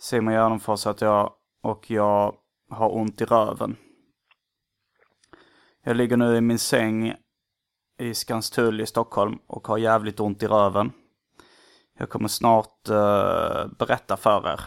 Simon 0.00 0.34
Gärdenfors 0.34 0.86
att 0.86 1.00
jag 1.00 1.32
och 1.62 1.90
jag 1.90 2.34
har 2.70 2.96
ont 2.96 3.20
i 3.20 3.24
röven. 3.24 3.76
Jag 5.84 5.96
ligger 5.96 6.16
nu 6.16 6.36
i 6.36 6.40
min 6.40 6.58
säng 6.58 7.14
i 7.98 8.14
Skanstull 8.14 8.80
i 8.80 8.86
Stockholm 8.86 9.38
och 9.46 9.68
har 9.68 9.78
jävligt 9.78 10.20
ont 10.20 10.42
i 10.42 10.46
röven. 10.46 10.92
Jag 11.98 12.08
kommer 12.08 12.28
snart 12.28 12.88
uh, 12.90 13.66
berätta 13.78 14.16
för 14.16 14.52
er 14.52 14.60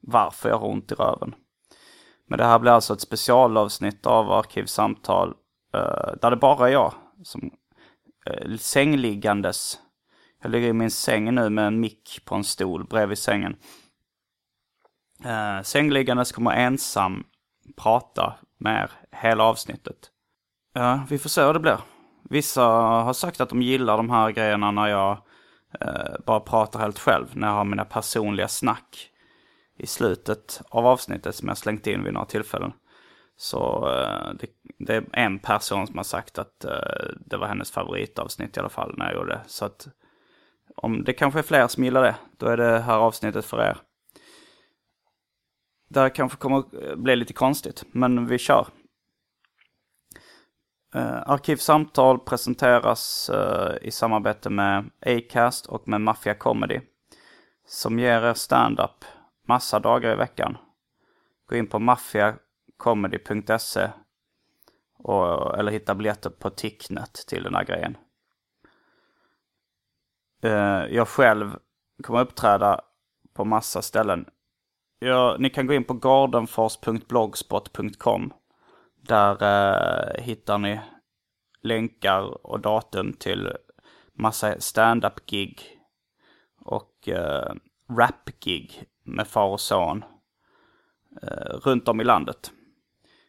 varför 0.00 0.48
jag 0.48 0.58
har 0.58 0.68
ont 0.68 0.92
i 0.92 0.94
röven. 0.94 1.34
Men 2.28 2.38
det 2.38 2.44
här 2.44 2.58
blir 2.58 2.72
alltså 2.72 2.94
ett 2.94 3.00
specialavsnitt 3.00 4.06
av 4.06 4.32
Arkivsamtal 4.32 5.28
uh, 5.28 6.16
där 6.20 6.30
det 6.30 6.36
bara 6.36 6.68
är 6.68 6.72
jag 6.72 6.94
som 7.22 7.50
eh, 8.26 8.50
uh, 8.50 8.56
sängliggandes. 8.56 9.78
Jag 10.42 10.50
ligger 10.50 10.68
i 10.68 10.72
min 10.72 10.90
säng 10.90 11.34
nu 11.34 11.50
med 11.50 11.66
en 11.66 11.80
mick 11.80 12.20
på 12.24 12.34
en 12.34 12.44
stol 12.44 12.84
bredvid 12.84 13.18
sängen. 13.18 13.56
Eh, 15.24 15.56
uh, 15.56 15.62
sängliggandes 15.62 16.32
kommer 16.32 16.50
ensam 16.50 17.24
prata 17.76 18.34
med 18.58 18.82
er 18.82 18.90
hela 19.10 19.44
avsnittet. 19.44 20.10
Ja, 20.74 21.06
vi 21.10 21.18
får 21.18 21.28
se 21.28 21.42
hur 21.42 21.52
det 21.52 21.60
blir. 21.60 21.78
Vissa 22.30 22.62
har 22.62 23.12
sagt 23.12 23.40
att 23.40 23.48
de 23.48 23.62
gillar 23.62 23.96
de 23.96 24.10
här 24.10 24.30
grejerna 24.30 24.70
när 24.70 24.86
jag 24.86 25.18
uh, 25.84 26.16
bara 26.26 26.40
pratar 26.40 26.80
helt 26.80 26.98
själv. 26.98 27.26
När 27.32 27.48
jag 27.48 27.54
har 27.54 27.64
mina 27.64 27.84
personliga 27.84 28.48
snack 28.48 29.10
i 29.78 29.86
slutet 29.86 30.62
av 30.68 30.86
avsnittet 30.86 31.34
som 31.34 31.48
jag 31.48 31.58
slängt 31.58 31.86
in 31.86 32.04
vid 32.04 32.12
några 32.12 32.26
tillfällen. 32.26 32.72
Så 33.36 33.88
uh, 33.88 34.34
det, 34.34 34.46
det, 34.78 34.94
är 34.94 35.04
en 35.12 35.38
person 35.38 35.86
som 35.86 35.96
har 35.96 36.04
sagt 36.04 36.38
att 36.38 36.64
det 37.26 37.36
var 37.36 37.46
hennes 37.46 37.70
favoritavsnitt 37.70 38.56
i 38.56 38.60
alla 38.60 38.68
fall 38.68 38.94
när 38.96 39.06
jag 39.06 39.14
gjorde 39.14 39.32
det. 39.32 39.40
Så 39.46 39.64
att 39.64 39.88
om 40.76 41.04
det 41.04 41.12
kanske 41.12 41.40
är 41.40 41.42
fler 41.42 41.68
som 41.68 41.84
gillar 41.84 42.02
det, 42.02 42.16
då 42.36 42.46
är 42.46 42.56
det 42.56 42.78
här 42.78 42.96
avsnittet 42.96 43.44
för 43.44 43.62
er. 43.62 43.78
Det 45.88 46.00
här 46.00 46.08
kanske 46.08 46.38
kommer 46.38 46.58
att 46.58 46.98
bli 46.98 47.16
lite 47.16 47.32
konstigt, 47.32 47.84
men 47.92 48.26
vi 48.26 48.38
kör. 48.38 48.66
Eh, 50.94 51.30
Arkivsamtal 51.30 52.18
presenteras 52.18 53.30
eh, 53.30 53.76
i 53.82 53.90
samarbete 53.90 54.50
med 54.50 54.90
Acast 55.00 55.66
och 55.66 55.88
med 55.88 56.00
Mafia 56.00 56.34
Comedy. 56.34 56.80
Som 57.66 57.98
ger 57.98 58.22
er 58.22 58.34
stand-up 58.34 59.04
massa 59.48 59.80
dagar 59.80 60.12
i 60.12 60.16
veckan. 60.16 60.58
Gå 61.46 61.56
in 61.56 61.66
på 61.66 61.78
maffiacomedy.se 61.78 63.90
eller 65.58 65.70
hitta 65.70 65.94
biljetter 65.94 66.30
på 66.30 66.50
Ticknet 66.50 67.14
till 67.14 67.42
den 67.42 67.54
här 67.54 67.64
grejen. 67.64 67.96
Eh, 70.42 70.84
jag 70.90 71.08
själv 71.08 71.58
kommer 72.02 72.20
uppträda 72.20 72.80
på 73.34 73.44
massa 73.44 73.82
ställen 73.82 74.26
Ja, 74.98 75.36
ni 75.38 75.50
kan 75.50 75.66
gå 75.66 75.74
in 75.74 75.84
på 75.84 75.94
gardenfors.blogspot.com. 75.94 78.32
Där 79.00 79.42
eh, 79.42 80.22
hittar 80.22 80.58
ni 80.58 80.80
länkar 81.62 82.46
och 82.46 82.60
datum 82.60 83.12
till 83.12 83.52
massa 84.12 84.60
stand-up-gig 84.60 85.62
och 86.60 87.08
eh, 87.08 87.54
rap-gig 87.98 88.84
med 89.04 89.28
far 89.28 89.48
och 89.48 89.60
son 89.60 90.04
eh, 91.22 91.58
runt 91.64 91.88
om 91.88 92.00
i 92.00 92.04
landet. 92.04 92.52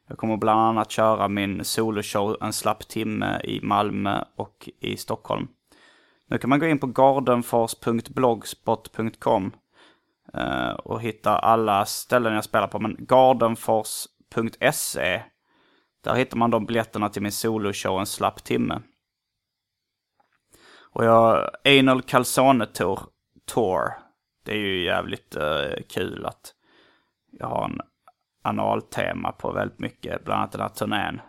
Jag 0.08 0.18
kommer 0.18 0.38
bland 0.38 0.60
annat 0.60 0.92
köra 0.92 1.28
min 1.28 1.66
soloshow 1.66 2.38
en 2.42 2.54
slapp 2.54 2.88
timme 2.88 3.42
i 3.44 3.62
Malmö 3.62 4.24
och 4.36 4.70
i 4.80 4.98
Stockholm. 4.98 5.48
Nu 6.28 6.38
kan 6.38 6.50
man 6.50 6.60
gå 6.60 6.66
in 6.66 6.80
på 6.80 6.88
gardenfors.blogspot.com 6.88 9.52
Uh, 10.36 10.70
och 10.70 11.02
hitta 11.02 11.40
alla 11.40 11.86
ställen 11.86 12.34
jag 12.34 12.44
spelar 12.44 12.68
på. 12.68 12.80
Men 12.80 12.96
gardenfors.se 13.00 15.24
Där 16.04 16.16
hittar 16.16 16.38
man 16.38 16.52
de 16.52 16.66
biljetterna 16.66 17.10
till 17.10 17.22
min 17.22 17.32
soloshow 17.32 18.00
en 18.00 18.06
slapp 18.06 18.44
timme. 18.44 18.82
Och 20.92 21.06
jag, 21.06 21.50
Anal 21.66 22.02
Calzone 22.02 22.66
Tour, 22.66 23.00
Tour. 23.46 23.92
Det 24.46 24.52
är 24.52 24.58
ju 24.58 24.84
jävligt 24.84 25.38
uh, 25.38 25.74
kul 25.90 26.26
att 26.26 26.54
jag 27.32 27.48
har 27.48 27.66
en 27.66 27.82
analtema 28.44 29.32
på 29.32 29.52
väldigt 29.52 29.80
mycket, 29.80 30.24
bland 30.24 30.40
annat 30.40 30.52
den 30.52 30.62
här 30.62 30.70
turnén. 30.70 31.22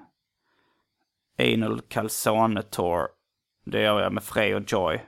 Anal 1.39 1.81
Calzone 1.81 2.63
Tour. 2.63 3.09
Det 3.65 3.83
gör 3.83 4.01
jag 4.01 4.13
med 4.13 4.23
Frey 4.23 4.55
och 4.55 4.73
Joy. 4.73 5.01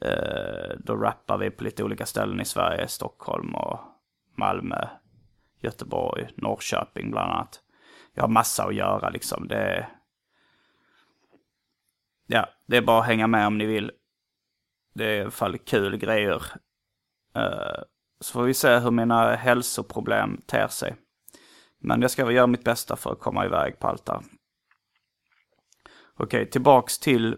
Eh, 0.00 0.76
då 0.78 0.96
rappar 0.96 1.38
vi 1.38 1.50
på 1.50 1.64
lite 1.64 1.84
olika 1.84 2.06
ställen 2.06 2.40
i 2.40 2.44
Sverige. 2.44 2.88
Stockholm 2.88 3.54
och 3.54 3.80
Malmö, 4.36 4.88
Göteborg, 5.60 6.28
Norrköping 6.36 7.10
bland 7.10 7.32
annat. 7.32 7.60
Jag 8.14 8.22
har 8.22 8.28
massa 8.28 8.64
att 8.64 8.74
göra 8.74 9.10
liksom. 9.10 9.48
Det 9.48 9.56
är... 9.56 9.88
ja, 12.26 12.48
det 12.66 12.76
är 12.76 12.82
bara 12.82 13.00
att 13.00 13.06
hänga 13.06 13.26
med 13.26 13.46
om 13.46 13.58
ni 13.58 13.66
vill. 13.66 13.92
Det 14.94 15.04
är 15.04 15.16
i 15.16 15.20
alla 15.20 15.30
fall 15.30 15.58
kul 15.58 15.96
grejer. 15.96 16.42
Eh, 17.34 17.82
så 18.20 18.32
får 18.32 18.42
vi 18.42 18.54
se 18.54 18.78
hur 18.78 18.90
mina 18.90 19.34
hälsoproblem 19.34 20.40
ter 20.46 20.68
sig. 20.68 20.96
Men 21.78 22.02
jag 22.02 22.10
ska 22.10 22.24
väl 22.24 22.34
göra 22.34 22.46
mitt 22.46 22.64
bästa 22.64 22.96
för 22.96 23.12
att 23.12 23.20
komma 23.20 23.44
iväg 23.44 23.78
på 23.78 23.88
allt 23.88 24.06
där. 24.06 24.20
Okej, 26.14 26.50
tillbaks 26.50 26.98
till 26.98 27.36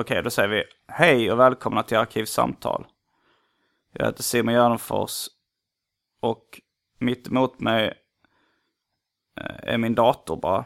Okej, 0.00 0.22
då 0.22 0.30
säger 0.30 0.48
vi 0.48 0.64
hej 0.88 1.32
och 1.32 1.38
välkomna 1.38 1.82
till 1.82 1.96
Arkivsamtal. 1.96 2.86
Jag 3.92 4.06
heter 4.06 4.22
Simon 4.22 4.54
Gärdenfors 4.54 5.26
och 6.20 6.60
mitt 6.98 7.28
emot 7.28 7.60
mig 7.60 7.86
eh, 9.40 9.72
är 9.74 9.78
min 9.78 9.94
dator 9.94 10.36
bara. 10.36 10.64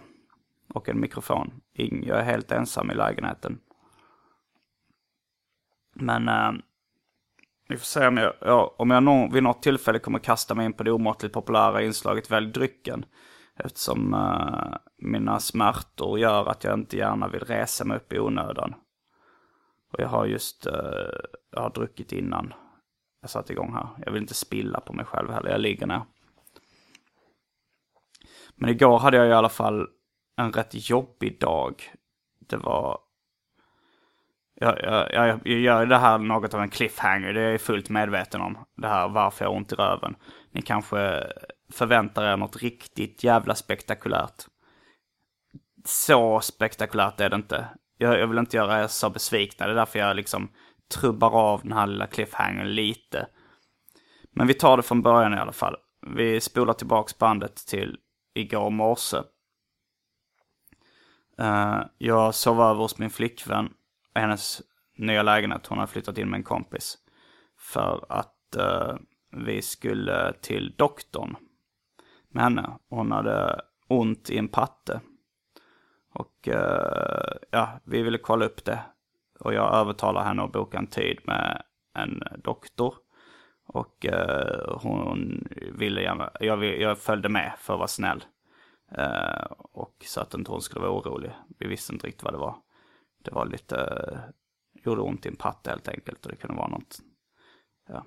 Och 0.74 0.88
en 0.88 1.00
mikrofon. 1.00 1.60
Jag 2.02 2.18
är 2.18 2.22
helt 2.22 2.52
ensam 2.52 2.90
i 2.90 2.94
lägenheten. 2.94 3.60
Men 5.94 6.28
äh, 6.28 6.52
vi 7.68 7.76
får 7.76 7.84
se 7.84 8.06
om 8.06 8.16
jag, 8.16 8.34
ja, 8.40 8.74
om 8.78 8.90
jag 8.90 9.02
någon, 9.02 9.32
vid 9.32 9.42
något 9.42 9.62
tillfälle 9.62 9.98
kommer 9.98 10.18
kasta 10.18 10.54
mig 10.54 10.66
in 10.66 10.72
på 10.72 10.82
det 10.82 10.92
omåttligt 10.92 11.34
populära 11.34 11.82
inslaget 11.82 12.30
Välj 12.30 12.52
drycken. 12.52 13.04
Eftersom 13.56 14.14
äh, 14.14 14.78
mina 14.98 15.40
smärtor 15.40 16.18
gör 16.18 16.46
att 16.46 16.64
jag 16.64 16.74
inte 16.74 16.96
gärna 16.96 17.28
vill 17.28 17.44
resa 17.44 17.84
mig 17.84 17.96
upp 17.96 18.12
i 18.12 18.18
onödan. 18.18 18.74
Och 19.92 20.00
jag 20.00 20.08
har 20.08 20.26
just, 20.26 20.66
uh, 20.66 20.72
jag 21.50 21.60
har 21.60 21.70
druckit 21.70 22.12
innan 22.12 22.54
jag 23.20 23.30
satte 23.30 23.52
igång 23.52 23.72
här. 23.74 23.88
Jag 24.06 24.12
vill 24.12 24.22
inte 24.22 24.34
spilla 24.34 24.80
på 24.80 24.92
mig 24.92 25.04
själv 25.04 25.30
heller, 25.30 25.50
jag 25.50 25.60
ligger 25.60 25.86
ner. 25.86 26.02
Men 28.54 28.70
igår 28.70 28.98
hade 28.98 29.16
jag 29.16 29.28
i 29.28 29.32
alla 29.32 29.48
fall 29.48 29.88
en 30.36 30.52
rätt 30.52 30.90
jobbig 30.90 31.40
dag. 31.40 31.82
Det 32.38 32.56
var... 32.56 32.98
Jag, 34.54 34.78
jag, 34.82 35.12
jag, 35.12 35.40
jag 35.44 35.60
gör 35.60 35.86
det 35.86 35.98
här 35.98 36.18
något 36.18 36.54
av 36.54 36.60
en 36.60 36.70
cliffhanger, 36.70 37.32
det 37.32 37.40
är 37.40 37.50
jag 37.50 37.60
fullt 37.60 37.88
medveten 37.88 38.40
om. 38.40 38.58
Det 38.76 38.88
här 38.88 39.08
varför 39.08 39.44
jag 39.44 39.50
har 39.50 39.56
ont 39.56 39.72
i 39.72 39.74
röven. 39.74 40.16
Ni 40.50 40.62
kanske 40.62 41.26
förväntar 41.72 42.24
er 42.24 42.36
något 42.36 42.56
riktigt 42.56 43.24
jävla 43.24 43.54
spektakulärt. 43.54 44.46
Så 45.84 46.40
spektakulärt 46.40 47.20
är 47.20 47.30
det 47.30 47.36
inte. 47.36 47.68
Jag, 48.02 48.20
jag 48.20 48.26
vill 48.26 48.38
inte 48.38 48.56
göra 48.56 48.82
er 48.82 48.86
så 48.86 49.10
besvikna, 49.10 49.66
det 49.66 49.72
är 49.72 49.76
därför 49.76 49.98
jag 49.98 50.16
liksom 50.16 50.50
trubbar 50.94 51.30
av 51.30 51.62
den 51.62 51.72
här 51.72 51.86
lilla 51.86 52.06
cliffhangern 52.06 52.68
lite. 52.68 53.26
Men 54.30 54.46
vi 54.46 54.54
tar 54.54 54.76
det 54.76 54.82
från 54.82 55.02
början 55.02 55.34
i 55.34 55.38
alla 55.38 55.52
fall. 55.52 55.76
Vi 56.06 56.40
spolar 56.40 56.72
tillbaks 56.72 57.18
bandet 57.18 57.56
till 57.56 57.98
igår 58.34 58.70
morse. 58.70 59.16
Uh, 61.40 61.82
jag 61.98 62.34
sov 62.34 62.60
över 62.60 62.80
hos 62.80 62.98
min 62.98 63.10
flickvän 63.10 63.66
i 64.16 64.18
hennes 64.18 64.62
nya 64.96 65.22
lägenhet. 65.22 65.66
Hon 65.66 65.78
har 65.78 65.86
flyttat 65.86 66.18
in 66.18 66.30
med 66.30 66.38
en 66.38 66.44
kompis. 66.44 66.98
För 67.58 68.06
att 68.08 68.56
uh, 68.56 68.96
vi 69.46 69.62
skulle 69.62 70.32
till 70.32 70.74
doktorn 70.78 71.36
med 72.28 72.44
henne. 72.44 72.78
Hon 72.88 73.12
hade 73.12 73.60
ont 73.88 74.30
i 74.30 74.38
en 74.38 74.48
patte. 74.48 75.00
Och 76.12 76.48
uh, 76.48 77.36
ja, 77.50 77.80
vi 77.84 78.02
ville 78.02 78.18
kolla 78.18 78.44
upp 78.44 78.64
det. 78.64 78.80
Och 79.40 79.54
jag 79.54 79.74
övertalade 79.74 80.26
henne 80.26 80.42
att 80.42 80.52
boka 80.52 80.78
en 80.78 80.86
tid 80.86 81.18
med 81.24 81.62
en 81.94 82.22
doktor. 82.44 82.94
Och 83.66 84.06
uh, 84.12 84.78
hon 84.78 85.48
ville 85.72 86.02
gärna, 86.02 86.30
jag, 86.40 86.64
jag 86.64 86.98
följde 86.98 87.28
med 87.28 87.52
för 87.58 87.72
att 87.72 87.78
vara 87.78 87.88
snäll. 87.88 88.24
Uh, 88.98 89.52
och 89.58 89.96
så 90.04 90.20
att 90.20 90.34
inte 90.34 90.50
hon 90.50 90.62
skulle 90.62 90.80
vara 90.80 90.98
orolig. 90.98 91.32
Vi 91.58 91.66
visste 91.66 91.92
inte 91.92 92.06
riktigt 92.06 92.22
vad 92.22 92.34
det 92.34 92.38
var. 92.38 92.56
Det 93.24 93.30
var 93.30 93.46
lite, 93.46 93.76
uh, 93.76 94.18
gjorde 94.84 95.00
ont 95.00 95.26
i 95.26 95.28
en 95.28 95.36
patte 95.36 95.70
helt 95.70 95.88
enkelt 95.88 96.26
och 96.26 96.32
det 96.32 96.36
kunde 96.36 96.56
vara 96.56 96.68
något. 96.68 96.98
Ja. 97.88 98.04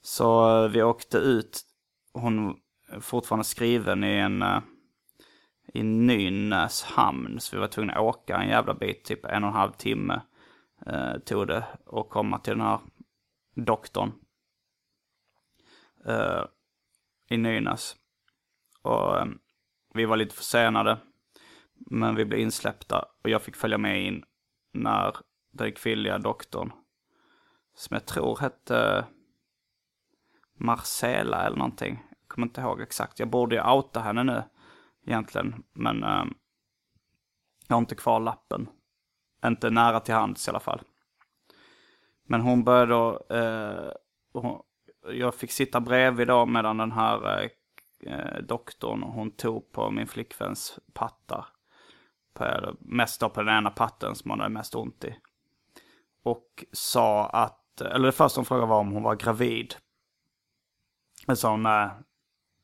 Så 0.00 0.58
uh, 0.64 0.70
vi 0.70 0.82
åkte 0.82 1.18
ut. 1.18 1.60
Hon 2.12 2.56
är 2.88 3.00
fortfarande 3.00 3.44
skriven 3.44 4.04
i 4.04 4.16
en 4.16 4.42
uh, 4.42 4.58
i 5.74 5.82
Nynäs 5.82 6.82
hamn. 6.82 7.40
Så 7.40 7.56
vi 7.56 7.60
var 7.60 7.68
tvungna 7.68 7.92
att 7.92 8.00
åka 8.00 8.36
en 8.36 8.48
jävla 8.48 8.74
bit, 8.74 9.04
typ 9.04 9.24
en 9.24 9.44
och 9.44 9.50
en 9.50 9.56
halv 9.56 9.72
timme 9.72 10.20
eh, 10.86 11.18
tog 11.18 11.46
det 11.46 11.64
och 11.86 12.10
komma 12.10 12.38
till 12.38 12.52
den 12.52 12.66
här 12.66 12.80
doktorn. 13.54 14.12
eh, 16.06 16.44
I 17.28 17.36
Nynäs. 17.36 17.96
Och 18.82 19.18
eh, 19.18 19.26
vi 19.94 20.04
var 20.04 20.16
lite 20.16 20.34
försenade. 20.34 20.98
Men 21.74 22.14
vi 22.14 22.24
blev 22.24 22.40
insläppta 22.40 23.04
och 23.22 23.30
jag 23.30 23.42
fick 23.42 23.56
följa 23.56 23.78
med 23.78 24.02
in 24.02 24.24
när 24.72 25.16
den 25.52 25.72
kvinnliga 25.72 26.18
doktorn, 26.18 26.72
som 27.74 27.94
jag 27.94 28.06
tror 28.06 28.38
hette 28.38 29.04
Marcela 30.54 31.46
eller 31.46 31.56
någonting. 31.56 32.02
Jag 32.10 32.28
kommer 32.28 32.46
inte 32.46 32.60
ihåg 32.60 32.80
exakt. 32.80 33.18
Jag 33.18 33.30
borde 33.30 33.54
ju 33.54 33.62
outa 33.62 34.00
henne 34.00 34.22
nu 34.22 34.42
egentligen. 35.10 35.62
Men 35.72 36.04
eh, 36.04 36.24
jag 37.68 37.76
har 37.76 37.80
inte 37.80 37.94
kvar 37.94 38.20
lappen. 38.20 38.68
Inte 39.46 39.70
nära 39.70 40.00
till 40.00 40.14
hands 40.14 40.48
i 40.48 40.50
alla 40.50 40.60
fall. 40.60 40.80
Men 42.24 42.40
hon 42.40 42.64
började 42.64 42.92
då... 42.92 43.36
Eh, 43.36 43.92
hon, 44.32 44.62
jag 45.12 45.34
fick 45.34 45.52
sitta 45.52 45.80
bredvid 45.80 46.28
då 46.28 46.46
medan 46.46 46.76
den 46.76 46.92
här 46.92 47.42
eh, 47.42 47.50
eh 48.12 48.42
doktorn 48.42 49.02
hon 49.02 49.30
tog 49.30 49.72
på 49.72 49.90
min 49.90 50.06
flickväns 50.06 50.78
pattar. 50.92 51.46
På, 52.34 52.74
mest 52.80 53.20
då 53.20 53.28
på 53.28 53.42
den 53.42 53.58
ena 53.58 53.70
patten 53.70 54.14
som 54.14 54.30
hon 54.30 54.40
hade 54.40 54.54
mest 54.54 54.74
ont 54.74 55.04
i. 55.04 55.16
Och 56.22 56.64
sa 56.72 57.26
att, 57.26 57.80
eller 57.80 58.06
det 58.06 58.12
första 58.12 58.38
hon 58.38 58.44
frågade 58.44 58.66
var 58.66 58.80
om 58.80 58.92
hon 58.92 59.02
var 59.02 59.16
gravid. 59.16 59.74
Jag 61.26 61.38
sa 61.38 61.50
hon 61.50 61.62
nej, 61.62 61.88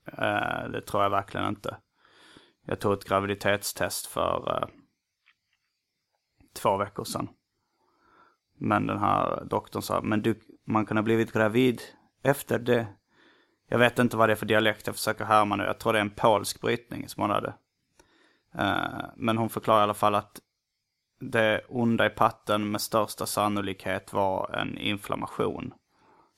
eh, 0.06 0.68
det 0.70 0.80
tror 0.80 1.02
jag 1.02 1.10
verkligen 1.10 1.48
inte. 1.48 1.76
Jag 2.66 2.80
tog 2.80 2.92
ett 2.92 3.08
graviditetstest 3.08 4.06
för 4.06 4.58
eh, 4.62 4.68
två 6.54 6.76
veckor 6.76 7.04
sedan. 7.04 7.28
Men 8.58 8.86
den 8.86 8.98
här 8.98 9.44
doktorn 9.44 9.82
sa, 9.82 10.00
men 10.02 10.22
du, 10.22 10.40
man 10.64 10.86
kan 10.86 10.96
ha 10.96 11.02
blivit 11.02 11.32
gravid 11.32 11.82
efter 12.22 12.58
det. 12.58 12.86
Jag 13.68 13.78
vet 13.78 13.98
inte 13.98 14.16
vad 14.16 14.28
det 14.28 14.32
är 14.32 14.36
för 14.36 14.46
dialekt 14.46 14.86
jag 14.86 14.96
försöker 14.96 15.24
härma 15.24 15.56
nu. 15.56 15.64
Jag 15.64 15.78
tror 15.78 15.92
det 15.92 15.98
är 15.98 16.00
en 16.00 16.10
polsk 16.10 16.60
brytning 16.60 17.08
som 17.08 17.20
hon 17.20 17.30
hade. 17.30 17.54
Eh, 18.54 19.04
men 19.16 19.38
hon 19.38 19.48
förklarar 19.48 19.80
i 19.80 19.82
alla 19.82 19.94
fall 19.94 20.14
att 20.14 20.40
det 21.20 21.64
onda 21.68 22.06
i 22.06 22.10
patten 22.10 22.70
med 22.70 22.80
största 22.80 23.26
sannolikhet 23.26 24.12
var 24.12 24.50
en 24.54 24.78
inflammation. 24.78 25.74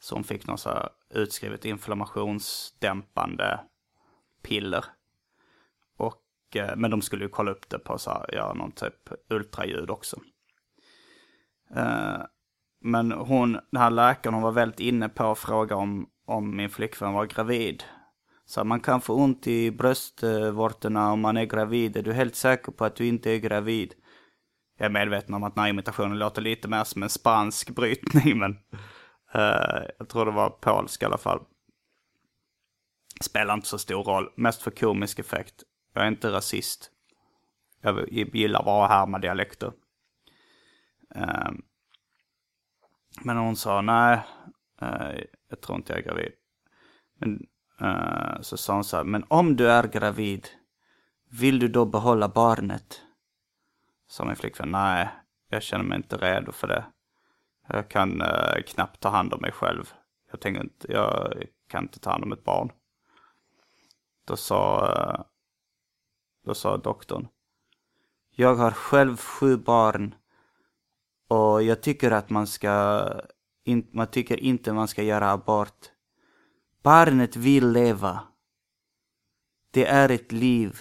Så 0.01 0.15
hon 0.15 0.25
fick 0.25 0.47
någon 0.47 0.59
så 0.59 0.69
här 0.71 0.89
utskrivet 1.11 1.65
inflammationsdämpande 1.65 3.61
piller. 4.43 4.85
Och, 6.49 6.79
men 6.79 6.91
de 6.91 7.03
skulle 7.03 7.25
ju 7.25 7.29
kolla 7.29 7.51
upp 7.51 7.69
det 7.69 7.79
på 7.79 7.99
så 7.99 8.11
här, 8.11 8.27
ja, 8.33 8.55
någon 8.55 8.73
typ 8.73 9.11
ultraljud 9.31 9.91
också. 9.91 10.17
Eh, 11.77 12.21
men 12.85 13.13
hon, 13.13 13.53
den 13.53 13.81
här 13.81 13.91
läkaren, 13.91 14.35
hon 14.35 14.43
var 14.43 14.53
väldigt 14.53 14.81
inne 14.81 15.09
på 15.09 15.31
att 15.31 15.39
fråga 15.39 15.77
om 15.77 16.09
om 16.29 16.57
min 16.57 16.71
flickvän 16.71 17.13
var 17.13 17.27
gravid. 17.27 17.85
Så 18.47 18.65
man 18.65 18.81
kan 18.81 19.01
få 19.01 19.15
ont 19.15 19.47
i 19.47 19.71
bröstvårtorna 19.71 21.13
om 21.13 21.21
man 21.21 21.37
är 21.37 21.45
gravid. 21.45 21.97
Är 21.97 22.03
du 22.03 22.13
helt 22.13 22.35
säker 22.35 22.73
på 22.73 22.85
att 22.85 22.97
du 22.97 23.07
inte 23.07 23.31
är 23.31 23.39
gravid? 23.39 23.95
Jag 24.79 24.87
är 24.87 24.91
medveten 24.91 25.35
om 25.35 25.43
att 25.43 25.55
den 25.55 25.63
här 25.63 25.71
imitationen 25.71 26.19
låter 26.19 26.43
lite 26.43 26.69
mer 26.69 26.85
som 26.85 27.03
en 27.03 27.09
spansk 27.09 27.71
brytning, 27.71 28.39
men 28.39 28.53
uh, 29.35 29.83
jag 29.99 30.09
tror 30.09 30.27
det 30.27 30.31
var 30.31 30.51
polsk 30.51 31.03
i 31.03 31.05
alla 31.05 31.19
fall. 31.19 31.41
Spelar 33.21 33.55
inte 33.55 33.69
så 33.69 33.79
stor 33.79 34.05
roll, 34.05 34.31
mest 34.37 34.63
för 34.63 34.71
komisk 34.71 35.19
effekt. 35.19 35.63
Jag 35.93 36.05
är 36.05 36.09
inte 36.09 36.33
rasist. 36.33 36.91
Jag 37.81 38.13
gillar 38.13 38.65
bara 38.65 38.85
att 38.85 38.91
härma 38.91 39.19
dialekter. 39.19 39.73
Ehm, 41.15 41.63
men 43.23 43.37
hon 43.37 43.57
sa 43.57 43.81
nej, 43.81 44.21
eh, 44.81 45.21
jag 45.49 45.61
tror 45.61 45.77
inte 45.77 45.93
jag 45.93 46.01
är 46.01 46.05
gravid. 46.05 46.33
Men 47.19 47.47
eh, 47.81 48.41
så 48.41 48.57
sa 48.57 48.75
hon 48.75 48.85
så 48.85 48.97
här, 48.97 49.05
men 49.05 49.25
om 49.29 49.57
du 49.57 49.71
är 49.71 49.89
gravid, 49.89 50.49
vill 51.31 51.59
du 51.59 51.69
då 51.69 51.85
behålla 51.85 52.29
barnet? 52.29 53.03
Sa 54.09 54.25
min 54.25 54.37
flickvän, 54.37 54.71
nej, 54.71 55.09
jag 55.49 55.63
känner 55.63 55.85
mig 55.85 55.97
inte 55.97 56.17
redo 56.17 56.53
för 56.53 56.69
det. 56.69 56.85
Jag 57.69 57.89
kan 57.89 58.21
eh, 58.21 58.63
knappt 58.67 59.01
ta 59.01 59.09
hand 59.09 59.35
om 59.35 59.41
mig 59.41 59.53
själv. 59.53 59.93
Jag 60.31 60.41
tänker 60.41 60.61
inte, 60.61 60.93
jag 60.93 61.43
kan 61.69 61.83
inte 61.83 62.01
ta 62.01 62.11
hand 62.11 62.25
om 62.25 62.33
ett 62.33 62.45
barn. 62.45 62.73
Då 64.25 64.37
sa, 64.37 65.25
då 66.49 66.55
sa 66.55 66.77
doktorn, 66.77 67.29
jag 68.31 68.55
har 68.55 68.71
själv 68.71 69.17
sju 69.17 69.57
barn 69.57 70.15
och 71.29 71.63
jag 71.63 71.83
tycker 71.83 72.11
att 72.11 72.31
man 72.31 72.47
ska 72.47 73.05
in, 73.65 73.89
man 73.93 74.07
tycker 74.07 74.37
inte 74.37 74.73
man 74.73 74.89
ska 74.89 75.03
göra 75.03 75.31
abort. 75.31 75.91
Barnet 76.83 77.37
vill 77.37 77.69
leva. 77.73 78.21
Det 79.71 79.87
är 79.87 80.09
ett 80.09 80.33
liv. 80.33 80.79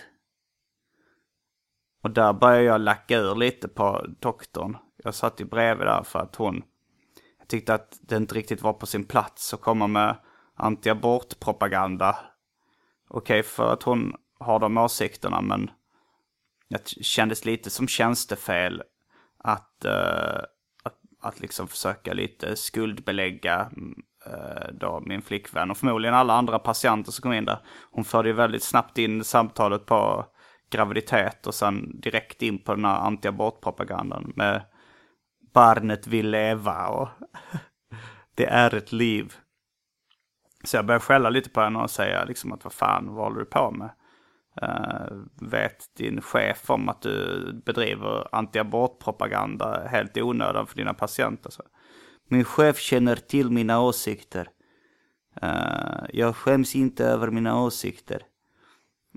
Och 2.04 2.12
där 2.12 2.34
började 2.34 2.64
jag 2.64 2.82
lacka 2.82 3.18
ur 3.18 3.36
lite 3.36 3.68
på 3.68 4.06
doktorn. 4.20 4.78
Jag 5.04 5.16
satt 5.16 5.42
ju 5.42 5.46
bredvid 5.46 5.88
där 5.88 6.04
för 6.04 6.20
att 6.20 6.36
hon... 6.36 6.64
Jag 7.40 7.48
tyckte 7.48 7.74
att 7.74 8.00
det 8.02 8.16
inte 8.16 8.36
riktigt 8.36 8.62
var 8.62 8.74
på 8.74 8.86
sin 8.86 9.04
plats 9.04 9.54
att 9.54 9.62
komma 9.62 9.88
med 9.88 10.18
antiabortpropaganda. 10.56 12.18
Okej, 13.08 13.40
okay, 13.40 13.44
för 13.44 13.74
att 13.74 13.84
hon 13.84 14.14
har 14.40 14.60
de 14.60 14.78
åsikterna, 14.78 15.42
men... 15.42 15.72
Det 16.70 16.88
kändes 16.88 17.46
lite 17.46 17.70
som 17.70 17.88
tjänstefel 17.88 18.84
att... 19.38 19.86
Uh, 19.86 20.42
att 21.22 21.40
liksom 21.40 21.68
försöka 21.68 22.14
lite 22.14 22.56
skuldbelägga 22.56 23.72
uh, 24.28 24.74
då 24.74 25.04
min 25.06 25.22
flickvän 25.22 25.72
och 25.72 25.78
förmodligen 25.78 26.16
alla 26.16 26.34
andra 26.34 26.60
patienter 26.60 27.12
som 27.12 27.22
kom 27.22 27.34
in 27.34 27.46
där. 27.46 27.60
Hon 27.92 28.04
förde 28.04 28.30
ju 28.30 28.36
väldigt 28.36 28.64
snabbt 28.64 28.98
in 28.98 29.24
samtalet 29.24 29.86
på 29.86 30.26
graviditet 30.70 31.48
och 31.48 31.56
sen 31.56 32.00
direkt 32.00 32.42
in 32.42 32.64
på 32.64 32.76
den 32.76 32.86
här 32.86 32.98
antiabortpropagandan 32.98 34.34
med 34.36 34.62
barnet 35.54 36.08
vill 36.08 36.30
leva 36.30 36.88
och 36.88 37.10
det 38.36 38.46
är 38.46 38.76
ett 38.76 38.92
liv. 38.92 39.36
Så 40.64 40.78
jag 40.78 40.86
började 40.86 41.06
skälla 41.06 41.30
lite 41.30 41.50
på 41.50 41.62
henne 41.62 41.80
och 41.80 41.92
säga 41.92 42.26
liksom 42.26 42.54
att 42.54 42.64
vad 42.64 42.74
fan, 42.74 43.16
vad 43.16 43.26
håller 43.26 43.40
du 43.40 43.46
på 43.46 43.72
med? 43.72 43.90
Uh, 44.64 45.18
vet 45.42 45.96
din 45.98 46.22
chef 46.22 46.70
om 46.70 46.90
att 46.90 47.02
du 47.02 47.54
bedriver 47.66 48.36
antiabortpropaganda 48.36 49.88
helt 49.88 50.18
i 50.18 50.22
onödan 50.22 50.68
för 50.68 50.76
dina 50.76 50.94
patienter? 50.94 51.50
Så. 51.50 51.64
Min 52.30 52.44
chef 52.44 52.80
känner 52.80 53.16
till 53.16 53.52
mina 53.52 53.82
åsikter. 53.82 54.50
Uh, 55.44 56.06
jag 56.14 56.36
skäms 56.36 56.76
inte 56.76 57.06
över 57.06 57.32
mina 57.32 57.62
åsikter. 57.62 58.22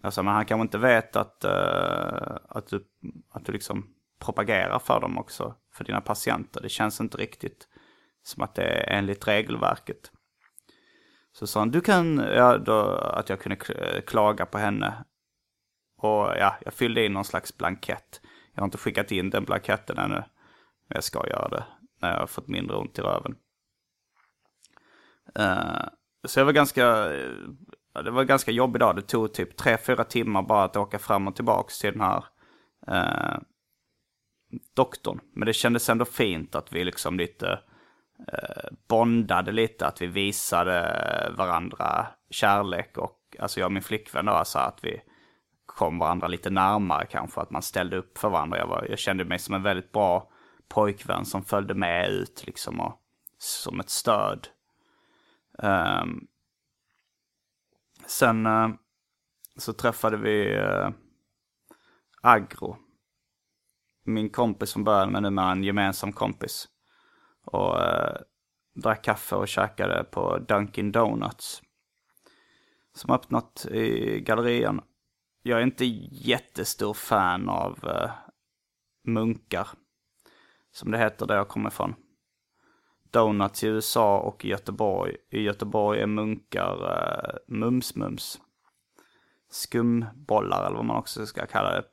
Alltså, 0.03 0.23
men 0.23 0.35
han 0.35 0.45
kanske 0.45 0.63
inte 0.63 0.79
vet 0.79 1.17
att, 1.17 1.45
uh, 1.45 2.37
att, 2.49 2.67
du, 2.67 2.85
att 3.31 3.45
du 3.45 3.53
liksom 3.53 3.87
propagerar 4.19 4.79
för 4.79 5.01
dem 5.01 5.19
också, 5.19 5.55
för 5.73 5.85
dina 5.85 6.01
patienter. 6.01 6.61
Det 6.61 6.69
känns 6.69 7.01
inte 7.01 7.19
riktigt 7.19 7.69
som 8.23 8.43
att 8.43 8.55
det 8.55 8.63
är 8.63 8.99
enligt 8.99 9.29
regelverket. 9.29 10.11
Så 11.33 11.47
sa 11.47 11.61
han, 11.61 11.71
du 11.71 11.81
kan, 11.81 12.19
ja, 12.19 12.59
då, 12.59 12.81
att 12.95 13.29
jag 13.29 13.41
kunde 13.41 13.57
klaga 14.07 14.47
på 14.47 14.59
henne. 14.59 15.05
Och 16.03 16.27
ja, 16.39 16.57
jag 16.65 16.75
fyllde 16.75 17.05
in 17.05 17.13
någon 17.13 17.25
slags 17.25 17.57
blankett. 17.57 18.21
Jag 18.55 18.63
har 18.63 18.65
inte 18.65 18.79
skickat 18.79 19.13
in 19.13 19.31
den 19.31 19.45
blanketten 19.45 19.99
ännu. 19.99 20.15
Men 20.15 20.95
jag 20.95 21.05
ska 21.05 21.29
göra 21.29 21.49
det 21.49 21.65
när 22.01 22.13
jag 22.13 22.21
har 22.21 22.27
fått 22.27 22.49
mindre 22.49 22.77
ont 22.77 22.99
i 22.99 23.03
röven. 23.03 23.37
Uh, 25.39 25.89
så 26.25 26.41
jag 26.41 26.45
var 26.45 26.53
ganska, 26.53 26.87
det 28.05 28.11
var 28.11 28.25
ganska 28.25 28.51
jobbig 28.51 28.81
dag. 28.81 28.97
Det 28.97 29.03
tog 29.03 29.33
typ 29.33 29.61
3-4 29.61 30.05
timmar 30.05 30.43
bara 30.43 30.65
att 30.65 30.77
åka 30.77 30.99
fram 30.99 31.29
och 31.29 31.37
tillbaka 31.37 31.71
till 31.81 31.93
den 31.93 32.01
här 32.01 32.25
uh, 32.91 33.39
doktorn. 34.77 35.21
Men 35.35 35.47
det 35.47 35.53
kändes 35.53 35.89
ändå 35.89 36.05
fint 36.05 36.55
att 36.55 36.73
vi 36.73 36.85
liksom 36.85 37.19
lite 37.19 37.61
uh, 38.33 38.77
bondade 38.89 39.53
lite. 39.53 39.87
Att 39.87 40.03
vi 40.03 40.07
visade 40.07 40.81
varandra 41.37 42.07
kärlek 42.31 42.99
och 42.99 43.37
alltså 43.39 43.61
jag 43.61 43.67
och 43.67 43.73
min 43.73 43.83
flickvän 43.83 44.27
då, 44.27 44.33
alltså 44.33 44.59
att 44.59 44.85
vi 44.85 45.03
kom 45.75 45.99
varandra 45.99 46.29
lite 46.29 46.51
närmare 46.51 47.07
kanske. 47.07 47.41
Att 47.41 47.51
man 47.51 47.63
ställde 47.63 47.97
upp 47.97 48.19
för 48.19 48.29
varandra. 48.29 48.59
Jag, 48.59 48.67
var, 48.67 48.87
jag 48.91 48.99
kände 48.99 49.25
mig 49.25 49.39
som 49.39 49.55
en 49.55 49.63
väldigt 49.63 49.93
bra 49.93 50.31
pojkvän 50.69 51.25
som 51.25 51.45
följde 51.45 51.75
med 51.75 52.11
ut 52.11 52.47
liksom 52.47 52.81
och 52.81 53.01
som 53.39 53.81
ett 53.81 53.91
stöd. 53.91 54.49
Um, 55.53 56.27
sen 58.07 58.47
uh, 58.47 58.69
så 59.57 59.73
träffade 59.73 60.17
vi 60.17 60.59
uh, 60.59 60.91
Agro. 62.23 62.77
Min 64.05 64.31
kompis 64.31 64.71
som 64.71 64.85
började 64.85 65.13
med 65.13 65.23
numera 65.23 65.53
en 65.53 65.65
gemensam 65.65 66.13
kompis. 66.13 66.69
Och 67.45 67.77
uh, 67.77 68.17
drack 68.75 69.05
kaffe 69.05 69.37
och 69.37 69.49
käkade 69.49 70.05
på 70.05 70.39
Dunkin 70.39 70.93
Donuts. 70.93 71.63
Som 72.95 73.15
öppnat 73.15 73.67
i 73.71 74.21
gallerian. 74.21 74.81
Jag 75.43 75.59
är 75.59 75.63
inte 75.63 75.85
jättestor 76.11 76.95
fan 76.95 77.49
av 77.49 77.79
uh, 77.85 78.11
munkar. 79.05 79.69
Som 80.73 80.91
det 80.91 80.99
heter 80.99 81.27
där 81.27 81.37
jag 81.37 81.49
kommer 81.49 81.69
ifrån. 81.71 81.95
Donuts 83.11 83.65
i 83.65 83.67
USA 83.67 84.19
och 84.19 84.45
i 84.45 84.49
Göteborg. 84.49 85.17
I 85.31 85.41
Göteborg 85.41 86.01
är 86.01 86.07
munkar 86.07 86.77
uh, 86.83 87.57
mums-mums. 87.57 88.41
Skumbollar 89.51 90.67
eller 90.67 90.77
vad 90.77 90.85
man 90.85 90.97
också 90.97 91.27
ska 91.27 91.47
kalla 91.47 91.71
det. 91.71 91.85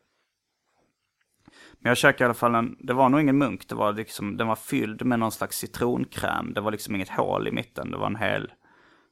Men 1.79 1.89
jag 1.89 1.97
käkade 1.97 2.23
i 2.23 2.25
alla 2.25 2.33
fall 2.33 2.55
en, 2.55 2.77
det 2.79 2.93
var 2.93 3.09
nog 3.09 3.21
ingen 3.21 3.37
munk, 3.37 3.69
det 3.69 3.75
var 3.75 3.93
liksom, 3.93 4.37
den 4.37 4.47
var 4.47 4.55
fylld 4.55 5.05
med 5.05 5.19
någon 5.19 5.31
slags 5.31 5.57
citronkräm. 5.57 6.53
Det 6.53 6.61
var 6.61 6.71
liksom 6.71 6.95
inget 6.95 7.09
hål 7.09 7.47
i 7.47 7.51
mitten, 7.51 7.91
det 7.91 7.97
var 7.97 8.07
en 8.07 8.15
hel. 8.15 8.53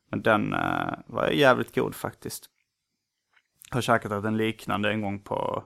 Men 0.09 0.21
den 0.21 0.53
uh, 0.53 0.93
var 1.05 1.29
jävligt 1.29 1.75
god 1.75 1.95
faktiskt. 1.95 2.49
Jag 3.69 3.77
har 3.77 3.81
käkat 3.81 4.25
en 4.25 4.37
liknande 4.37 4.91
en 4.91 5.01
gång 5.01 5.19
på 5.19 5.63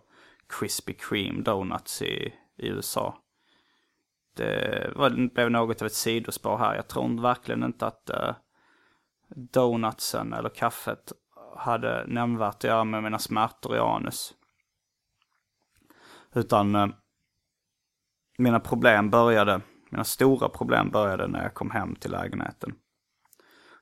Krispy 0.60 0.94
Kreme 0.94 1.42
Donuts 1.42 2.02
i, 2.02 2.34
i 2.58 2.68
USA 2.68 3.18
det 4.40 4.92
var, 4.96 5.34
blev 5.34 5.52
något 5.52 5.82
av 5.82 5.86
ett 5.86 5.94
sidospår 5.94 6.58
här. 6.58 6.76
Jag 6.76 6.88
tror 6.88 7.22
verkligen 7.22 7.64
inte 7.64 7.88
att 7.88 8.10
uh, 8.14 8.34
donutsen 9.36 10.34
eller 10.34 10.50
kaffet 10.50 11.12
hade 11.58 12.06
nämnvärt 12.08 12.56
att 12.56 12.64
göra 12.64 12.84
med 12.84 13.04
mina 13.04 13.20
smärtor 13.20 13.76
i 13.76 13.80
anus. 13.80 14.34
Utan 16.34 16.76
uh, 16.76 16.88
mina 18.38 18.60
problem 18.60 19.10
började, 19.10 19.62
mina 19.90 20.04
stora 20.04 20.50
problem 20.50 20.90
började 20.90 21.28
när 21.28 21.44
jag 21.44 21.54
kom 21.54 21.72
hem 21.72 21.96
till 21.96 22.12
lägenheten. 22.12 22.76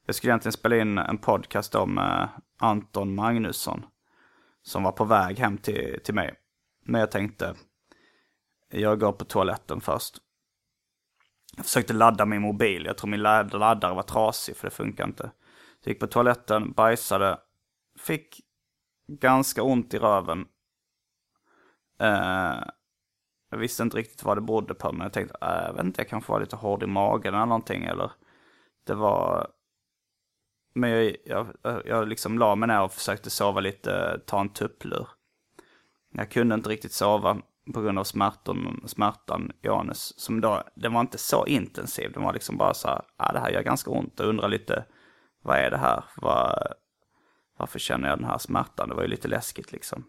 Jag 0.06 0.16
skulle 0.16 0.32
egentligen 0.32 0.54
spela 0.54 0.78
in 0.78 0.98
en 0.98 1.18
podcast 1.18 1.76
om 1.76 1.98
uh, 1.98 2.28
Anton 2.60 3.16
Magnusson. 3.16 3.86
Som 4.68 4.84
var 4.84 4.92
på 4.92 5.06
väg 5.06 5.40
hem 5.40 5.58
till, 5.58 6.00
till 6.04 6.14
mig. 6.14 6.36
Men 6.86 7.02
jag 7.02 7.12
tänkte, 7.12 7.56
jag 8.70 9.00
går 9.00 9.12
på 9.12 9.26
toaletten 9.26 9.82
först. 9.82 10.18
Jag 11.56 11.66
försökte 11.66 11.94
ladda 11.94 12.26
min 12.26 12.42
mobil. 12.42 12.86
Jag 12.86 12.98
tror 12.98 13.10
min 13.10 13.22
laddare 13.22 13.94
var 13.94 14.04
trasig 14.04 14.58
för 14.58 14.68
det 14.68 14.76
funkar 14.76 15.04
inte. 15.04 15.24
Så 15.24 15.90
jag 15.90 15.92
gick 15.92 16.00
på 16.00 16.08
toaletten, 16.08 16.72
bajsade, 16.72 17.40
fick 18.00 18.42
ganska 19.08 19.64
ont 19.64 19.94
i 19.94 19.98
röven. 19.98 20.40
Uh, 22.02 22.64
jag 23.50 23.58
visste 23.58 23.84
inte 23.84 23.98
riktigt 23.98 24.24
vad 24.24 24.38
det 24.38 24.42
berodde 24.42 24.74
på, 24.74 24.92
men 24.92 25.02
jag 25.02 25.14
tänkte, 25.14 25.38
äh, 25.42 25.64
jag 25.66 25.74
vet 25.74 25.84
inte, 25.84 26.02
jag 26.02 26.10
kanske 26.10 26.32
var 26.32 26.40
lite 26.40 26.56
hård 26.56 26.84
i 26.84 26.88
magen 26.88 27.34
eller 27.34 27.46
någonting. 27.46 27.84
Eller 27.84 28.12
det 28.86 28.94
var... 28.94 29.52
Men 30.78 30.90
jag, 30.90 31.16
jag, 31.62 31.82
jag 31.86 32.08
liksom 32.08 32.40
la 32.40 32.56
mig 32.56 32.68
ner 32.68 32.82
och 32.82 32.94
försökte 32.94 33.30
sova 33.30 33.60
lite, 33.60 34.22
ta 34.26 34.42
en 34.42 34.50
tupplur. 34.50 35.08
Jag 36.14 36.32
kunde 36.32 36.56
inte 36.56 36.70
riktigt 36.70 36.92
sova 36.92 37.42
på 37.74 37.82
grund 37.82 38.00
av 38.00 38.04
smärtan, 38.04 38.84
smärtan 38.86 39.52
i 39.62 39.68
anus. 39.68 40.20
Som 40.20 40.42
då, 40.42 40.64
den 40.76 40.94
var 40.94 41.02
inte 41.02 41.18
så 41.18 41.46
intensiv. 41.46 42.12
Den 42.12 42.24
var 42.24 42.34
liksom 42.34 42.58
bara 42.58 42.74
så 42.74 42.88
här, 42.88 43.02
ah, 43.18 43.34
det 43.34 43.40
här 43.40 43.50
gör 43.50 43.62
ganska 43.62 43.92
ont. 43.92 44.20
Och 44.20 44.28
undrar 44.28 44.50
lite, 44.50 44.86
vad 45.42 45.58
är 45.58 45.72
det 45.72 45.78
här? 45.78 46.04
Var, 46.16 46.74
varför 47.58 47.80
känner 47.80 48.10
jag 48.10 48.18
den 48.18 48.28
här 48.28 48.38
smärtan? 48.38 48.90
Det 48.90 48.96
var 48.96 49.02
ju 49.02 49.10
lite 49.10 49.28
läskigt 49.28 49.72
liksom. 49.72 50.06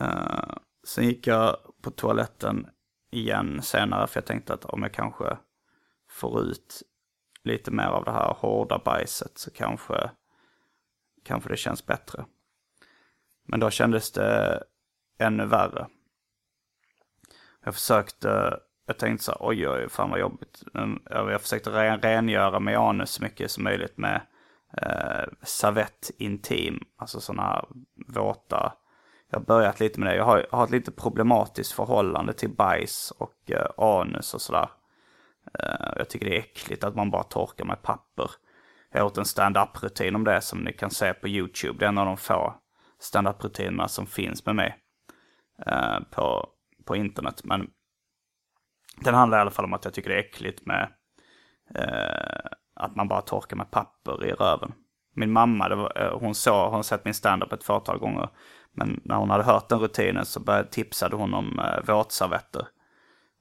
Uh, 0.00 0.54
sen 0.84 1.04
gick 1.04 1.26
jag 1.26 1.56
på 1.82 1.90
toaletten 1.90 2.66
igen 3.10 3.62
senare. 3.62 4.06
För 4.06 4.20
jag 4.20 4.26
tänkte 4.26 4.54
att 4.54 4.64
om 4.64 4.82
jag 4.82 4.94
kanske 4.94 5.36
får 6.08 6.42
ut 6.42 6.82
lite 7.44 7.70
mer 7.70 7.86
av 7.86 8.04
det 8.04 8.10
här 8.10 8.34
hårda 8.38 8.78
bajset 8.84 9.38
så 9.38 9.50
kanske, 9.50 10.10
kanske 11.24 11.48
det 11.48 11.56
känns 11.56 11.86
bättre. 11.86 12.24
Men 13.48 13.60
då 13.60 13.70
kändes 13.70 14.12
det 14.12 14.62
ännu 15.18 15.46
värre. 15.46 15.86
Jag 17.64 17.74
försökte, 17.74 18.58
jag 18.86 18.98
tänkte 18.98 19.24
så 19.24 19.32
här 19.32 19.38
oj 19.40 19.68
oj, 19.68 19.88
fan 19.88 20.10
vad 20.10 20.20
jobbigt. 20.20 20.62
Jag 21.10 21.40
försökte 21.40 21.96
rengöra 21.96 22.60
mig 22.60 22.74
anus 22.74 23.10
så 23.10 23.22
mycket 23.22 23.50
som 23.50 23.64
möjligt 23.64 23.98
med 23.98 24.20
eh, 24.76 25.24
Savett 25.42 26.10
Intim, 26.18 26.84
alltså 26.96 27.20
sådana 27.20 27.42
här 27.42 27.64
våta. 28.08 28.72
Jag 29.30 29.38
har 29.38 29.44
börjat 29.44 29.80
lite 29.80 30.00
med 30.00 30.08
det. 30.08 30.16
Jag 30.16 30.24
har, 30.24 30.46
jag 30.50 30.58
har 30.58 30.64
ett 30.64 30.70
lite 30.70 30.92
problematiskt 30.92 31.72
förhållande 31.72 32.32
till 32.32 32.50
bajs 32.50 33.10
och 33.10 33.50
eh, 33.50 33.66
anus 33.76 34.34
och 34.34 34.40
sådär. 34.40 34.68
Eh, 35.58 35.92
jag 35.96 36.08
tycker 36.08 36.26
det 36.26 36.36
är 36.36 36.40
äckligt 36.40 36.84
att 36.84 36.94
man 36.94 37.10
bara 37.10 37.22
torkar 37.22 37.64
med 37.64 37.82
papper. 37.82 38.30
Jag 38.90 39.00
har 39.00 39.06
gjort 39.06 39.18
en 39.18 39.24
stand-up-rutin 39.24 40.14
om 40.14 40.24
det 40.24 40.40
som 40.40 40.58
ni 40.58 40.72
kan 40.72 40.90
se 40.90 41.14
på 41.14 41.28
YouTube. 41.28 41.78
Det 41.78 41.84
är 41.84 41.88
en 41.88 41.98
av 41.98 42.06
de 42.06 42.16
få 42.16 42.54
stand-up-rutinerna 42.98 43.88
som 43.88 44.06
finns 44.06 44.46
med 44.46 44.56
mig. 44.56 44.78
Eh, 45.66 45.98
på, 46.10 46.48
på 46.86 46.96
internet. 46.96 47.40
Men 47.44 47.70
den 48.96 49.14
handlar 49.14 49.38
i 49.38 49.40
alla 49.40 49.50
fall 49.50 49.64
om 49.64 49.72
att 49.72 49.84
jag 49.84 49.94
tycker 49.94 50.10
det 50.10 50.16
är 50.16 50.20
äckligt 50.20 50.66
med 50.66 50.92
eh, 51.74 52.50
att 52.74 52.96
man 52.96 53.08
bara 53.08 53.20
torkar 53.20 53.56
med 53.56 53.70
papper 53.70 54.24
i 54.24 54.32
röven. 54.32 54.72
Min 55.14 55.32
mamma, 55.32 55.68
var, 55.68 56.02
eh, 56.02 56.18
hon, 56.18 56.34
såg, 56.34 56.64
hon 56.64 56.74
har 56.74 56.82
sett 56.82 57.04
min 57.04 57.14
standup 57.14 57.52
ett 57.52 57.64
fåtal 57.64 57.98
gånger. 57.98 58.28
Men 58.72 59.00
när 59.04 59.16
hon 59.16 59.30
hade 59.30 59.44
hört 59.44 59.68
den 59.68 59.78
rutinen 59.78 60.26
så 60.26 60.40
började, 60.40 60.68
tipsade 60.68 61.16
hon 61.16 61.34
om 61.34 61.58
eh, 61.58 61.84
våtservetter. 61.86 62.66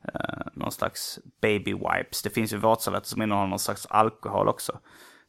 Eh, 0.07 0.47
någon 0.53 0.71
slags 0.71 1.19
baby 1.41 1.73
wipes. 1.73 2.21
Det 2.21 2.29
finns 2.29 2.53
ju 2.53 2.57
våtservetter 2.57 3.07
som 3.07 3.21
innehåller 3.21 3.49
någon 3.49 3.59
slags 3.59 3.85
alkohol 3.85 4.47
också. 4.47 4.79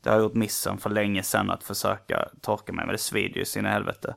Det 0.03 0.11
har 0.11 0.17
jag 0.17 0.23
gjort 0.23 0.35
missen 0.35 0.79
för 0.79 0.91
länge 0.91 1.23
sedan 1.23 1.51
att 1.51 1.65
försöka 1.65 2.29
torka 2.41 2.73
mig, 2.73 2.87
men 2.87 2.93
det 2.93 2.99
svider 2.99 3.39
ju 3.39 3.45
sin 3.45 3.65
helvete 3.65 4.15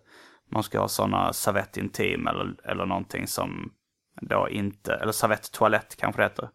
man 0.49 0.63
ska 0.63 0.79
ha 0.79 0.87
sådana 0.87 1.33
servett 1.33 1.77
intim 1.77 2.27
eller, 2.27 2.55
eller 2.63 2.85
någonting 2.85 3.27
som 3.27 3.73
då 4.21 4.49
inte, 4.49 4.93
eller 4.93 5.11
servett 5.11 5.51
toalett 5.51 5.95
kanske 5.95 6.21
det 6.21 6.25
heter. 6.25 6.49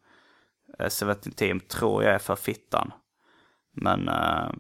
Eh, 0.79 0.89
servett 0.89 1.27
intim 1.27 1.61
tror 1.61 2.05
jag 2.05 2.15
är 2.15 2.19
för 2.19 2.37
fittan. 2.37 2.93
Men 3.73 4.09
eh, 4.09 4.51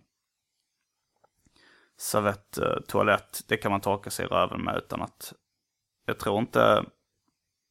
servett 1.98 2.58
toalett, 2.88 3.40
det 3.48 3.56
kan 3.56 3.72
man 3.72 3.80
torka 3.80 4.10
sig 4.10 4.24
i 4.24 4.28
röven 4.28 4.62
med 4.62 4.76
utan 4.76 5.02
att, 5.02 5.32
jag 6.06 6.18
tror 6.18 6.38
inte 6.38 6.84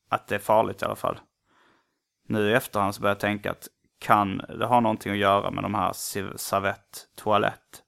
att 0.10 0.28
det 0.28 0.36
är 0.36 0.40
farligt 0.40 0.82
i 0.82 0.86
alla 0.86 0.96
fall. 0.96 1.20
Nu 2.30 2.50
i 2.50 2.54
efterhand 2.54 2.96
så 2.96 3.02
börjar 3.02 3.16
jag 3.16 3.20
tänka 3.20 3.52
att 3.52 3.68
kan 4.00 4.38
det 4.38 4.66
ha 4.66 4.80
någonting 4.80 5.12
att 5.12 5.18
göra 5.18 5.52
med 5.52 5.64
de 5.64 5.74
här 5.74 5.94
servett 6.38 7.08
toalett? 7.16 7.84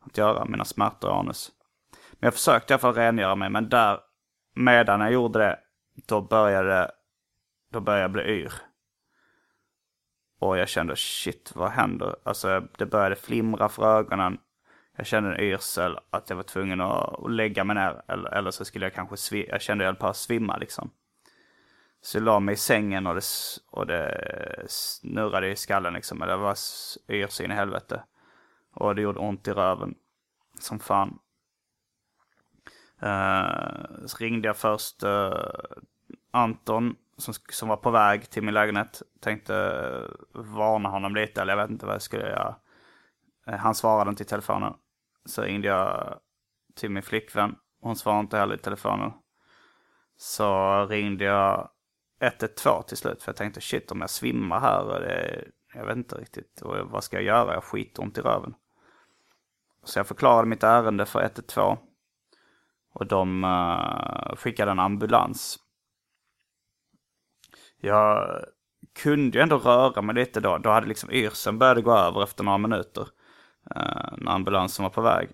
Att 0.00 0.18
göra, 0.18 0.44
mina 0.44 0.64
smärtor 0.64 1.10
i 1.10 1.12
anus. 1.12 1.50
Men 2.12 2.26
jag 2.26 2.34
försökte 2.34 2.72
i 2.72 2.74
alla 2.74 2.80
fall 2.80 2.94
rengöra 2.94 3.34
mig, 3.34 3.50
men 3.50 3.68
där, 3.68 4.00
medan 4.54 5.00
jag 5.00 5.12
gjorde 5.12 5.38
det, 5.38 5.58
då 6.08 6.20
började, 6.20 6.90
då 7.72 7.80
började 7.80 8.02
jag 8.02 8.10
bli 8.10 8.22
yr. 8.22 8.52
Och 10.40 10.58
jag 10.58 10.68
kände 10.68 10.96
shit, 10.96 11.52
vad 11.54 11.70
händer? 11.70 12.16
Alltså 12.24 12.62
det 12.78 12.86
började 12.86 13.16
flimra 13.16 13.68
för 13.68 13.98
ögonen. 13.98 14.38
Jag 14.96 15.06
kände 15.06 15.34
en 15.34 15.40
yrsel 15.40 15.98
att 16.10 16.30
jag 16.30 16.36
var 16.36 16.42
tvungen 16.42 16.80
att, 16.80 17.30
lägga 17.30 17.64
mig 17.64 17.76
ner. 17.76 18.02
Eller, 18.08 18.30
eller 18.30 18.50
så 18.50 18.64
skulle 18.64 18.86
jag 18.86 18.94
kanske 18.94 19.16
svimma. 19.16 19.48
Jag 19.48 19.62
kände 19.62 19.84
att 19.84 19.86
jag 19.86 19.92
höll 19.92 20.00
på 20.00 20.06
att 20.06 20.16
svimma 20.16 20.56
liksom. 20.56 20.90
Så 22.02 22.16
jag 22.16 22.24
la 22.24 22.40
mig 22.40 22.52
i 22.52 22.56
sängen 22.56 23.06
och 23.06 23.14
det, 23.14 23.22
och 23.70 23.86
det 23.86 24.64
snurrade 24.68 25.48
i 25.48 25.56
skallen 25.56 25.94
liksom. 25.94 26.18
Det 26.18 26.36
var 26.36 26.56
yrsyn 27.08 27.50
i 27.50 27.54
helvete. 27.54 28.02
Och 28.72 28.94
det 28.94 29.02
gjorde 29.02 29.20
ont 29.20 29.48
i 29.48 29.52
röven. 29.52 29.94
Som 30.58 30.78
fan. 30.78 31.18
Uh, 33.02 34.06
så 34.06 34.16
ringde 34.16 34.48
jag 34.48 34.56
först 34.56 35.04
uh, 35.04 35.32
Anton 36.30 36.96
som, 37.16 37.34
som 37.48 37.68
var 37.68 37.76
på 37.76 37.90
väg 37.90 38.30
till 38.30 38.42
min 38.42 38.54
lägenhet. 38.54 39.02
Tänkte 39.20 39.54
uh, 39.54 40.42
varna 40.42 40.88
honom 40.88 41.14
lite 41.14 41.42
eller 41.42 41.52
jag 41.52 41.62
vet 41.62 41.70
inte 41.70 41.86
vad 41.86 41.94
jag 41.94 42.02
skulle 42.02 42.28
göra. 42.28 42.56
han 43.46 43.74
svarade 43.74 44.10
inte 44.10 44.22
i 44.22 44.26
telefonen. 44.26 44.74
Så 45.24 45.42
ringde 45.42 45.68
jag 45.68 46.18
till 46.74 46.90
min 46.90 47.02
flickvän. 47.02 47.56
Hon 47.80 47.96
svarade 47.96 48.20
inte 48.20 48.38
heller 48.38 48.54
i 48.54 48.58
telefonen. 48.58 49.12
Så 50.16 50.86
ringde 50.86 51.24
jag 51.24 51.70
112 52.20 52.82
till 52.82 52.96
slut. 52.96 53.22
För 53.22 53.28
jag 53.28 53.36
tänkte 53.36 53.60
shit 53.60 53.90
om 53.90 54.00
jag 54.00 54.10
svimmar 54.10 54.60
här. 54.60 54.82
Och 54.82 55.00
det, 55.00 55.44
jag 55.74 55.86
vet 55.86 55.96
inte 55.96 56.16
riktigt. 56.16 56.60
Och 56.62 56.76
vad 56.90 57.04
ska 57.04 57.16
jag 57.16 57.24
göra? 57.24 57.48
Jag 57.48 57.54
har 57.54 57.60
skitont 57.60 58.18
i 58.18 58.20
röven. 58.20 58.54
Så 59.84 59.98
jag 59.98 60.06
förklarade 60.06 60.48
mitt 60.48 60.62
ärende 60.62 61.06
för 61.06 61.22
112. 61.22 61.76
Och 62.92 63.06
de 63.06 63.44
uh, 63.44 64.36
skickade 64.36 64.70
en 64.70 64.78
ambulans. 64.78 65.58
Jag 67.76 68.40
kunde 69.02 69.38
ju 69.38 69.42
ändå 69.42 69.58
röra 69.58 70.02
mig 70.02 70.14
lite 70.14 70.40
då. 70.40 70.58
Då 70.58 70.70
hade 70.70 70.86
liksom 70.86 71.10
yrseln 71.10 71.58
börjat 71.58 71.84
gå 71.84 71.92
över 71.92 72.22
efter 72.22 72.44
några 72.44 72.58
minuter. 72.58 73.08
Uh, 73.76 74.14
när 74.16 74.32
ambulansen 74.32 74.82
var 74.82 74.90
på 74.90 75.00
väg. 75.00 75.30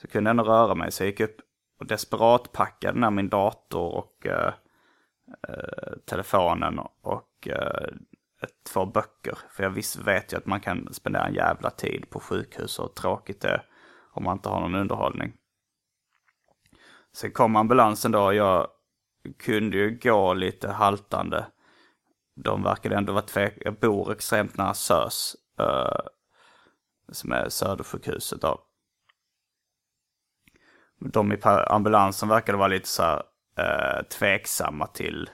Så 0.00 0.08
kunde 0.08 0.28
jag 0.28 0.32
ändå 0.32 0.44
röra 0.44 0.74
mig. 0.74 0.92
Så 0.92 1.02
jag 1.02 1.08
gick 1.08 1.20
upp 1.20 1.36
och 1.78 1.86
desperat 1.86 2.52
packade 2.52 3.00
ner 3.00 3.10
min 3.10 3.28
dator 3.28 3.94
och 3.94 4.26
uh, 4.26 4.52
Eh, 5.48 5.92
telefonen 6.04 6.78
och 7.02 7.48
eh, 7.48 7.88
ett, 8.42 8.64
två 8.72 8.86
böcker. 8.86 9.38
För 9.50 9.62
jag 9.62 9.70
visst 9.70 9.96
vet 9.96 10.32
ju 10.32 10.36
att 10.36 10.46
man 10.46 10.60
kan 10.60 10.94
spendera 10.94 11.26
en 11.26 11.34
jävla 11.34 11.70
tid 11.70 12.10
på 12.10 12.20
sjukhus 12.20 12.78
och 12.78 12.94
tråkigt 12.94 13.40
det 13.40 13.48
är 13.48 13.66
om 14.12 14.24
man 14.24 14.36
inte 14.36 14.48
har 14.48 14.60
någon 14.60 14.74
underhållning. 14.74 15.32
Sen 17.12 17.32
kom 17.32 17.56
ambulansen 17.56 18.12
då 18.12 18.24
och 18.24 18.34
jag 18.34 18.68
kunde 19.38 19.76
ju 19.76 19.98
gå 20.02 20.34
lite 20.34 20.70
haltande. 20.70 21.46
De 22.34 22.62
verkade 22.62 22.96
ändå 22.96 23.12
vara 23.12 23.22
tvek... 23.22 23.58
Jag 23.60 23.74
bor 23.74 24.12
extremt 24.12 24.56
nära 24.56 24.74
SÖS. 24.74 25.36
Uh, 25.60 26.06
som 27.12 27.32
är 27.32 27.48
Södersjukhuset 27.48 28.40
då. 28.40 28.62
De 31.00 31.32
i 31.32 31.40
ambulansen 31.42 32.28
verkade 32.28 32.58
vara 32.58 32.68
lite 32.68 32.88
så 32.88 33.02
här, 33.02 33.22
eh, 33.56 34.02
tveksamma 34.02 34.86
till 34.86 35.30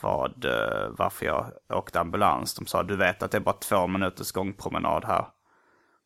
vad, 0.00 0.44
eh, 0.44 0.88
varför 0.90 1.26
jag 1.26 1.52
åkte 1.68 2.00
ambulans. 2.00 2.54
De 2.54 2.66
sa 2.66 2.82
du 2.82 2.96
vet 2.96 3.22
att 3.22 3.30
det 3.30 3.38
är 3.38 3.40
bara 3.40 3.56
två 3.56 3.86
minuters 3.86 4.32
gångpromenad 4.32 5.04
här. 5.04 5.26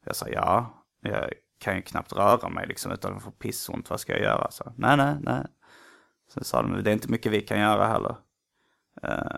Jag 0.05 0.17
sa 0.17 0.29
ja, 0.29 0.85
jag 1.01 1.33
kan 1.59 1.77
ju 1.77 1.83
knappt 1.83 2.13
röra 2.13 2.49
mig 2.49 2.67
liksom 2.67 2.93
utan 2.93 3.17
att 3.17 3.23
få 3.23 3.31
pissont. 3.31 3.91
Vad 3.91 4.01
ska 4.01 4.13
jag 4.13 4.23
göra? 4.23 4.51
Så, 4.51 4.73
nej, 4.77 4.97
nej, 4.97 5.17
nej. 5.21 5.47
Sen 6.29 6.45
sa 6.45 6.63
de, 6.63 6.83
det 6.83 6.91
är 6.91 6.93
inte 6.93 7.11
mycket 7.11 7.33
vi 7.33 7.41
kan 7.41 7.61
göra 7.61 7.87
heller. 7.87 8.17
Eh, 9.03 9.33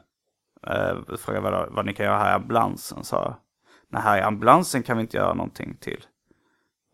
eh, 0.67 1.17
frågade 1.19 1.51
vad, 1.51 1.73
vad 1.73 1.87
ni 1.87 1.95
kan 1.95 2.07
göra 2.07 2.19
här 2.19 2.31
i 2.31 2.35
ambulansen, 2.35 3.05
sa 3.05 3.23
jag. 3.23 3.35
Nej, 3.89 4.03
här 4.03 4.19
i 4.19 4.23
ambulansen 4.23 4.83
kan 4.83 4.97
vi 4.97 5.03
inte 5.03 5.17
göra 5.17 5.35
någonting 5.35 5.77
till. 5.77 6.05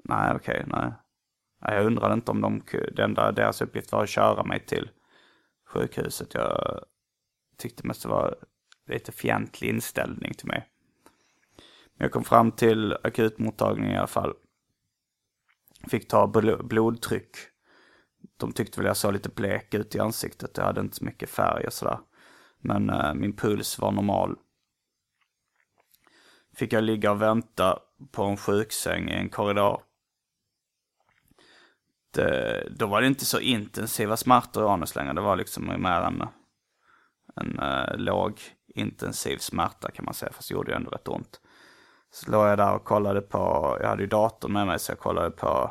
Nej, 0.05 0.33
okej, 0.35 0.65
okay, 0.65 0.81
nej. 0.81 0.93
Jag 1.61 1.87
undrade 1.87 2.15
inte 2.15 2.31
om 2.31 2.41
de, 2.41 2.63
det 2.93 3.03
enda 3.03 3.33
deras 3.33 3.63
uppgift 3.63 3.93
var 3.93 4.03
att 4.03 4.09
köra 4.09 4.45
mig 4.45 4.67
till 4.67 4.91
sjukhuset. 5.67 6.35
Jag 6.35 6.85
tyckte 7.57 7.87
mest 7.87 8.03
det 8.03 8.09
var 8.09 8.37
lite 8.87 9.13
fientlig 9.13 9.69
inställning 9.69 10.35
till 10.35 10.47
mig. 10.47 10.69
Men 11.97 12.05
jag 12.05 12.13
kom 12.13 12.25
fram 12.25 12.53
till 12.53 12.97
akutmottagningen 13.03 13.93
i 13.93 13.99
alla 13.99 14.07
fall. 14.07 14.35
Fick 15.89 16.09
ta 16.09 16.27
blodtryck. 16.63 17.37
De 18.37 18.53
tyckte 18.53 18.81
väl 18.81 18.87
jag 18.87 18.97
såg 18.97 19.13
lite 19.13 19.29
blek 19.29 19.75
ut 19.75 19.95
i 19.95 20.01
ansiktet. 20.01 20.57
Jag 20.57 20.65
hade 20.65 20.81
inte 20.81 20.97
så 20.97 21.05
mycket 21.05 21.31
färg 21.31 21.67
och 21.67 21.73
sådär. 21.73 21.99
Men 22.61 22.91
uh, 22.91 23.15
min 23.15 23.37
puls 23.37 23.79
var 23.79 23.93
normal. 23.93 24.37
Fick 26.57 26.73
jag 26.73 26.85
ligga 26.85 27.11
och 27.11 27.23
vänta 27.23 27.79
på 28.11 28.23
en 28.23 28.37
sjuksäng 28.37 29.09
i 29.09 29.15
en 29.15 29.29
korridor. 29.29 29.83
Eh, 32.17 32.71
då 32.71 32.87
var 32.87 33.01
det 33.01 33.07
inte 33.07 33.25
så 33.25 33.41
intensiva 33.41 34.17
smärtor 34.17 34.65
i 34.65 34.67
anus 34.67 34.97
längre. 34.97 35.13
Det 35.13 35.21
var 35.21 35.37
liksom 35.37 35.67
mer 35.67 36.01
en, 36.01 36.23
en 37.37 37.59
eh, 37.59 37.93
uh, 37.93 37.97
låg 37.97 38.41
intensiv 38.67 39.39
smärta 39.39 39.91
kan 39.91 40.05
man 40.05 40.15
säga. 40.15 40.33
Fast 40.33 40.49
det 40.49 40.55
gjorde 40.55 40.71
ju 40.71 40.77
ändå 40.77 40.91
rätt 40.91 41.09
ont. 41.09 41.41
Så 42.11 42.31
låg 42.31 42.47
jag 42.47 42.59
där 42.59 42.75
och 42.75 42.85
kollade 42.85 43.21
på, 43.21 43.39
jag 43.81 43.89
hade 43.89 44.03
ju 44.03 44.09
datorn 44.09 44.53
med 44.53 44.67
mig 44.67 44.79
så 44.79 44.93
jag 44.93 44.99
kollade 44.99 45.31
på 45.31 45.71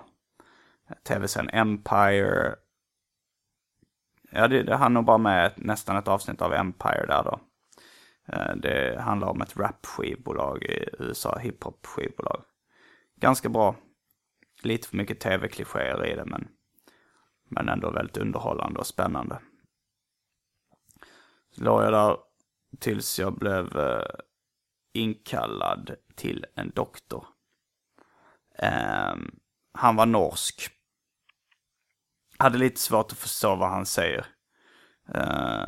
tv-serien 1.08 1.50
Empire. 1.50 2.56
Ja, 4.32 4.47
det, 4.47 4.63
det 4.63 4.76
hann 4.76 4.93
nog 4.93 5.06
bara 5.06 5.17
med 5.17 5.54
nästan 5.56 5.97
ett 5.97 6.08
avsnitt 6.08 6.41
av 6.41 6.54
Empire 6.54 7.06
där 7.08 7.23
då. 7.23 7.39
Eh, 8.34 8.56
det 8.56 9.02
handlar 9.02 9.28
om 9.28 9.41
ett 9.41 9.58
rap-skivbolag 9.58 10.63
i 10.63 10.89
USA, 11.00 11.38
hiphop-skivbolag. 11.38 12.41
Ganska 13.15 13.50
bra. 13.50 13.76
Lite 14.67 14.88
för 14.88 14.97
mycket 14.97 15.19
tv-klichéer 15.19 16.06
i 16.06 16.15
det, 16.15 16.25
men, 16.25 16.47
men 17.49 17.69
ändå 17.69 17.91
väldigt 17.91 18.17
underhållande 18.17 18.80
och 18.80 18.88
spännande. 18.88 19.39
Så 21.51 21.63
låg 21.63 21.84
jag 21.84 21.93
där 21.93 22.17
tills 22.80 23.19
jag 23.19 23.34
blev 23.34 23.77
eh, 23.77 24.06
inkallad 24.93 25.95
till 26.15 26.45
en 26.56 26.69
doktor. 26.69 27.25
Um, 29.13 29.39
han 29.73 29.95
var 29.95 30.06
norsk. 30.06 30.69
Hade 32.38 32.58
lite 32.58 32.80
svårt 32.80 33.12
att 33.12 33.17
förstå 33.17 33.56
vad 33.56 33.69
han 33.69 33.86
säger. 33.86 34.25
Uh, 35.15 35.67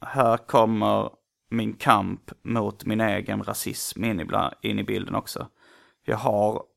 här 0.00 0.36
kommer 0.36 1.10
min 1.50 1.76
kamp 1.76 2.30
mot 2.42 2.84
min 2.84 3.00
egen 3.00 3.42
rasism 3.42 4.04
in 4.04 4.20
i, 4.20 4.26
in 4.62 4.78
i 4.78 4.84
bilden 4.84 5.14
också. 5.14 5.48
Jag 6.02 6.16
har 6.16 6.73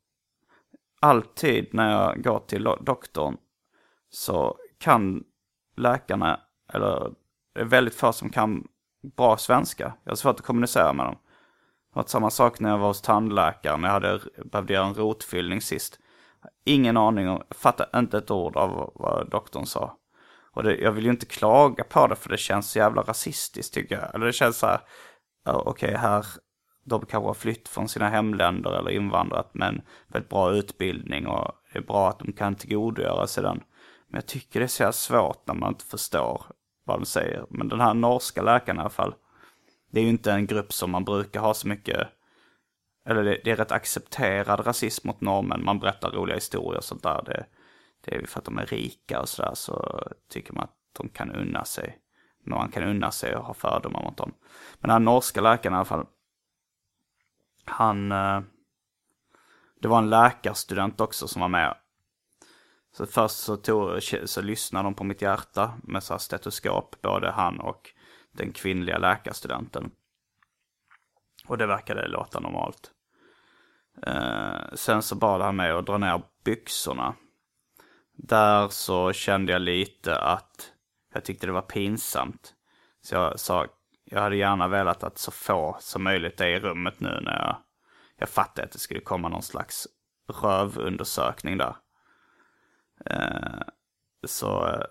alltid 0.99 1.73
när 1.73 1.91
jag 1.91 2.23
går 2.23 2.39
till 2.39 2.63
doktorn 2.63 3.37
så 4.09 4.57
kan 4.77 5.23
läkarna, 5.77 6.39
eller 6.73 7.11
det 7.53 7.61
är 7.61 7.65
väldigt 7.65 7.95
få 7.95 8.13
som 8.13 8.29
kan 8.29 8.67
bra 9.15 9.37
svenska. 9.37 9.93
Jag 10.03 10.11
har 10.11 10.15
svårt 10.15 10.39
att 10.39 10.45
kommunicera 10.45 10.93
med 10.93 11.05
dem. 11.05 11.15
Det 11.93 11.99
var 11.99 12.03
samma 12.03 12.29
sak 12.29 12.59
när 12.59 12.69
jag 12.69 12.77
var 12.77 12.87
hos 12.87 13.01
tandläkaren. 13.01 13.83
Jag 13.83 13.89
hade 13.89 14.19
behövde 14.45 14.73
göra 14.73 14.85
en 14.85 14.93
rotfyllning 14.93 15.61
sist. 15.61 15.99
Ingen 16.65 16.97
aning 16.97 17.29
om, 17.29 17.43
fattade 17.49 17.99
inte 17.99 18.17
ett 18.17 18.31
ord 18.31 18.57
av 18.57 18.91
vad 18.95 19.29
doktorn 19.29 19.65
sa. 19.65 19.97
Och 20.51 20.63
det, 20.63 20.75
jag 20.75 20.91
vill 20.91 21.05
ju 21.05 21.11
inte 21.11 21.25
klaga 21.25 21.83
på 21.83 22.07
det 22.07 22.15
för 22.15 22.29
det 22.29 22.37
känns 22.37 22.71
så 22.71 22.79
jävla 22.79 23.01
rasistiskt 23.01 23.73
tycker 23.73 23.95
jag. 23.95 24.15
Eller 24.15 24.25
det 24.25 24.33
känns 24.33 24.57
så 24.57 24.67
här, 24.67 24.79
okej 25.45 25.69
okay, 25.71 25.95
här, 25.95 26.25
de 26.87 27.05
kanske 27.05 27.27
har 27.27 27.33
flytt 27.33 27.67
från 27.67 27.87
sina 27.89 28.09
hemländer 28.09 28.79
eller 28.79 28.91
invandrat 28.91 29.53
med 29.53 29.67
en 29.67 29.81
väldigt 30.07 30.29
bra 30.29 30.51
utbildning 30.53 31.27
och 31.27 31.51
det 31.73 31.79
är 31.79 31.83
bra 31.83 32.09
att 32.09 32.19
de 32.19 32.33
kan 32.33 32.55
tillgodogöra 32.55 33.27
sig 33.27 33.43
den. 33.43 33.63
Men 34.07 34.17
jag 34.17 34.25
tycker 34.25 34.59
det 34.59 34.65
är 34.65 34.67
så 34.67 34.83
jävla 34.83 34.93
svårt 34.93 35.47
när 35.47 35.53
man 35.53 35.69
inte 35.69 35.85
förstår 35.85 36.45
vad 36.85 36.99
de 36.99 37.05
säger. 37.05 37.45
Men 37.49 37.69
den 37.69 37.79
här 37.79 37.93
norska 37.93 38.41
läkaren 38.41 38.77
i 38.77 38.81
alla 38.81 38.89
fall, 38.89 39.15
det 39.91 39.99
är 39.99 40.03
ju 40.03 40.09
inte 40.09 40.31
en 40.31 40.47
grupp 40.47 40.73
som 40.73 40.91
man 40.91 41.05
brukar 41.05 41.39
ha 41.39 41.53
så 41.53 41.67
mycket, 41.67 42.07
eller 43.05 43.23
det, 43.23 43.41
det 43.43 43.51
är 43.51 43.55
rätt 43.55 43.71
accepterad 43.71 44.67
rasism 44.67 45.07
mot 45.07 45.21
norrmän. 45.21 45.65
Man 45.65 45.79
berättar 45.79 46.11
roliga 46.11 46.35
historier 46.35 46.77
och 46.77 46.83
sånt 46.83 47.03
där. 47.03 47.23
Det, 47.25 47.45
det 48.05 48.15
är 48.15 48.25
för 48.25 48.39
att 48.39 48.45
de 48.45 48.57
är 48.57 48.65
rika 48.65 49.21
och 49.21 49.29
sådär 49.29 49.51
så 49.53 50.03
tycker 50.29 50.53
man 50.53 50.63
att 50.63 50.75
de 50.97 51.09
kan 51.09 51.31
unna 51.31 51.65
sig. 51.65 51.97
Men 52.43 52.57
man 52.57 52.71
kan 52.71 52.83
unna 52.83 53.11
sig 53.11 53.35
och 53.35 53.45
ha 53.45 53.53
fördomar 53.53 54.03
mot 54.03 54.17
dem. 54.17 54.33
Men 54.73 54.87
den 54.87 54.91
här 54.91 54.99
norska 54.99 55.41
läkaren 55.41 55.73
i 55.73 55.77
alla 55.77 55.85
fall. 55.85 56.05
Han... 57.67 58.11
Eh, 58.11 58.41
det 59.81 59.87
var 59.87 59.97
en 59.97 60.09
läkarstudent 60.09 61.01
också 61.01 61.27
som 61.27 61.41
var 61.41 61.49
med. 61.49 61.75
Så 62.91 63.05
först 63.05 63.35
så, 63.35 63.57
tog, 63.57 64.03
så 64.25 64.41
lyssnade 64.41 64.83
de 64.83 64.93
på 64.93 65.03
mitt 65.03 65.21
hjärta 65.21 65.73
med 65.83 66.03
så 66.03 66.19
stetoskop, 66.19 67.01
både 67.01 67.31
han 67.31 67.59
och 67.59 67.89
den 68.31 68.51
kvinnliga 68.51 68.97
läkarstudenten. 68.97 69.91
Och 71.47 71.57
det 71.57 71.65
verkade 71.65 72.07
låta 72.07 72.39
normalt. 72.39 72.91
Eh, 74.01 74.73
sen 74.73 75.01
så 75.01 75.15
bad 75.15 75.41
han 75.41 75.55
mig 75.55 75.71
att 75.71 75.85
dra 75.85 75.97
ner 75.97 76.21
byxorna. 76.43 77.15
Där 78.13 78.67
så 78.67 79.13
kände 79.13 79.51
jag 79.51 79.61
lite 79.61 80.17
att 80.17 80.71
jag 81.13 81.25
tyckte 81.25 81.47
det 81.47 81.53
var 81.53 81.61
pinsamt. 81.61 82.53
Så 83.01 83.15
jag 83.15 83.39
sa, 83.39 83.67
jag 84.09 84.21
hade 84.21 84.35
gärna 84.35 84.67
velat 84.67 85.03
att 85.03 85.17
så 85.17 85.31
få 85.31 85.77
som 85.79 86.03
möjligt 86.03 86.41
är 86.41 86.47
i 86.47 86.59
rummet 86.59 86.99
nu 86.99 87.19
när 87.21 87.39
jag, 87.45 87.57
jag 88.17 88.29
fattade 88.29 88.65
att 88.65 88.71
det 88.71 88.79
skulle 88.79 88.99
komma 88.99 89.29
någon 89.29 89.43
slags 89.43 89.87
rövundersökning 90.41 91.57
där. 91.57 91.75
Eh, 93.05 93.61
så 94.27 94.67
eh, 94.67 94.83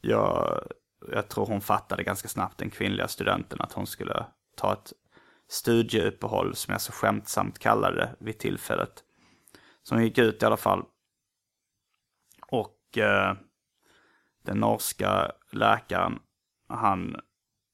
jag, 0.00 0.62
jag 1.12 1.28
tror 1.28 1.46
hon 1.46 1.60
fattade 1.60 2.02
ganska 2.02 2.28
snabbt, 2.28 2.58
den 2.58 2.70
kvinnliga 2.70 3.08
studenten, 3.08 3.60
att 3.60 3.72
hon 3.72 3.86
skulle 3.86 4.26
ta 4.56 4.72
ett 4.72 4.92
studieuppehåll, 5.48 6.54
som 6.54 6.72
jag 6.72 6.80
så 6.80 6.92
skämtsamt 6.92 7.58
kallade 7.58 7.96
det 7.96 8.14
vid 8.18 8.38
tillfället. 8.38 9.04
Så 9.82 9.94
hon 9.94 10.04
gick 10.04 10.18
ut 10.18 10.42
i 10.42 10.46
alla 10.46 10.56
fall. 10.56 10.84
Och 12.48 12.98
eh, 12.98 13.34
den 14.44 14.58
norska 14.58 15.32
läkaren, 15.52 16.18
han 16.68 17.20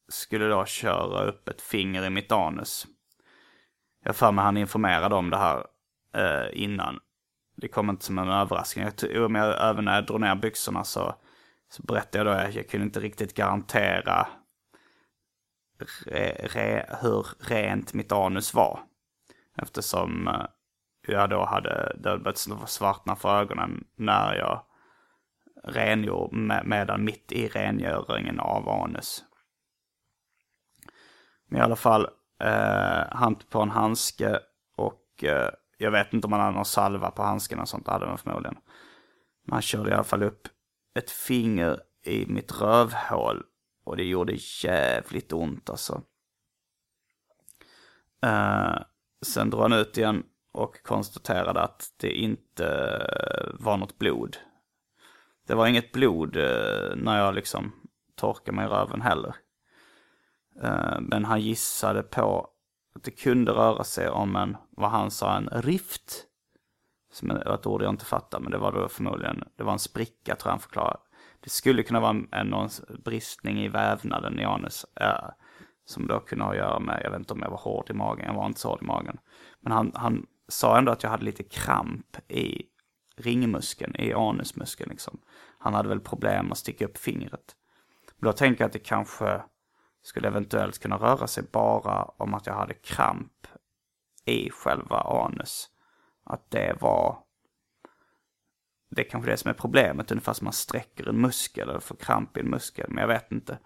skulle 0.08 0.48
då 0.48 0.64
köra 0.64 1.24
upp 1.24 1.48
ett 1.48 1.60
finger 1.60 2.04
i 2.04 2.10
mitt 2.10 2.32
anus. 2.32 2.86
Jag 4.04 4.16
för 4.16 4.32
mig 4.32 4.44
han 4.44 4.56
informerade 4.56 5.14
om 5.14 5.30
det 5.30 5.36
här 5.36 5.66
eh, 6.14 6.62
innan. 6.62 7.00
Det 7.56 7.68
kom 7.68 7.90
inte 7.90 8.04
som 8.04 8.18
en 8.18 8.28
överraskning. 8.28 8.84
Jag 8.84 8.96
tror, 8.96 9.36
jag, 9.36 9.70
även 9.70 9.84
när 9.84 9.94
jag 9.94 10.06
drog 10.06 10.20
ner 10.20 10.34
byxorna 10.34 10.84
så, 10.84 11.14
så 11.68 11.82
berättade 11.82 12.18
jag 12.18 12.26
då 12.26 12.48
att 12.48 12.54
jag 12.54 12.68
kunde 12.68 12.86
inte 12.86 13.00
riktigt 13.00 13.34
garantera 13.34 14.26
re, 16.06 16.48
re, 16.54 16.86
hur 17.00 17.26
rent 17.38 17.94
mitt 17.94 18.12
anus 18.12 18.54
var. 18.54 18.80
Eftersom 19.56 20.28
eh, 20.28 20.46
jag 21.06 21.30
då 21.30 21.44
hade, 21.44 21.96
det 21.98 22.08
hade 22.08 22.22
börjat 22.22 22.70
svartna 22.70 23.16
för 23.16 23.40
ögonen 23.40 23.84
när 23.96 24.34
jag 24.34 24.64
rengjorde, 25.64 26.36
med, 26.36 26.66
medan 26.66 27.04
mitt 27.04 27.32
i 27.32 27.48
rengöringen 27.48 28.40
av 28.40 28.68
anus. 28.68 29.24
Men 31.46 31.60
i 31.60 31.62
alla 31.62 31.76
fall, 31.76 32.08
eh, 32.40 33.02
han 33.10 33.34
på 33.50 33.60
en 33.60 33.70
handske 33.70 34.38
och 34.76 35.24
eh, 35.24 35.50
jag 35.78 35.90
vet 35.90 36.12
inte 36.12 36.26
om 36.26 36.32
han 36.32 36.40
hade 36.40 36.56
någon 36.56 36.64
salva 36.64 37.10
på 37.10 37.22
handsken 37.22 37.60
och 37.60 37.68
sånt, 37.68 37.86
det 37.86 37.92
hade 37.92 38.06
han 38.06 38.18
förmodligen. 38.18 38.56
Men 39.44 39.52
han 39.52 39.62
körde 39.62 39.90
i 39.90 39.94
alla 39.94 40.04
fall 40.04 40.22
upp 40.22 40.48
ett 40.94 41.10
finger 41.10 41.80
i 42.04 42.26
mitt 42.26 42.60
rövhål 42.60 43.42
och 43.84 43.96
det 43.96 44.04
gjorde 44.04 44.36
jävligt 44.62 45.32
ont 45.32 45.70
alltså. 45.70 46.02
Eh, 48.22 48.78
sen 49.26 49.50
drog 49.50 49.62
han 49.62 49.72
ut 49.72 49.98
igen 49.98 50.22
och 50.52 50.82
konstaterade 50.82 51.60
att 51.60 51.92
det 51.96 52.10
inte 52.10 52.66
eh, 52.66 53.64
var 53.64 53.76
något 53.76 53.98
blod. 53.98 54.36
Det 55.46 55.54
var 55.54 55.66
inget 55.66 55.92
blod 55.92 56.36
eh, 56.36 56.96
när 56.96 57.18
jag 57.18 57.34
liksom 57.34 57.72
torkade 58.14 58.56
mig 58.56 58.66
i 58.66 58.68
röven 58.68 59.00
heller. 59.00 59.34
Eh, 60.62 61.00
men 61.00 61.24
han 61.24 61.40
gissade 61.40 62.02
på 62.02 62.48
att 62.94 63.02
det 63.02 63.10
kunde 63.10 63.52
röra 63.52 63.84
sig 63.84 64.08
om 64.08 64.36
en, 64.36 64.56
vad 64.70 64.90
han 64.90 65.10
sa, 65.10 65.36
en 65.36 65.48
rift. 65.48 66.24
Som 67.12 67.30
är 67.30 67.54
ett 67.54 67.66
ord 67.66 67.82
jag 67.82 67.90
inte 67.90 68.04
fattar, 68.04 68.40
men 68.40 68.50
det 68.50 68.58
var 68.58 68.72
då 68.72 68.88
förmodligen, 68.88 69.44
det 69.56 69.64
var 69.64 69.72
en 69.72 69.78
spricka 69.78 70.36
tror 70.36 70.48
jag 70.48 70.52
han 70.52 70.60
förklarade. 70.60 70.98
Det 71.40 71.50
skulle 71.50 71.82
kunna 71.82 72.00
vara 72.00 72.16
en, 72.32 72.46
någon 72.46 72.68
bristning 73.04 73.58
i 73.58 73.68
vävnaden 73.68 74.40
i 74.40 74.44
anus. 74.44 74.86
Äh, 75.00 75.28
som 75.86 76.06
då 76.06 76.20
kunde 76.20 76.44
ha 76.44 76.50
att 76.50 76.56
göra 76.56 76.80
med, 76.80 77.00
jag 77.04 77.10
vet 77.10 77.18
inte 77.18 77.32
om 77.32 77.42
jag 77.42 77.50
var 77.50 77.58
hård 77.58 77.90
i 77.90 77.92
magen, 77.92 78.26
jag 78.26 78.34
var 78.34 78.46
inte 78.46 78.60
så 78.60 78.68
hård 78.68 78.82
i 78.82 78.86
magen. 78.86 79.18
Men 79.60 79.72
han, 79.72 79.92
han 79.94 80.26
sa 80.48 80.78
ändå 80.78 80.92
att 80.92 81.02
jag 81.02 81.10
hade 81.10 81.24
lite 81.24 81.42
kramp 81.42 82.30
i 82.30 82.62
ringmuskeln, 83.16 83.96
i 83.96 84.12
anusmuskeln 84.12 84.90
liksom. 84.90 85.18
Han 85.58 85.74
hade 85.74 85.88
väl 85.88 86.00
problem 86.00 86.52
att 86.52 86.58
sticka 86.58 86.84
upp 86.84 86.98
fingret. 86.98 87.56
Men 88.16 88.30
då 88.30 88.32
tänker 88.32 88.62
jag 88.62 88.66
att 88.66 88.72
det 88.72 88.78
kanske 88.78 89.42
skulle 90.04 90.28
eventuellt 90.28 90.78
kunna 90.78 90.96
röra 90.96 91.26
sig 91.26 91.44
bara 91.52 92.02
om 92.02 92.34
att 92.34 92.46
jag 92.46 92.54
hade 92.54 92.74
kramp 92.74 93.46
i 94.24 94.50
själva 94.50 95.00
anus. 95.00 95.70
Att 96.24 96.50
det 96.50 96.76
var... 96.80 97.18
Det 98.90 99.06
är 99.06 99.10
kanske 99.10 99.30
det 99.30 99.36
som 99.36 99.50
är 99.50 99.54
problemet, 99.54 100.10
ungefär 100.10 100.32
som 100.32 100.44
man 100.44 100.52
sträcker 100.52 101.08
en 101.08 101.20
muskel 101.20 101.68
eller 101.68 101.80
får 101.80 101.96
kramp 101.96 102.36
i 102.36 102.40
en 102.40 102.50
muskel. 102.50 102.86
Men 102.88 103.00
jag 103.00 103.08
vet 103.08 103.32
inte. 103.32 103.58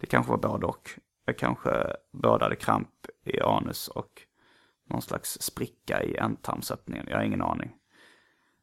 Det 0.00 0.06
kanske 0.06 0.30
var 0.30 0.38
både 0.38 0.66
och. 0.66 0.90
Jag 1.24 1.38
kanske 1.38 1.96
både 2.12 2.44
hade 2.44 2.56
kramp 2.56 3.06
i 3.24 3.40
anus 3.40 3.88
och 3.88 4.22
någon 4.84 5.02
slags 5.02 5.42
spricka 5.42 6.02
i 6.02 6.16
ändtarmsöppningen. 6.16 7.06
Jag 7.08 7.16
har 7.16 7.24
ingen 7.24 7.42
aning. 7.42 7.76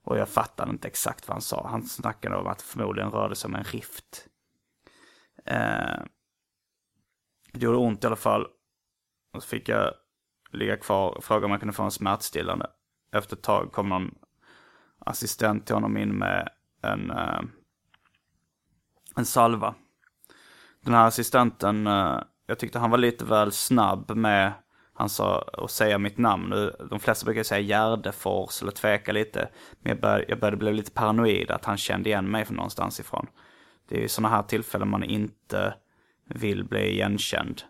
Och 0.03 0.17
jag 0.17 0.29
fattade 0.29 0.71
inte 0.71 0.87
exakt 0.87 1.27
vad 1.27 1.35
han 1.35 1.41
sa. 1.41 1.67
Han 1.67 1.83
snackade 1.83 2.35
om 2.35 2.47
att 2.47 2.57
det 2.57 2.63
förmodligen 2.63 3.11
rörde 3.11 3.35
sig 3.35 3.47
om 3.47 3.55
en 3.55 3.63
rift. 3.63 4.27
Eh, 5.45 6.03
det 7.57 7.65
gjorde 7.65 7.77
ont 7.77 8.03
i 8.03 8.07
alla 8.07 8.15
fall. 8.15 8.47
Och 9.33 9.43
så 9.43 9.49
fick 9.49 9.69
jag 9.69 9.93
ligga 10.51 10.77
kvar 10.77 11.17
och 11.17 11.23
fråga 11.23 11.45
om 11.45 11.51
jag 11.51 11.59
kunde 11.59 11.73
få 11.73 11.83
en 11.83 11.91
smärtstillande. 11.91 12.67
Efter 13.11 13.35
ett 13.35 13.43
tag 13.43 13.71
kom 13.71 13.89
någon 13.89 14.15
assistent 14.99 15.65
till 15.65 15.75
honom 15.75 15.97
in 15.97 16.17
med 16.17 16.49
en, 16.81 17.11
uh, 17.11 17.41
en 19.15 19.25
salva. 19.25 19.75
Den 20.81 20.93
här 20.93 21.07
assistenten, 21.07 21.87
uh, 21.87 22.21
jag 22.45 22.59
tyckte 22.59 22.79
han 22.79 22.91
var 22.91 22.97
lite 22.97 23.25
väl 23.25 23.51
snabb 23.51 24.11
med 24.15 24.53
han 24.97 25.09
sa 25.09 25.41
att 25.53 25.71
säga 25.71 25.97
mitt 25.97 26.17
namn. 26.17 26.71
De 26.89 26.99
flesta 26.99 27.25
brukar 27.25 27.43
säga 27.43 27.59
Gärdefors 27.59 28.61
eller 28.61 28.71
tveka 28.71 29.11
lite. 29.11 29.49
Men 29.79 29.89
jag 29.89 30.01
började, 30.01 30.25
jag 30.27 30.39
började 30.39 30.57
bli 30.57 30.73
lite 30.73 30.91
paranoid 30.91 31.51
att 31.51 31.65
han 31.65 31.77
kände 31.77 32.09
igen 32.09 32.31
mig 32.31 32.45
från 32.45 32.55
någonstans 32.55 32.99
ifrån. 32.99 33.27
Det 33.89 33.97
är 33.97 34.01
ju 34.01 34.07
sådana 34.07 34.35
här 34.35 34.43
tillfällen 34.43 34.89
man 34.89 35.03
inte 35.03 35.73
vill 36.27 36.63
bli 36.63 36.89
igenkänd. 36.89 37.61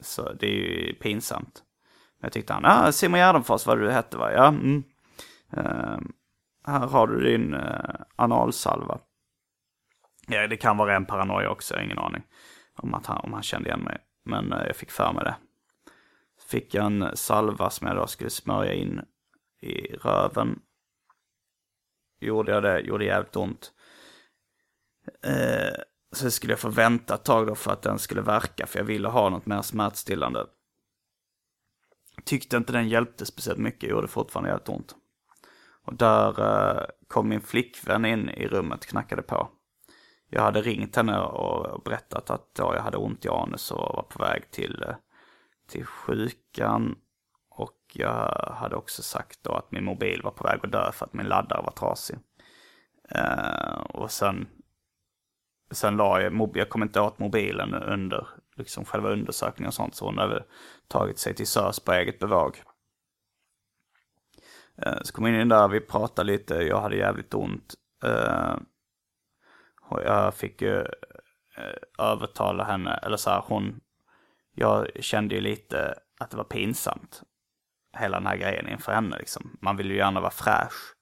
Så 0.00 0.32
det 0.32 0.46
är 0.46 0.52
ju 0.52 0.94
pinsamt. 0.94 1.62
Men 2.18 2.26
jag 2.26 2.32
tyckte 2.32 2.52
han, 2.52 2.64
ah, 2.64 2.92
Simon 2.92 3.20
Gärdenfors 3.20 3.66
vad 3.66 3.78
du 3.78 3.90
hette 3.90 4.16
va? 4.16 4.32
Ja, 4.32 4.48
mm. 4.48 4.84
uh, 5.56 5.98
här 6.66 6.86
har 6.86 7.06
du 7.06 7.20
din 7.20 7.54
uh, 7.54 7.94
analsalva. 8.16 8.98
Ja, 10.26 10.46
det 10.46 10.56
kan 10.56 10.76
vara 10.76 10.96
en 10.96 11.06
paranoia 11.06 11.50
också, 11.50 11.74
jag 11.74 11.78
har 11.78 11.84
ingen 11.84 11.98
aning. 11.98 12.22
Om, 12.76 12.94
att 12.94 13.06
han, 13.06 13.16
om 13.16 13.32
han 13.32 13.42
kände 13.42 13.68
igen 13.68 13.80
mig. 13.80 13.98
Men 14.24 14.52
uh, 14.52 14.66
jag 14.66 14.76
fick 14.76 14.90
för 14.90 15.12
mig 15.12 15.24
det. 15.24 15.36
Fick 16.48 16.74
jag 16.74 16.86
en 16.86 17.16
salva 17.16 17.70
som 17.70 17.86
jag 17.86 17.96
då 17.96 18.06
skulle 18.06 18.30
smörja 18.30 18.72
in 18.72 19.04
i 19.60 19.96
röven. 19.96 20.60
Gjorde 22.20 22.52
jag 22.52 22.62
det, 22.62 22.80
gjorde 22.80 23.04
jävligt 23.04 23.36
ont. 23.36 23.72
Uh, 25.26 25.82
så 26.16 26.30
skulle 26.30 26.52
jag 26.52 26.60
få 26.60 26.68
vänta 26.68 27.14
ett 27.14 27.24
tag 27.24 27.46
då 27.46 27.54
för 27.54 27.72
att 27.72 27.82
den 27.82 27.98
skulle 27.98 28.20
verka, 28.20 28.66
för 28.66 28.78
jag 28.78 28.84
ville 28.84 29.08
ha 29.08 29.28
något 29.28 29.46
mer 29.46 29.62
smärtstillande. 29.62 30.46
Tyckte 32.24 32.56
inte 32.56 32.72
den 32.72 32.88
hjälpte 32.88 33.26
speciellt 33.26 33.58
mycket, 33.58 33.90
gjorde 33.90 34.08
fortfarande 34.08 34.50
jävligt 34.50 34.68
ont. 34.68 34.94
Och 35.84 35.94
där 35.94 36.40
eh, 36.40 36.84
kom 37.08 37.28
min 37.28 37.40
flickvän 37.40 38.04
in 38.04 38.28
i 38.28 38.48
rummet, 38.48 38.86
knackade 38.86 39.22
på. 39.22 39.48
Jag 40.30 40.42
hade 40.42 40.62
ringt 40.62 40.96
henne 40.96 41.20
och 41.20 41.82
berättat 41.82 42.30
att 42.30 42.50
jag 42.58 42.80
hade 42.80 42.96
ont 42.96 43.24
i 43.24 43.28
anus 43.28 43.70
och 43.70 43.78
var 43.78 44.06
på 44.08 44.22
väg 44.22 44.50
till, 44.50 44.82
eh, 44.82 44.94
till 45.68 45.84
sjukan. 45.84 46.98
Och 47.50 47.78
jag 47.92 48.54
hade 48.56 48.76
också 48.76 49.02
sagt 49.02 49.38
då 49.42 49.52
att 49.52 49.72
min 49.72 49.84
mobil 49.84 50.20
var 50.22 50.30
på 50.30 50.44
väg 50.44 50.60
att 50.62 50.72
dö 50.72 50.92
för 50.92 51.06
att 51.06 51.12
min 51.12 51.26
laddare 51.26 51.62
var 51.62 51.72
trasig. 51.72 52.18
Eh, 53.10 53.80
och 53.80 54.10
sen 54.10 54.48
Sen 55.70 55.96
la 55.96 56.20
jag, 56.20 56.50
jag 56.54 56.68
kom 56.68 56.82
inte 56.82 57.00
åt 57.00 57.18
mobilen 57.18 57.74
under 57.74 58.28
liksom 58.56 58.84
själva 58.84 59.10
undersökningen 59.10 59.68
och 59.68 59.74
sånt. 59.74 59.94
Så 59.94 60.04
hon 60.04 60.18
hade 60.18 60.44
tagit 60.88 61.18
sig 61.18 61.34
till 61.34 61.46
SÖS 61.46 61.80
på 61.80 61.92
eget 61.92 62.18
bevåg. 62.18 62.62
Eh, 64.82 64.98
så 65.02 65.12
kom 65.12 65.26
jag 65.26 65.42
in 65.42 65.48
där, 65.48 65.68
vi 65.68 65.80
pratade 65.80 66.32
lite, 66.32 66.54
jag 66.54 66.80
hade 66.80 66.96
jävligt 66.96 67.34
ont. 67.34 67.74
Eh, 68.04 68.56
och 69.82 70.02
jag 70.02 70.34
fick 70.34 70.62
ju 70.62 70.80
eh, 71.56 71.76
övertala 71.98 72.64
henne, 72.64 72.94
eller 72.94 73.16
så 73.16 73.30
här, 73.30 73.44
hon... 73.46 73.80
Jag 74.58 74.88
kände 75.00 75.34
ju 75.34 75.40
lite 75.40 75.94
att 76.20 76.30
det 76.30 76.36
var 76.36 76.44
pinsamt. 76.44 77.22
Hela 77.98 78.16
den 78.16 78.26
här 78.26 78.36
grejen 78.36 78.68
inför 78.68 78.92
henne 78.92 79.18
liksom. 79.18 79.58
Man 79.60 79.76
vill 79.76 79.90
ju 79.90 79.96
gärna 79.96 80.20
vara 80.20 80.30
fräsch 80.30 80.94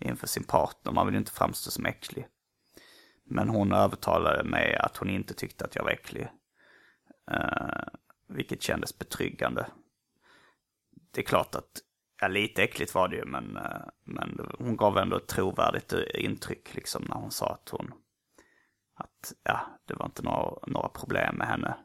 inför 0.00 0.26
sin 0.26 0.44
partner, 0.44 0.92
man 0.92 1.06
vill 1.06 1.14
ju 1.14 1.18
inte 1.18 1.32
framstå 1.32 1.70
som 1.70 1.86
äcklig. 1.86 2.26
Men 3.24 3.48
hon 3.48 3.72
övertalade 3.72 4.44
mig 4.44 4.76
att 4.76 4.96
hon 4.96 5.10
inte 5.10 5.34
tyckte 5.34 5.64
att 5.64 5.76
jag 5.76 5.82
var 5.82 5.90
äcklig. 5.90 6.28
Uh, 7.30 7.84
vilket 8.28 8.62
kändes 8.62 8.98
betryggande. 8.98 9.66
Det 11.12 11.20
är 11.20 11.24
klart 11.24 11.54
att, 11.54 11.70
ja 12.20 12.28
lite 12.28 12.62
äckligt 12.62 12.94
var 12.94 13.08
det 13.08 13.16
ju, 13.16 13.24
men, 13.24 13.56
uh, 13.56 13.86
men 14.04 14.40
hon 14.58 14.76
gav 14.76 14.98
ändå 14.98 15.16
ett 15.16 15.26
trovärdigt 15.26 15.92
intryck 16.14 16.74
liksom 16.74 17.04
när 17.08 17.16
hon 17.16 17.30
sa 17.30 17.46
att 17.46 17.68
hon, 17.68 17.92
att 18.94 19.32
ja, 19.42 19.60
det 19.84 19.94
var 19.94 20.06
inte 20.06 20.22
några, 20.22 20.58
några 20.66 20.88
problem 20.88 21.36
med 21.36 21.46
henne. 21.46 21.76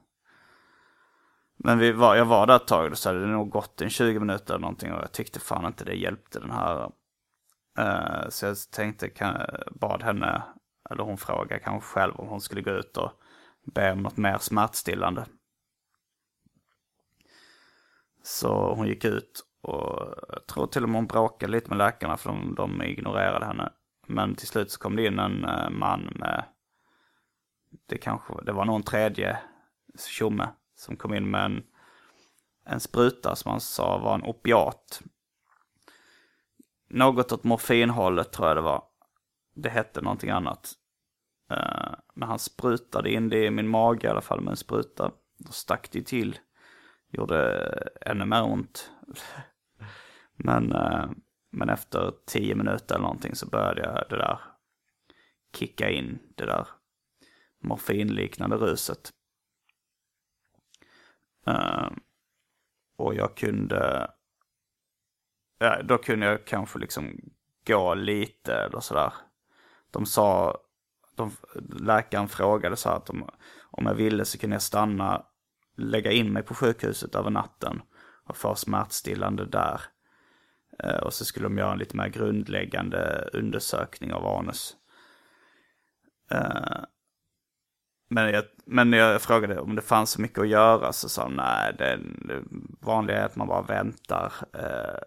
Men 1.63 1.79
vi 1.79 1.91
var, 1.91 2.15
jag 2.15 2.25
var 2.25 2.47
där 2.47 2.55
ett 2.55 2.67
tag 2.67 2.91
och 2.91 2.97
så 2.97 3.09
hade 3.09 3.21
det 3.21 3.27
nog 3.27 3.49
gått 3.49 3.81
en 3.81 3.89
20 3.89 4.19
minuter 4.19 4.53
eller 4.53 4.61
någonting 4.61 4.93
och 4.93 5.01
jag 5.01 5.11
tyckte 5.11 5.39
fan 5.39 5.65
inte 5.65 5.85
det 5.85 5.95
hjälpte 5.95 6.39
den 6.39 6.51
här. 6.51 6.91
Uh, 7.79 8.29
så 8.29 8.45
jag 8.45 8.57
tänkte, 8.71 9.09
kan, 9.09 9.45
bad 9.71 10.03
henne 10.03 10.43
eller 10.89 11.03
hon 11.03 11.17
frågade 11.17 11.59
kanske 11.59 11.89
själv 11.89 12.13
om 12.15 12.27
hon 12.27 12.41
skulle 12.41 12.61
gå 12.61 12.71
ut 12.71 12.97
och 12.97 13.11
be 13.63 13.91
om 13.91 14.03
något 14.03 14.17
mer 14.17 14.37
smärtstillande. 14.37 15.25
Så 18.23 18.73
hon 18.73 18.87
gick 18.87 19.05
ut 19.05 19.45
och 19.61 20.13
jag 20.29 20.47
tror 20.47 20.67
till 20.67 20.83
och 20.83 20.89
med 20.89 20.97
hon 20.97 21.07
bråkade 21.07 21.51
lite 21.51 21.69
med 21.69 21.77
läkarna 21.77 22.17
för 22.17 22.29
de, 22.29 22.55
de 22.55 22.83
ignorerade 22.83 23.45
henne. 23.45 23.73
Men 24.07 24.35
till 24.35 24.47
slut 24.47 24.71
så 24.71 24.79
kom 24.79 24.95
det 24.95 25.05
in 25.05 25.19
en 25.19 25.45
eh, 25.45 25.69
man 25.69 26.13
med, 26.15 26.45
det 27.85 27.97
kanske, 27.97 28.33
det 28.43 28.51
var 28.51 28.65
någon 28.65 28.83
tredje 28.83 29.39
tjomme 30.07 30.49
som 30.75 30.95
kom 30.95 31.13
in 31.13 31.31
med 31.31 31.45
en, 31.45 31.63
en 32.65 32.79
spruta 32.79 33.35
som 33.35 33.51
han 33.51 33.61
sa 33.61 33.97
var 33.97 34.15
en 34.15 34.23
opiat. 34.23 35.01
Något 36.89 37.31
åt 37.31 37.43
morfinhållet 37.43 38.31
tror 38.31 38.47
jag 38.47 38.57
det 38.57 38.61
var. 38.61 38.83
Det 39.61 39.69
hette 39.69 40.01
någonting 40.01 40.29
annat. 40.29 40.73
Uh, 41.51 41.95
men 42.13 42.29
han 42.29 42.39
sprutade 42.39 43.11
in 43.11 43.29
det 43.29 43.45
i 43.45 43.51
min 43.51 43.67
mage 43.67 44.07
i 44.07 44.09
alla 44.09 44.21
fall 44.21 44.41
med 44.41 44.51
en 44.51 44.57
spruta. 44.57 45.11
Då 45.37 45.51
stack 45.51 45.91
det 45.91 46.01
till. 46.01 46.39
Gjorde 47.11 47.69
ännu 48.01 48.25
mer 48.25 48.43
ont. 48.43 48.91
men, 50.35 50.73
uh, 50.73 51.11
men 51.51 51.69
efter 51.69 52.13
tio 52.25 52.55
minuter 52.55 52.95
eller 52.95 53.03
någonting 53.03 53.35
så 53.35 53.45
började 53.45 53.81
jag 53.81 54.05
det 54.09 54.17
där 54.17 54.39
kicka 55.55 55.89
in 55.89 56.19
det 56.35 56.45
där 56.45 56.67
morfinliknande 57.59 58.55
ruset. 58.55 59.11
Uh, 61.47 61.89
och 62.97 63.15
jag 63.15 63.37
kunde, 63.37 64.11
ja, 65.57 65.81
då 65.83 65.97
kunde 65.97 66.25
jag 66.25 66.45
kanske 66.45 66.79
liksom 66.79 67.19
gå 67.65 67.93
lite 67.93 68.55
eller 68.55 68.79
sådär. 68.79 69.13
De 69.91 70.05
sa, 70.05 70.57
de, 71.15 71.31
läkaren 71.79 72.27
frågade 72.27 72.75
så 72.75 72.89
här 72.89 72.95
att 72.95 73.09
om, 73.09 73.29
om 73.71 73.85
jag 73.85 73.93
ville 73.93 74.25
så 74.25 74.37
kunde 74.37 74.55
jag 74.55 74.61
stanna, 74.61 75.25
lägga 75.77 76.11
in 76.11 76.33
mig 76.33 76.43
på 76.43 76.55
sjukhuset 76.55 77.15
över 77.15 77.29
natten 77.29 77.81
och 78.25 78.37
få 78.37 78.55
smärtstillande 78.55 79.45
där. 79.45 79.81
Eh, 80.83 80.97
och 80.97 81.13
så 81.13 81.25
skulle 81.25 81.45
de 81.45 81.57
göra 81.57 81.71
en 81.71 81.79
lite 81.79 81.97
mer 81.97 82.07
grundläggande 82.07 83.29
undersökning 83.33 84.13
av 84.13 84.25
anus. 84.25 84.75
Eh, 86.31 86.83
men 88.09 88.33
jag, 88.33 88.43
men 88.65 88.93
jag 88.93 89.21
frågade 89.21 89.59
om 89.59 89.75
det 89.75 89.81
fanns 89.81 90.11
så 90.11 90.21
mycket 90.21 90.39
att 90.39 90.47
göra 90.47 90.93
så 90.93 91.09
sa 91.09 91.23
de 91.23 91.33
nej, 91.33 91.75
det, 91.77 91.99
det 92.27 92.43
vanliga 92.81 93.17
är 93.17 93.25
att 93.25 93.35
man 93.35 93.47
bara 93.47 93.61
väntar 93.61 94.33
eh, 94.53 94.99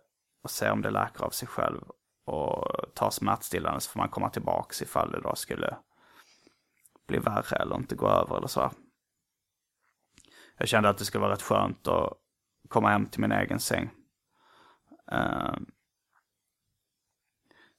och 0.43 0.51
ser 0.51 0.71
om 0.71 0.83
det 0.83 0.91
läker 0.91 1.25
av 1.25 1.31
sig 1.31 1.49
själv. 1.49 1.81
Och 2.25 2.65
tar 2.95 3.11
smärtstillande 3.11 3.81
så 3.81 3.91
får 3.91 3.99
man 3.99 4.09
komma 4.09 4.31
tillbaka 4.31 4.85
ifall 4.85 5.13
det 5.13 5.21
då 5.21 5.35
skulle 5.35 5.77
bli 7.07 7.19
värre 7.19 7.57
eller 7.57 7.77
inte 7.77 7.95
gå 7.95 8.09
över 8.09 8.37
eller 8.37 8.47
så. 8.47 8.71
Jag 10.59 10.69
kände 10.69 10.89
att 10.89 10.99
det 10.99 11.05
skulle 11.05 11.23
vara 11.23 11.33
rätt 11.33 11.43
skönt 11.43 11.89
att 11.89 12.13
komma 12.69 12.89
hem 12.89 13.07
till 13.07 13.21
min 13.21 13.33
egen 13.33 13.61
säng. 13.61 13.91
Ehm, 15.13 15.67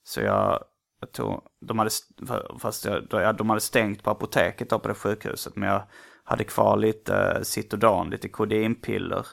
så 0.04 0.22
jag 0.22 0.64
jag 1.04 1.12
tog, 1.12 1.42
de 1.60 1.80
hade, 1.80 1.92
fast 2.60 2.86
jag, 2.86 3.36
de 3.38 3.50
hade 3.50 3.62
stängt 3.62 4.04
på 4.04 4.10
apoteket 4.10 4.70
då 4.70 4.80
på 4.80 4.88
det 4.88 4.94
sjukhuset. 4.94 5.56
Men 5.56 5.70
jag 5.70 5.84
hade 6.24 6.44
kvar 6.44 6.78
lite 6.78 7.40
Citodan, 7.44 8.10
lite 8.10 8.30
kodinpiller 8.30 9.28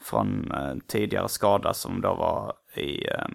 från 0.00 0.52
eh, 0.52 0.74
tidigare 0.86 1.28
skada 1.28 1.74
som 1.74 2.00
då 2.00 2.14
var 2.14 2.54
i 2.74 3.08
eh, 3.08 3.26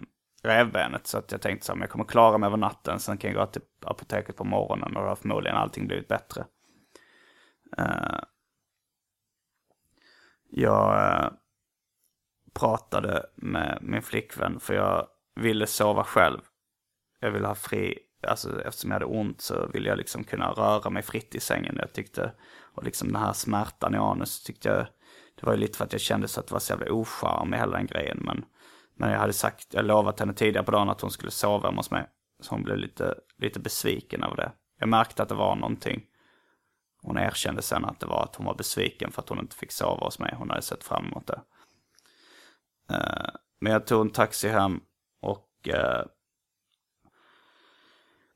revbenet. 0.47 1.07
Så 1.07 1.17
att 1.17 1.31
jag 1.31 1.41
tänkte 1.41 1.65
så 1.65 1.73
här, 1.73 1.79
jag 1.79 1.89
kommer 1.89 2.05
klara 2.05 2.37
mig 2.37 2.47
över 2.47 2.57
natten. 2.57 2.99
Sen 2.99 3.17
kan 3.17 3.31
jag 3.31 3.39
gå 3.39 3.51
till 3.51 3.61
apoteket 3.85 4.35
på 4.35 4.43
morgonen 4.43 4.95
och 4.95 5.03
då 5.03 5.09
har 5.09 5.15
förmodligen 5.15 5.57
allting 5.57 5.87
blivit 5.87 6.07
bättre. 6.07 6.45
Eh, 7.77 8.19
jag 10.49 11.13
eh, 11.23 11.29
pratade 12.53 13.25
med 13.35 13.79
min 13.81 14.01
flickvän 14.01 14.59
för 14.59 14.73
jag 14.73 15.07
ville 15.35 15.67
sova 15.67 16.03
själv 16.03 16.41
jag 17.19 17.31
ville 17.31 17.47
ha 17.47 17.55
fri, 17.55 17.99
alltså 18.27 18.61
eftersom 18.61 18.91
jag 18.91 18.95
hade 18.95 19.05
ont 19.05 19.41
så 19.41 19.67
ville 19.73 19.89
jag 19.89 19.97
liksom 19.97 20.23
kunna 20.23 20.51
röra 20.51 20.89
mig 20.89 21.03
fritt 21.03 21.35
i 21.35 21.39
sängen. 21.39 21.75
Jag 21.79 21.93
tyckte, 21.93 22.31
och 22.73 22.83
liksom 22.83 23.07
den 23.07 23.21
här 23.21 23.33
smärtan 23.33 23.95
i 23.95 23.97
anus 23.97 24.43
tyckte 24.43 24.69
jag, 24.69 24.87
det 25.35 25.45
var 25.45 25.53
ju 25.53 25.59
lite 25.59 25.77
för 25.77 25.85
att 25.85 25.91
jag 25.91 26.01
kände 26.01 26.27
så 26.27 26.39
att 26.39 26.47
det 26.47 26.53
var 26.53 26.59
så 26.59 26.73
jävla 26.73 26.91
ocharm 26.91 27.53
i 27.53 27.57
hela 27.57 27.77
den 27.77 27.85
grejen. 27.85 28.17
Men, 28.21 28.45
men 28.97 29.11
jag 29.11 29.19
hade 29.19 29.33
sagt, 29.33 29.73
jag 29.73 29.85
lovat 29.85 30.19
henne 30.19 30.33
tidigare 30.33 30.65
på 30.65 30.71
dagen 30.71 30.89
att 30.89 31.01
hon 31.01 31.11
skulle 31.11 31.31
sova 31.31 31.67
hemma 31.67 31.79
hos 31.79 31.91
mig. 31.91 32.07
Så 32.39 32.55
hon 32.55 32.63
blev 32.63 32.77
lite, 32.77 33.15
lite 33.37 33.59
besviken 33.59 34.23
över 34.23 34.35
det. 34.35 34.51
Jag 34.79 34.89
märkte 34.89 35.23
att 35.23 35.29
det 35.29 35.35
var 35.35 35.55
någonting. 35.55 36.03
Hon 37.01 37.17
erkände 37.17 37.61
sen 37.61 37.85
att 37.85 37.99
det 37.99 38.05
var 38.05 38.23
att 38.23 38.35
hon 38.35 38.45
var 38.45 38.55
besviken 38.55 39.11
för 39.11 39.21
att 39.21 39.29
hon 39.29 39.39
inte 39.39 39.55
fick 39.55 39.71
sova 39.71 40.05
hos 40.05 40.19
mig. 40.19 40.35
Hon 40.37 40.49
hade 40.49 40.61
sett 40.61 40.83
fram 40.83 41.05
emot 41.05 41.27
det. 41.27 41.41
Eh, 42.89 43.29
men 43.59 43.73
jag 43.73 43.87
tog 43.87 44.01
en 44.01 44.09
taxi 44.09 44.47
hem 44.47 44.79
och 45.21 45.67
eh, 45.67 46.05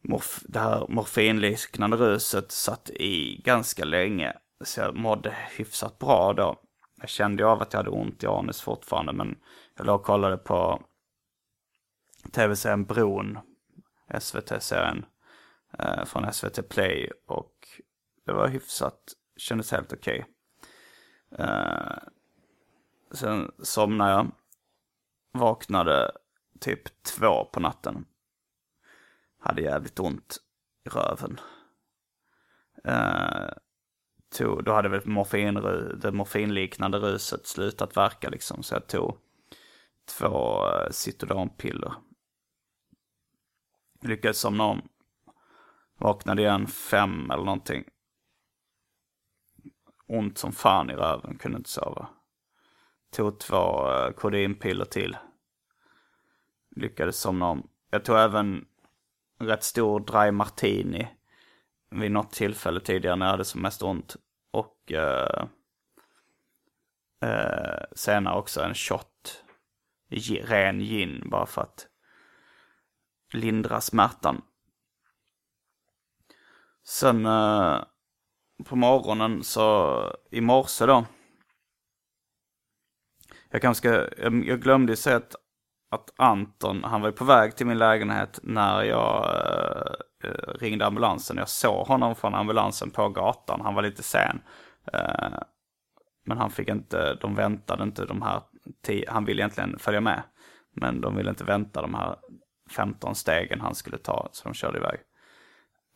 morf 0.04 0.40
det 0.44 0.60
här 0.60 0.86
morfinliknande 0.90 1.98
ruset 1.98 2.52
satt 2.52 2.90
i 2.90 3.42
ganska 3.46 3.86
länge. 3.86 4.34
Så 4.64 4.80
jag 4.80 4.96
mådde 4.96 5.36
hyfsat 5.58 6.00
bra 6.00 6.34
då. 6.34 6.62
Jag 7.02 7.10
kände 7.10 7.44
ju 7.44 7.50
av 7.50 7.62
att 7.62 7.74
jag 7.74 7.80
hade 7.80 7.90
ont 7.90 8.24
i 8.24 8.28
anus 8.28 8.62
fortfarande 8.62 9.14
men 9.14 9.38
jag 9.82 9.86
låg 9.86 10.00
och 10.00 10.06
kollade 10.06 10.38
på 10.38 10.84
tv-serien 12.32 12.86
Bron, 12.86 13.40
SVT-serien 14.20 15.06
eh, 15.80 16.06
från 16.06 16.34
SVT 16.34 16.70
Play 16.70 17.12
och 17.28 17.54
det 18.26 18.34
var 18.34 18.48
hyfsat, 18.48 19.14
kändes 19.38 19.72
helt 19.72 19.94
okej. 19.94 20.26
Okay. 21.32 21.46
Eh, 21.46 21.98
sen 23.12 23.52
somnade 23.64 24.12
jag, 24.12 24.32
vaknade 25.32 26.12
typ 26.60 27.04
två 27.04 27.46
på 27.46 27.60
natten 27.60 28.06
hade 29.40 29.62
jävligt 29.62 30.00
ont 30.00 30.38
i 30.86 30.90
röven. 30.90 31.40
Eh, 32.84 33.50
tog, 34.38 34.64
då 34.64 34.74
hade 34.74 34.90
väl 34.90 35.08
morfin, 35.08 35.54
det 36.02 36.12
morfinliknande 36.12 36.98
ruset 36.98 37.48
slutat 37.48 37.98
verka 37.98 38.30
liksom. 38.30 38.64
Så 38.64 38.76
jag 38.76 38.88
tog 38.88 39.18
två 40.18 40.68
eh, 40.68 40.90
Citodonpiller. 40.92 41.94
Lyckades 44.02 44.40
somna 44.40 44.64
om. 44.64 44.90
Vaknade 45.98 46.42
igen 46.42 46.68
fem 46.68 47.32
eller 47.32 47.44
någonting. 47.44 47.84
Ont 50.08 50.38
som 50.38 50.52
fan 50.52 50.90
i 50.90 50.94
röven, 50.94 51.38
kunde 51.38 51.58
inte 51.58 51.70
sova. 51.70 52.10
Tog 53.12 53.40
två 53.40 53.92
eh, 53.92 54.12
kodinpiller 54.12 54.86
till. 54.86 55.18
Lyckades 56.76 57.20
somna 57.20 57.48
om. 57.48 57.68
Jag 57.90 58.06
tog 58.06 58.18
även 58.18 58.66
rätt 59.40 59.64
stor 59.64 60.00
dry 60.00 60.32
martini 60.32 61.08
vid 61.90 62.12
något 62.12 62.32
tillfälle 62.32 62.80
tidigare 62.80 63.16
när 63.16 63.26
jag 63.26 63.32
hade 63.32 63.46
som 63.46 63.62
mest 63.62 63.84
ont. 63.84 64.16
Och 64.52 64.92
eh, 64.92 65.48
eh, 67.22 67.84
senare 67.96 68.38
också 68.38 68.62
en 68.62 68.76
shot 68.76 69.44
ren 70.44 70.80
gin 70.80 71.30
bara 71.30 71.46
för 71.46 71.62
att 71.62 71.88
lindra 73.34 73.82
smärtan. 73.82 74.42
Sen 76.84 77.26
eh, 77.26 77.84
på 78.66 78.76
morgonen 78.76 79.44
så 79.44 79.98
i 80.32 80.42
morse 80.42 80.86
då. 80.86 81.06
Jag 83.50 83.62
kanske 83.62 83.90
ska, 83.90 84.24
jag, 84.24 84.46
jag 84.46 84.62
glömde 84.62 84.96
säga 84.96 85.18
att 85.18 85.36
att 85.92 86.14
Anton, 86.16 86.84
han 86.84 87.02
var 87.02 87.12
på 87.12 87.26
väg 87.26 87.56
till 87.56 87.66
min 87.66 87.78
lägenhet 87.78 88.40
när 88.44 88.84
jag 88.84 89.26
eh, 89.26 90.30
eh, 90.30 90.54
ringde 90.60 90.86
ambulansen. 90.86 91.38
Jag 91.38 91.50
såg 91.50 91.88
honom 91.88 92.16
från 92.16 92.36
ambulansen 92.36 92.92
på 92.92 93.10
gatan. 93.10 93.62
Han 93.62 93.76
var 93.76 93.82
lite 93.82 94.04
sen. 94.04 94.42
Eh, 94.94 95.40
men 96.26 96.38
han 96.38 96.52
fick 96.52 96.70
inte, 96.70 97.14
de 97.14 97.36
väntade 97.36 97.84
inte 97.84 98.06
de 98.06 98.22
här, 98.22 98.42
tio, 98.82 99.12
han 99.12 99.26
ville 99.26 99.42
egentligen 99.42 99.80
följa 99.80 100.02
med. 100.02 100.24
Men 100.72 101.02
de 101.02 101.16
ville 101.16 101.30
inte 101.30 101.44
vänta 101.44 101.82
de 101.82 101.94
här 101.94 102.16
15 102.70 103.16
stegen 103.16 103.62
han 103.62 103.76
skulle 103.76 103.98
ta, 103.98 104.30
så 104.32 104.50
de 104.50 104.54
körde 104.54 104.78
iväg. 104.78 105.00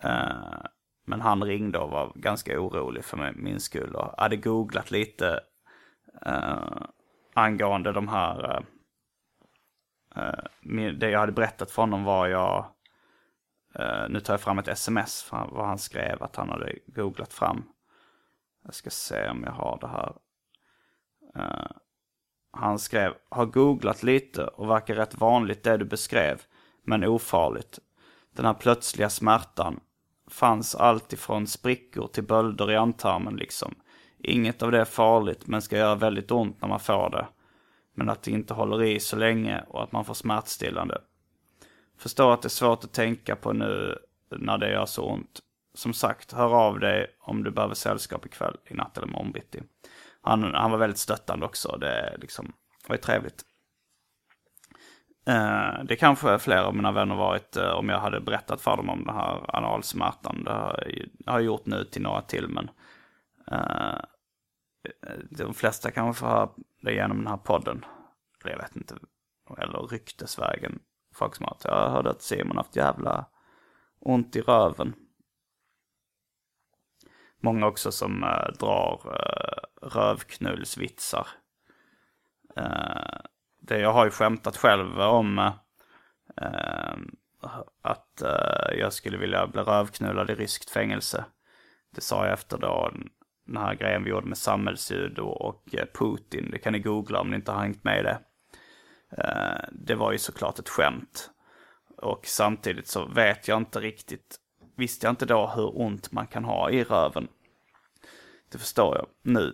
Eh, 0.04 0.66
men 1.06 1.22
han 1.22 1.44
ringde 1.44 1.80
och 1.80 1.90
var 1.90 2.12
ganska 2.16 2.60
orolig 2.60 3.06
för 3.06 3.34
min 3.36 3.60
skull 3.60 3.96
och 3.96 4.14
hade 4.18 4.36
googlat 4.36 4.92
lite 4.92 5.40
eh, 6.26 6.82
angående 7.34 7.92
de 7.92 8.08
här 8.08 8.66
eh, 10.16 10.94
det 11.00 11.10
jag 11.10 11.20
hade 11.20 11.32
berättat 11.32 11.72
för 11.72 11.82
honom 11.82 12.04
var 12.04 12.28
jag, 12.28 12.66
nu 14.10 14.20
tar 14.20 14.34
jag 14.34 14.42
fram 14.42 14.60
ett 14.60 14.68
sms 14.68 15.32
vad 15.32 15.66
han 15.66 15.78
skrev 15.78 16.24
att 16.24 16.36
han 16.36 16.50
hade 16.50 16.76
googlat 16.88 17.34
fram. 17.34 17.64
Jag 18.64 18.74
ska 18.74 18.90
se 18.90 19.30
om 19.30 19.44
jag 19.44 19.52
har 19.52 19.78
det 19.82 19.88
här. 19.88 20.16
Han 22.56 22.80
skrev, 22.80 23.14
har 23.30 23.46
googlat 23.46 24.04
lite 24.04 24.44
och 24.44 24.70
verkar 24.70 24.96
rätt 24.96 25.16
vanligt 25.16 25.64
det 25.64 25.78
du 25.78 25.86
beskrev, 25.86 26.42
men 26.84 27.04
ofarligt. 27.04 27.80
Den 28.36 28.46
här 28.46 28.54
plötsliga 28.54 29.10
smärtan 29.10 29.80
fanns 30.28 30.76
alltifrån 30.76 31.48
sprickor 31.48 32.08
till 32.08 32.24
bölder 32.24 32.72
i 32.72 32.76
antarmen 32.76 33.36
liksom. 33.36 33.76
Inget 34.18 34.64
av 34.64 34.72
det 34.72 34.80
är 34.80 34.86
farligt 34.86 35.48
men 35.48 35.62
ska 35.62 35.78
göra 35.78 35.96
väldigt 35.96 36.32
ont 36.32 36.62
när 36.62 36.68
man 36.68 36.80
får 36.80 37.10
det. 37.10 37.28
Men 37.94 38.10
att 38.10 38.24
det 38.24 38.32
inte 38.32 38.54
håller 38.54 38.84
i 38.84 39.00
så 39.00 39.16
länge 39.16 39.64
och 39.68 39.84
att 39.84 39.92
man 39.92 40.06
får 40.06 40.14
smärtstillande. 40.14 41.02
Förstår 41.98 42.34
att 42.34 42.42
det 42.42 42.48
är 42.48 42.50
svårt 42.50 42.84
att 42.84 42.94
tänka 42.94 43.36
på 43.36 43.54
nu 43.54 43.98
när 44.30 44.58
det 44.58 44.72
gör 44.72 44.86
så 44.86 45.10
ont. 45.10 45.40
Som 45.74 45.94
sagt, 45.94 46.32
hör 46.32 46.56
av 46.56 46.80
dig 46.80 47.08
om 47.20 47.44
du 47.44 47.52
behöver 47.52 47.74
sällskap 47.74 48.26
ikväll, 48.26 48.58
i 48.66 48.74
natt 48.74 48.98
eller 48.98 49.08
imorgon 49.08 49.32
bitti. 49.32 49.64
Han, 50.26 50.54
han 50.54 50.72
var 50.72 50.78
väldigt 50.78 51.00
stöttande 51.00 51.46
också. 51.46 51.78
Det 51.78 52.18
liksom, 52.22 52.54
var 52.88 52.96
ju 52.96 53.02
trevligt. 53.02 53.44
Eh, 55.28 55.84
det 55.84 55.96
kanske 55.96 56.40
fler 56.40 56.58
av 56.58 56.76
mina 56.76 56.92
vänner 56.92 57.16
varit 57.16 57.58
eh, 57.58 57.70
om 57.70 57.90
jag 57.90 58.00
hade 58.00 58.22
berättat 58.22 58.62
för 58.62 58.78
dem 58.78 58.90
om 58.90 59.04
den 59.04 59.16
här 59.16 59.56
analsmärtan. 59.56 60.44
Det 60.44 60.52
har 60.52 60.84
jag, 61.26 61.32
har 61.32 61.40
gjort 61.40 61.66
nu 61.66 61.84
till 61.84 62.02
några 62.02 62.22
till 62.22 62.48
men 62.48 62.70
eh, 63.52 64.00
de 65.30 65.54
flesta 65.54 65.92
kanske 65.92 66.20
får 66.20 66.28
höra 66.28 66.50
det 66.82 66.94
genom 66.94 67.18
den 67.18 67.28
här 67.28 67.38
podden. 67.38 67.86
Eller 68.44 68.52
jag 68.52 68.60
vet 68.60 68.76
inte. 68.76 68.96
Eller 69.58 69.88
ryktesvägen. 69.88 70.80
Folk 71.16 71.36
som 71.36 71.46
har 71.46 71.58
jag 71.64 71.90
hörde 71.90 72.10
att 72.10 72.22
Simon 72.22 72.58
haft 72.58 72.76
jävla 72.76 73.26
ont 74.00 74.36
i 74.36 74.42
röven. 74.42 74.94
Många 77.46 77.68
också 77.68 77.92
som 77.92 78.24
uh, 78.24 78.58
drar 78.60 79.02
uh, 79.06 79.90
rövknullsvitsar. 79.90 81.28
Uh, 82.58 83.20
det, 83.62 83.80
jag 83.80 83.94
har 83.94 84.06
ju 84.06 84.12
skämtat 84.12 84.58
själv 84.58 85.00
om 85.00 85.38
uh, 85.38 85.54
att 87.82 88.24
uh, 88.24 88.80
jag 88.80 88.94
skulle 88.94 89.18
vilja 89.18 89.48
bli 89.48 89.62
rövknullad 89.62 90.30
i 90.30 90.36
ryskt 90.36 90.70
fängelse. 90.70 91.26
Det 91.96 92.02
sa 92.02 92.24
jag 92.24 92.34
efter 92.34 92.58
då 92.58 92.92
den 93.46 93.58
här 93.58 93.76
grejen 93.76 94.04
vi 94.04 94.10
gjorde 94.10 94.28
med 94.28 94.38
samhällsljud 94.38 95.20
och 95.20 95.76
Putin. 95.94 96.52
Det 96.52 96.58
kan 96.58 96.74
ni 96.74 96.80
googla 96.80 97.20
om 97.20 97.30
ni 97.30 97.36
inte 97.36 97.52
har 97.52 97.60
hängt 97.60 97.84
med 97.84 98.00
i 98.00 98.04
det. 98.04 98.20
Det 99.72 99.96
var 99.96 100.12
ju 100.12 100.18
såklart 100.18 100.60
ett 100.60 100.70
skämt. 100.70 101.30
Och 101.98 102.26
samtidigt 102.26 102.88
så 102.88 103.06
vet 103.06 103.48
jag 103.48 103.58
inte 103.58 103.80
riktigt, 103.80 104.40
visste 104.76 105.08
jag 105.08 105.12
inte 105.12 105.26
då 105.26 105.48
hur 105.56 105.82
ont 105.82 106.12
man 106.12 106.28
kan 106.28 106.44
ha 106.44 106.70
i 106.70 106.84
röven. 106.84 107.28
Det 108.52 108.58
förstår 108.58 108.96
jag 108.96 109.08
nu. 109.22 109.54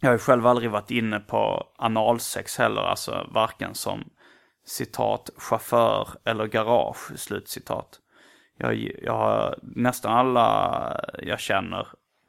Jag 0.00 0.08
har 0.08 0.14
ju 0.14 0.18
själv 0.18 0.46
aldrig 0.46 0.70
varit 0.70 0.90
inne 0.90 1.20
på 1.20 1.68
analsex 1.76 2.58
heller, 2.58 2.82
alltså 2.82 3.30
varken 3.30 3.74
som 3.74 4.10
citat 4.64 5.30
chaufför 5.36 6.08
eller 6.24 6.46
garage, 6.46 7.18
slutcitat. 7.18 8.00
Jag, 8.58 8.74
jag 9.02 9.12
har 9.12 9.58
nästan 9.62 10.12
alla 10.12 11.00
jag 11.22 11.40
känner 11.40 11.88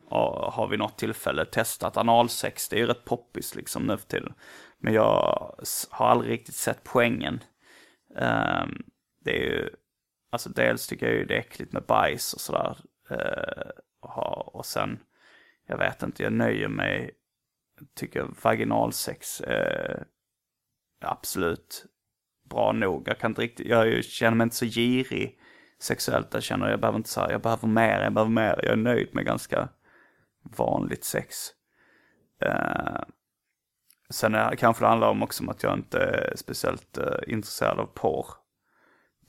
har 0.09 0.67
vid 0.67 0.79
något 0.79 0.97
tillfälle 0.97 1.45
testat 1.45 1.97
analsex. 1.97 2.69
Det 2.69 2.75
är 2.75 2.79
ju 2.79 2.85
rätt 2.85 3.05
poppis 3.05 3.55
liksom 3.55 3.83
nu 3.83 3.97
för 3.97 4.07
tiden. 4.07 4.33
Men 4.79 4.93
jag 4.93 5.55
har 5.89 6.07
aldrig 6.07 6.31
riktigt 6.31 6.55
sett 6.55 6.83
poängen. 6.83 7.43
Um, 8.15 8.83
det 9.23 9.31
är 9.31 9.41
ju, 9.41 9.69
alltså 10.29 10.49
dels 10.49 10.87
tycker 10.87 11.05
jag 11.05 11.15
ju 11.15 11.25
det 11.25 11.35
är 11.35 11.39
äckligt 11.39 11.73
med 11.73 11.83
bajs 11.83 12.33
och 12.33 12.41
sådär. 12.41 12.77
Eh, 13.09 13.69
och, 13.99 14.55
och 14.55 14.65
sen, 14.65 14.99
jag 15.67 15.77
vet 15.77 16.03
inte, 16.03 16.23
jag 16.23 16.33
nöjer 16.33 16.67
mig 16.67 17.11
tycker 17.93 18.27
vaginalsex 18.41 19.41
är 19.41 20.05
absolut 21.01 21.85
bra 22.49 22.71
nog. 22.71 23.07
Jag 23.07 23.19
kan 23.19 23.31
inte 23.31 23.41
riktigt, 23.41 23.67
jag 23.67 24.03
känner 24.03 24.37
mig 24.37 24.43
inte 24.43 24.55
så 24.55 24.65
girig 24.65 25.39
sexuellt. 25.79 26.33
Jag 26.33 26.43
känner 26.43 26.69
jag 26.69 26.79
behöver 26.79 26.97
inte 26.97 27.09
så 27.09 27.27
jag 27.29 27.41
behöver 27.41 27.67
mer, 27.67 28.01
jag 28.01 28.13
behöver 28.13 28.31
mer. 28.31 28.59
Jag 28.63 28.71
är 28.71 28.75
nöjd 28.75 29.15
med 29.15 29.25
ganska 29.25 29.69
vanligt 30.43 31.03
sex. 31.03 31.35
Eh, 32.41 33.01
sen 34.09 34.35
är, 34.35 34.55
kanske 34.55 34.83
det 34.83 34.89
handlar 34.89 35.09
om 35.09 35.23
också 35.23 35.43
om 35.43 35.49
att 35.49 35.63
jag 35.63 35.73
inte 35.73 35.99
är 35.99 36.35
speciellt 36.35 36.97
eh, 36.97 37.19
intresserad 37.27 37.79
av 37.79 37.85
porr 37.85 38.27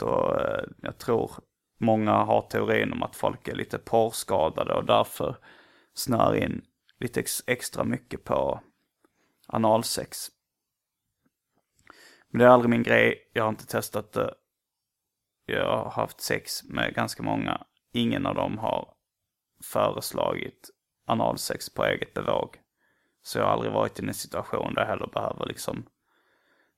och 0.02 0.40
eh, 0.40 0.64
jag 0.82 0.98
tror 0.98 1.30
många 1.78 2.12
har 2.12 2.42
teorin 2.42 2.92
om 2.92 3.02
att 3.02 3.16
folk 3.16 3.48
är 3.48 3.54
lite 3.54 3.78
porrskadade 3.78 4.74
och 4.74 4.84
därför 4.84 5.36
snör 5.94 6.34
in 6.36 6.64
lite 7.00 7.20
ex 7.20 7.42
extra 7.46 7.84
mycket 7.84 8.24
på 8.24 8.60
analsex. 9.46 10.28
Men 12.30 12.38
det 12.38 12.44
är 12.44 12.50
aldrig 12.50 12.70
min 12.70 12.82
grej. 12.82 13.30
Jag 13.32 13.42
har 13.42 13.48
inte 13.48 13.66
testat 13.66 14.12
det. 14.12 14.34
Jag 15.46 15.76
har 15.76 15.90
haft 15.90 16.20
sex 16.20 16.64
med 16.64 16.94
ganska 16.94 17.22
många. 17.22 17.66
Ingen 17.92 18.26
av 18.26 18.34
dem 18.34 18.58
har 18.58 18.94
föreslagit 19.64 20.70
analsex 21.06 21.74
på 21.74 21.84
eget 21.84 22.14
bevåg. 22.14 22.56
Så 23.22 23.38
jag 23.38 23.44
har 23.44 23.52
aldrig 23.52 23.72
varit 23.72 24.00
i 24.00 24.06
en 24.06 24.14
situation 24.14 24.74
där 24.74 24.82
jag 24.82 24.88
heller 24.88 25.06
behöver 25.06 25.46
liksom 25.46 25.86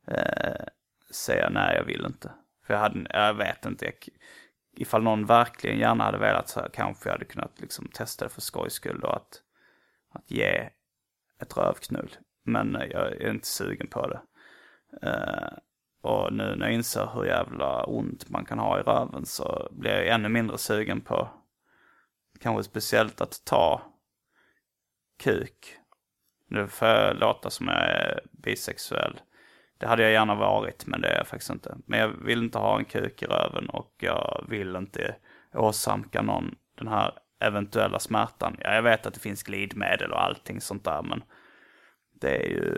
eh, 0.07 0.67
säga 1.11 1.51
nej, 1.51 1.77
jag 1.77 1.85
vill 1.85 2.07
inte. 2.07 2.33
För 2.67 2.75
jag, 2.75 2.81
hade, 2.81 3.07
jag 3.11 3.35
vet 3.35 3.67
inte, 3.67 3.85
jag, 3.85 3.95
ifall 4.77 5.03
någon 5.03 5.27
verkligen 5.27 5.79
gärna 5.79 6.05
hade 6.05 6.19
velat 6.19 6.49
så 6.49 6.61
här, 6.61 6.69
kanske 6.69 7.09
jag 7.09 7.15
hade 7.15 7.25
kunnat 7.25 7.61
liksom 7.61 7.89
testa 7.89 8.25
det 8.25 8.29
för 8.29 8.41
skojs 8.41 8.73
skull 8.73 9.05
och 9.05 9.17
att 9.17 9.43
att 10.13 10.31
ge 10.31 10.69
ett 11.41 11.57
rövknull. 11.57 12.17
Men 12.43 12.77
eh, 12.77 12.87
jag 12.87 13.13
är 13.13 13.31
inte 13.31 13.47
sugen 13.47 13.87
på 13.87 14.07
det. 14.07 14.21
Uh, 15.07 15.59
och 16.01 16.33
nu 16.33 16.57
när 16.57 16.67
jag 16.67 16.75
inser 16.75 17.11
hur 17.15 17.25
jävla 17.25 17.85
ont 17.85 18.29
man 18.29 18.45
kan 18.45 18.59
ha 18.59 18.81
i 18.81 18.83
röven 18.83 19.27
så 19.27 19.69
blir 19.71 19.91
jag 19.91 20.09
ännu 20.09 20.29
mindre 20.29 20.59
sugen 20.59 21.01
på 21.01 21.29
kanske 22.41 22.63
speciellt 22.63 23.21
att 23.21 23.45
ta 23.45 23.83
kuk. 25.19 25.77
Nu 26.49 26.69
får 26.69 26.89
jag 26.89 27.17
låta 27.17 27.51
som 27.51 27.69
jag 27.69 27.89
är 27.89 28.21
bisexuell. 28.31 29.21
Det 29.81 29.87
hade 29.87 30.03
jag 30.03 30.13
gärna 30.13 30.35
varit 30.35 30.87
men 30.87 31.01
det 31.01 31.09
är 31.09 31.17
jag 31.17 31.27
faktiskt 31.27 31.51
inte. 31.51 31.77
Men 31.87 32.01
jag 32.01 32.09
vill 32.09 32.43
inte 32.43 32.59
ha 32.59 32.79
en 32.79 32.85
kuk 32.85 33.23
i 33.23 33.27
röven 33.27 33.69
och 33.69 33.95
jag 33.99 34.45
vill 34.49 34.77
inte 34.77 35.17
åsamka 35.55 36.23
någon 36.23 36.55
den 36.79 36.89
här 36.89 37.19
eventuella 37.41 37.99
smärtan. 37.99 38.57
Ja, 38.61 38.75
jag 38.75 38.83
vet 38.83 39.07
att 39.07 39.15
det 39.15 39.21
finns 39.21 39.43
glidmedel 39.43 40.13
och 40.13 40.23
allting 40.23 40.61
sånt 40.61 40.85
där, 40.85 41.03
men 41.03 41.23
det 42.21 42.37
är 42.37 42.49
ju... 42.49 42.75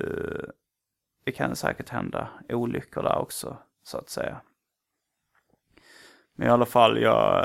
Det 1.25 1.33
kan 1.33 1.57
säkert 1.57 1.89
hända 1.89 2.29
olyckor 2.49 3.03
där 3.03 3.19
också, 3.19 3.57
så 3.83 3.99
att 3.99 4.09
säga. 4.09 4.41
Men 6.35 6.49
i 6.49 6.51
alla 6.51 6.67
fall, 6.67 7.03
jag, 7.03 7.45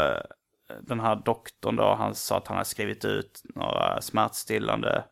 den 0.82 1.00
här 1.00 1.16
doktorn 1.16 1.76
då, 1.76 1.96
han 1.96 2.16
sa 2.16 2.38
att 2.38 2.48
han 2.48 2.58
har 2.58 2.64
skrivit 2.64 3.06
ut 3.06 3.42
några 3.56 4.02
smärtstillande. 4.02 5.04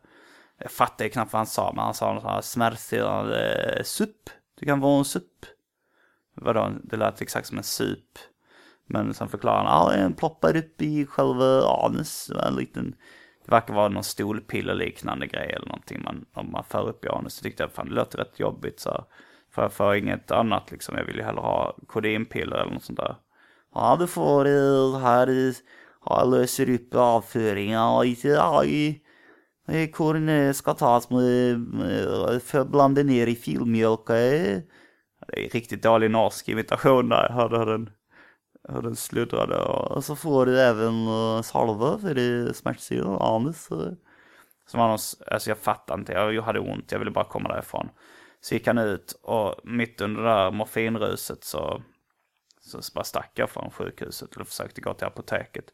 Jag 0.58 0.70
fattade 0.70 1.10
knappt 1.10 1.32
vad 1.32 1.40
han 1.40 1.46
sa, 1.46 1.72
men 1.74 1.84
han 1.84 1.94
sa 1.94 2.12
något 2.12 2.22
sånt 2.22 2.34
här 2.34 2.40
smärtstillande 2.40 3.52
eh, 3.52 3.82
SUP! 3.84 4.30
Du 4.60 4.66
kan 4.66 4.80
vara 4.80 4.98
en 4.98 5.04
SUP! 5.04 5.46
Vadå, 6.36 6.72
det 6.82 6.96
lät 6.96 7.20
exakt 7.20 7.46
som 7.46 7.58
en 7.58 7.64
sup. 7.64 8.18
Men 8.86 9.14
sen 9.14 9.28
förklarar 9.28 9.64
han, 9.64 9.92
ja, 9.92 9.96
den 9.96 10.14
ploppar 10.14 10.56
upp 10.56 10.82
i 10.82 11.06
själva 11.06 11.68
anus. 11.84 12.30
En 12.46 12.56
liten, 12.56 12.94
det 13.44 13.50
verkar 13.50 13.74
vara 13.74 13.88
någon 13.88 14.04
stolpiller 14.04 14.74
liknande 14.74 15.26
grej 15.26 15.52
eller 15.52 15.66
någonting 15.66 16.02
man, 16.02 16.24
om 16.34 16.50
man 16.50 16.64
för 16.64 16.88
upp 16.88 17.04
i 17.04 17.08
anus. 17.08 17.34
Så 17.34 17.42
tyckte 17.42 17.62
jag, 17.62 17.72
fan 17.72 17.88
det 17.88 17.94
låter 17.94 18.18
rätt 18.18 18.40
jobbigt 18.40 18.80
så. 18.80 19.04
För 19.50 19.62
jag 19.62 19.72
får 19.72 19.96
inget 19.96 20.30
annat 20.30 20.70
liksom, 20.70 20.96
jag 20.96 21.04
vill 21.04 21.16
ju 21.16 21.22
hellre 21.22 21.40
ha 21.40 21.76
kodinpiller 21.86 22.56
eller 22.56 22.72
något 22.72 22.84
sånt 22.84 22.98
där. 22.98 23.16
Ja, 23.74 23.96
du 24.00 24.06
får 24.06 24.44
det 24.44 24.98
här, 24.98 25.54
jag 26.06 26.30
löser 26.30 26.70
upp 26.70 26.94
avföringen 26.94 28.00
lite, 28.00 28.28
ja, 28.28 28.64
Eh, 29.68 29.90
korn 29.90 30.28
eh, 30.28 30.52
ska 30.52 30.74
tas 30.74 31.10
med, 31.10 31.60
med 31.60 32.42
för 32.42 32.64
blanda 32.64 33.02
ner 33.02 33.26
i 33.26 33.34
filmjölk. 33.34 34.06
Det 34.06 34.64
är 35.28 35.50
riktigt 35.50 35.82
dålig 35.82 36.10
norsk 36.10 36.48
imitation 36.48 37.08
där, 37.08 37.26
jag 37.28 37.34
hörde 37.34 37.72
den 37.72 37.90
hur 38.68 38.82
den 38.82 38.96
sluddrade 38.96 39.58
och 39.58 40.04
så 40.04 40.16
får 40.16 40.46
du 40.46 40.60
även 40.60 40.94
salva 41.42 41.98
för 41.98 42.14
det 42.14 42.56
smärtstillande 42.56 43.18
anus. 43.18 43.68
Som 44.66 44.80
annars... 44.80 45.14
alltså 45.26 45.50
jag 45.50 45.58
fattade 45.58 46.00
inte, 46.00 46.12
jag 46.12 46.42
hade 46.42 46.60
ont, 46.60 46.92
jag 46.92 46.98
ville 46.98 47.10
bara 47.10 47.24
komma 47.24 47.48
därifrån. 47.48 47.88
Så 48.40 48.54
gick 48.54 48.66
han 48.66 48.78
ut 48.78 49.20
och 49.22 49.54
mitt 49.64 50.00
under 50.00 50.22
det 50.22 50.28
där 50.28 50.50
morfinruset 50.50 51.44
så, 51.44 51.82
så 52.60 52.80
bara 52.94 53.04
stack 53.04 53.30
jag 53.34 53.50
från 53.50 53.70
sjukhuset 53.70 54.36
och 54.36 54.46
försökte 54.46 54.80
gå 54.80 54.94
till 54.94 55.06
apoteket. 55.06 55.64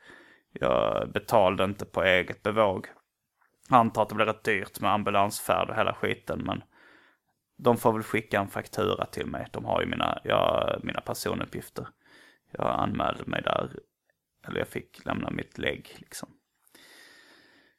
Jag 0.53 1.11
betalade 1.13 1.65
inte 1.65 1.85
på 1.85 2.03
eget 2.03 2.43
bevåg. 2.43 2.87
Antar 3.69 4.03
att 4.03 4.09
det 4.09 4.15
blir 4.15 4.27
rätt 4.27 4.45
dyrt 4.45 4.81
med 4.81 4.93
ambulansfärd 4.93 5.71
och 5.71 5.77
hela 5.77 5.95
skiten 5.95 6.43
men 6.45 6.63
de 7.57 7.77
får 7.77 7.93
väl 7.93 8.03
skicka 8.03 8.41
en 8.41 8.49
faktura 8.49 9.07
till 9.07 9.27
mig. 9.27 9.49
De 9.53 9.65
har 9.65 9.81
ju 9.81 9.87
mina, 9.87 10.19
ja, 10.25 10.79
mina 10.83 11.01
personuppgifter 11.01 11.89
jag 12.51 12.81
anmälde 12.81 13.25
mig 13.27 13.43
där. 13.43 13.71
Eller 14.47 14.59
jag 14.59 14.69
fick 14.69 15.05
lämna 15.05 15.31
mitt 15.31 15.59
lägg 15.59 15.97
liksom. 15.99 16.29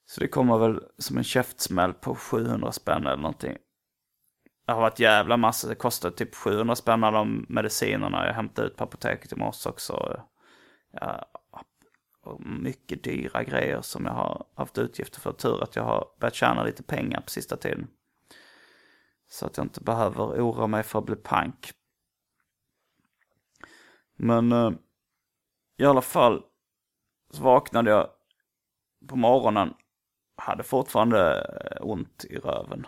Så 0.06 0.22
det 0.22 0.28
kommer 0.28 0.58
väl 0.58 0.84
som 0.98 1.18
en 1.18 1.24
käftsmäll 1.24 1.94
på 1.94 2.16
700 2.16 2.72
spänn 2.72 3.08
eller 3.08 3.18
någonting. 3.18 3.58
Det 4.66 4.72
har 4.72 4.82
varit 4.82 5.00
jävla 5.00 5.38
massa, 5.38 5.68
det 5.68 5.76
kostade 5.76 6.16
typ 6.16 6.36
700 6.36 6.76
spänn 6.76 7.04
alla 7.04 7.18
de 7.18 7.46
medicinerna 7.50 8.28
jag 8.28 8.34
hämtade 8.34 8.68
ut 8.68 8.76
på 8.76 8.84
apoteket 8.84 9.32
i 9.34 9.36
morse 9.36 9.70
också. 9.70 10.22
Ja, 10.92 11.26
och 12.24 12.42
mycket 12.46 13.04
dyra 13.04 13.44
grejer 13.44 13.82
som 13.82 14.06
jag 14.06 14.14
har 14.14 14.46
haft 14.56 14.78
utgifter 14.78 15.20
för. 15.20 15.32
Tur 15.32 15.64
att 15.64 15.76
jag 15.76 15.84
har 15.84 16.08
börjat 16.20 16.36
tjäna 16.36 16.64
lite 16.64 16.84
pengar 16.84 17.22
på 17.22 17.30
sista 17.30 17.58
tiden. 17.58 17.88
Så 19.28 19.46
att 19.46 19.58
jag 19.58 19.66
inte 19.66 19.82
behöver 19.82 20.24
oroa 20.24 20.68
mig 20.68 20.84
för 20.84 21.00
att 21.00 21.06
bli 21.06 21.16
pank. 21.16 21.72
Men 24.16 24.52
eh, 24.52 24.72
i 25.78 25.86
alla 25.86 26.02
fall 26.02 26.44
så 27.30 27.44
vaknade 27.44 27.92
jag 27.92 28.10
på 29.08 29.16
morgonen. 29.16 29.74
Hade 30.36 30.64
fortfarande 30.64 31.42
eh, 31.72 31.88
ont 31.88 32.26
i 32.30 32.38
röven. 32.38 32.88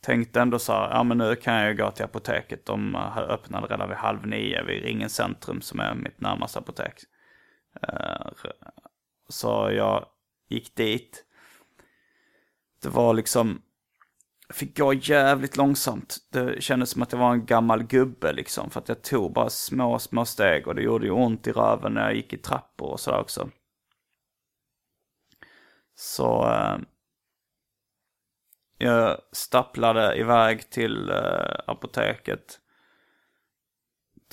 Tänkte 0.00 0.40
ändå 0.40 0.58
så 0.58 0.72
här, 0.72 0.90
ja 0.90 1.02
men 1.02 1.18
nu 1.18 1.36
kan 1.36 1.54
jag 1.54 1.68
ju 1.68 1.76
gå 1.76 1.90
till 1.90 2.04
apoteket. 2.04 2.66
De 2.66 2.94
eh, 2.94 3.18
öppnade 3.18 3.66
redan 3.66 3.88
vid 3.88 3.98
halv 3.98 4.26
nio 4.26 4.62
vid 4.62 4.82
Ringen 4.82 5.10
Centrum 5.10 5.60
som 5.60 5.80
är 5.80 5.94
mitt 5.94 6.20
närmaste 6.20 6.58
apotek. 6.58 6.94
Eh, 7.82 8.26
så 9.28 9.70
jag 9.72 10.06
gick 10.48 10.76
dit. 10.76 11.24
Det 12.82 12.88
var 12.88 13.14
liksom, 13.14 13.62
jag 14.46 14.56
fick 14.56 14.78
gå 14.78 14.92
jävligt 14.92 15.56
långsamt. 15.56 16.16
Det 16.32 16.62
kändes 16.62 16.90
som 16.90 17.02
att 17.02 17.12
jag 17.12 17.18
var 17.18 17.32
en 17.32 17.46
gammal 17.46 17.82
gubbe 17.82 18.32
liksom. 18.32 18.70
För 18.70 18.80
att 18.80 18.88
jag 18.88 19.02
tog 19.02 19.32
bara 19.32 19.50
små, 19.50 19.98
små 19.98 20.24
steg 20.24 20.68
och 20.68 20.74
det 20.74 20.82
gjorde 20.82 21.06
ju 21.06 21.12
ont 21.12 21.46
i 21.46 21.52
röven 21.52 21.94
när 21.94 22.02
jag 22.02 22.14
gick 22.14 22.32
i 22.32 22.38
trappor 22.38 22.90
och 22.90 23.00
sådär 23.00 23.20
också. 23.20 23.50
Så 25.94 26.50
eh, 26.50 26.78
jag 28.78 29.20
stapplade 29.32 30.18
iväg 30.18 30.70
till 30.70 31.10
eh, 31.10 31.56
apoteket. 31.66 32.60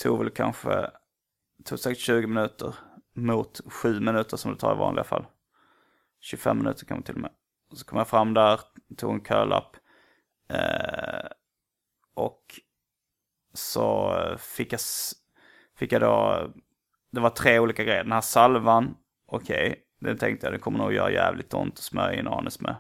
Tog 0.01 0.19
väl 0.19 0.29
kanske, 0.29 0.91
tog 1.65 1.79
säkert 1.79 2.01
20 2.01 2.27
minuter 2.27 2.75
mot 3.13 3.61
7 3.67 3.99
minuter 3.99 4.37
som 4.37 4.51
det 4.51 4.57
tar 4.57 4.75
i 4.75 4.77
vanliga 4.77 5.03
fall. 5.03 5.25
25 6.19 6.57
minuter 6.57 6.85
kan 6.85 6.97
man 6.97 7.03
till 7.03 7.15
och 7.15 7.21
med. 7.21 7.31
Så 7.73 7.85
kom 7.85 7.97
jag 7.97 8.07
fram 8.07 8.33
där, 8.33 8.59
tog 8.97 9.13
en 9.13 9.23
kölapp. 9.23 9.77
Eh, 10.49 11.29
och 12.13 12.59
så 13.53 14.17
eh, 14.19 14.37
fick 14.37 14.73
jag, 14.73 14.79
fick 15.75 15.91
jag 15.91 16.01
då, 16.01 16.47
det 17.11 17.19
var 17.19 17.29
tre 17.29 17.59
olika 17.59 17.83
grejer. 17.83 18.03
Den 18.03 18.11
här 18.11 18.21
salvan, 18.21 18.97
okej, 19.25 19.69
okay, 19.69 19.81
den 19.99 20.17
tänkte 20.17 20.45
jag 20.45 20.53
det 20.53 20.59
kommer 20.59 20.77
nog 20.77 20.93
göra 20.93 21.11
jävligt 21.11 21.53
ont 21.53 21.73
att 21.73 21.79
smörja 21.79 22.19
in 22.19 22.27
anus 22.27 22.61
med. 22.61 22.75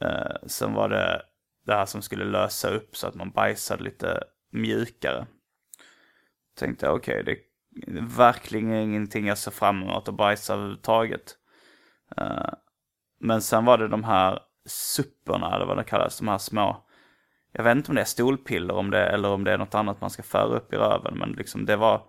Eh, 0.00 0.36
sen 0.46 0.74
var 0.74 0.88
det 0.88 1.22
det 1.66 1.74
här 1.74 1.86
som 1.86 2.02
skulle 2.02 2.24
lösa 2.24 2.70
upp 2.70 2.96
så 2.96 3.06
att 3.06 3.14
man 3.14 3.30
bajsade 3.30 3.82
lite 3.82 4.24
mjukare. 4.50 5.26
Tänkte 6.56 6.86
jag 6.86 6.94
okej, 6.94 7.20
okay, 7.22 7.36
det 7.86 7.98
är 7.98 8.16
verkligen 8.16 8.72
ingenting 8.72 9.26
jag 9.26 9.38
ser 9.38 9.50
fram 9.50 9.82
emot 9.82 10.08
att 10.08 10.14
bajsa 10.14 10.54
överhuvudtaget. 10.54 11.36
Eh, 12.16 12.50
men 13.20 13.42
sen 13.42 13.64
var 13.64 13.78
det 13.78 13.88
de 13.88 14.04
här 14.04 14.40
supporna, 14.66 15.56
eller 15.56 15.66
vad 15.66 15.76
det 15.76 15.84
kallas, 15.84 16.18
de 16.18 16.28
här 16.28 16.38
små. 16.38 16.86
Jag 17.52 17.64
vet 17.64 17.76
inte 17.76 17.90
om 17.90 17.94
det 17.94 18.00
är 18.00 18.04
stolpiller 18.04 18.74
om 18.74 18.90
det, 18.90 19.06
eller 19.06 19.28
om 19.28 19.44
det 19.44 19.52
är 19.52 19.58
något 19.58 19.74
annat 19.74 20.00
man 20.00 20.10
ska 20.10 20.22
föra 20.22 20.56
upp 20.56 20.72
i 20.72 20.76
röven. 20.76 21.18
Men 21.18 21.32
liksom 21.32 21.66
det 21.66 21.76
var, 21.76 22.02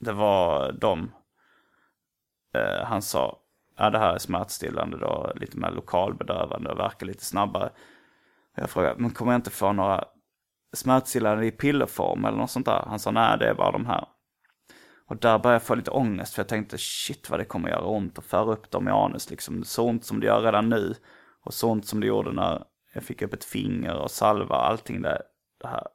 det 0.00 0.12
var 0.12 0.72
de. 0.72 1.12
Eh, 2.54 2.84
han 2.84 3.02
sa, 3.02 3.38
ja 3.76 3.90
det 3.90 3.98
här 3.98 4.14
är 4.14 4.18
smärtstillande 4.18 4.98
då, 4.98 5.32
lite 5.36 5.58
mer 5.58 5.70
lokalbedövande 5.70 6.70
och 6.70 6.78
verkar 6.78 7.06
lite 7.06 7.24
snabbare. 7.24 7.70
Jag 8.56 8.70
frågade, 8.70 8.94
men 8.98 9.10
kommer 9.10 9.32
jag 9.32 9.38
inte 9.38 9.50
få 9.50 9.72
några 9.72 10.04
smärtstillande 10.72 11.46
i 11.46 11.50
pillerform 11.50 12.24
eller 12.24 12.38
något 12.38 12.50
sånt 12.50 12.66
där? 12.66 12.84
Han 12.86 12.98
sa, 12.98 13.10
nej 13.10 13.38
det 13.38 13.48
är 13.48 13.54
bara 13.54 13.72
de 13.72 13.86
här. 13.86 14.06
Och 15.06 15.16
där 15.16 15.38
började 15.38 15.54
jag 15.54 15.62
få 15.62 15.74
lite 15.74 15.90
ångest 15.90 16.34
för 16.34 16.40
jag 16.40 16.48
tänkte 16.48 16.78
shit 16.78 17.30
vad 17.30 17.40
det 17.40 17.44
kommer 17.44 17.68
göra 17.68 17.84
ont 17.84 18.18
att 18.18 18.24
föra 18.24 18.52
upp 18.52 18.70
dem 18.70 18.88
i 18.88 18.90
anus 18.90 19.30
liksom. 19.30 19.64
Så 19.64 19.88
ont 19.88 20.04
som 20.04 20.20
det 20.20 20.26
gör 20.26 20.42
redan 20.42 20.68
nu. 20.68 20.94
Och 21.44 21.54
så 21.54 21.70
ont 21.70 21.86
som 21.86 22.00
det 22.00 22.06
gjorde 22.06 22.32
när 22.32 22.64
jag 22.94 23.02
fick 23.02 23.22
upp 23.22 23.34
ett 23.34 23.44
finger 23.44 23.96
och 23.96 24.10
salva 24.10 24.54
allting 24.54 25.02
det, 25.02 25.22
det 25.60 25.68
här. 25.68 25.86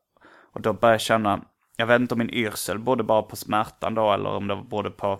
Och 0.53 0.61
då 0.61 0.73
började 0.73 0.93
jag 0.93 1.01
känna, 1.01 1.41
jag 1.77 1.87
vet 1.87 2.01
inte 2.01 2.13
om 2.13 2.19
min 2.19 2.29
yrsel 2.29 2.79
bodde 2.79 3.03
bara 3.03 3.21
på 3.21 3.35
smärtan 3.35 3.95
då 3.95 4.13
eller 4.13 4.29
om 4.29 4.47
det 4.47 4.55
berodde 4.69 4.91
på 4.91 5.19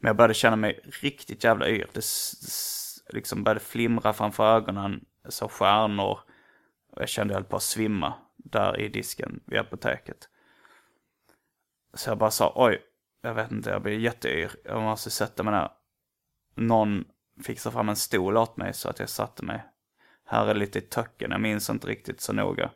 men 0.00 0.08
jag 0.08 0.16
började 0.16 0.34
känna 0.34 0.56
mig 0.56 0.80
riktigt 1.02 1.44
jävla 1.44 1.68
yr. 1.68 1.86
Det 1.92 2.02
liksom 3.12 3.44
började 3.44 3.60
flimra 3.60 4.12
framför 4.12 4.56
ögonen, 4.56 5.04
så 5.28 5.48
stjärnor. 5.48 6.18
Och 6.92 7.02
jag 7.02 7.08
kände 7.08 7.32
att 7.32 7.36
jag 7.36 7.42
höll 7.42 7.50
på 7.50 7.56
att 7.56 7.62
svimma 7.62 8.14
där 8.36 8.80
i 8.80 8.88
disken 8.88 9.40
vid 9.46 9.58
apoteket. 9.58 10.28
Så 11.94 12.10
jag 12.10 12.18
bara 12.18 12.30
sa, 12.30 12.52
oj, 12.56 12.82
jag 13.22 13.34
vet 13.34 13.50
inte, 13.50 13.70
jag 13.70 13.82
blir 13.82 13.98
jätteyr. 13.98 14.50
Jag 14.64 14.82
måste 14.82 15.10
sätta 15.10 15.42
mig 15.42 15.52
ner. 15.54 15.70
Någon 16.54 17.04
fixade 17.44 17.72
fram 17.72 17.88
en 17.88 17.96
stol 17.96 18.36
åt 18.36 18.56
mig 18.56 18.74
så 18.74 18.88
att 18.88 18.98
jag 18.98 19.08
satte 19.08 19.44
mig. 19.44 19.64
Här 20.24 20.46
är 20.46 20.54
lite 20.54 20.78
i 20.78 20.82
töcken, 20.82 21.30
jag 21.30 21.40
minns 21.40 21.70
inte 21.70 21.86
riktigt 21.86 22.20
så 22.20 22.32
noga. 22.32 22.70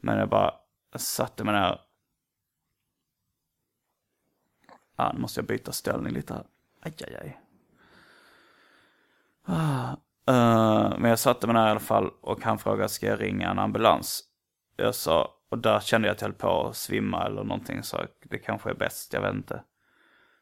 Men 0.00 0.18
jag 0.18 0.28
bara 0.28 0.54
satte 0.96 1.44
mig 1.44 1.54
ner 1.54 1.80
Ah, 4.96 5.12
nu 5.12 5.20
måste 5.20 5.40
jag 5.40 5.46
byta 5.46 5.72
ställning 5.72 6.12
lite 6.12 6.34
här. 6.34 6.44
Aj, 6.82 6.94
aj, 7.00 7.16
aj. 7.20 7.40
Ah, 9.46 9.90
uh, 10.30 10.98
men 10.98 11.10
jag 11.10 11.18
satte 11.18 11.46
mig 11.46 11.54
där 11.54 11.66
i 11.66 11.70
alla 11.70 11.80
fall 11.80 12.10
och 12.20 12.44
han 12.44 12.58
frågade 12.58 12.88
ska 12.88 13.06
jag 13.06 13.20
ringa 13.20 13.50
en 13.50 13.58
ambulans? 13.58 14.24
Jag 14.76 14.94
sa, 14.94 15.30
och 15.50 15.58
där 15.58 15.80
kände 15.80 16.08
jag 16.08 16.14
att 16.14 16.20
jag 16.20 16.28
höll 16.28 16.36
på 16.36 16.68
att 16.68 16.76
svimma 16.76 17.26
eller 17.26 17.44
någonting 17.44 17.82
så 17.82 18.04
det 18.24 18.38
kanske 18.38 18.70
är 18.70 18.74
bäst, 18.74 19.12
jag 19.12 19.20
vet 19.20 19.34
inte. 19.34 19.62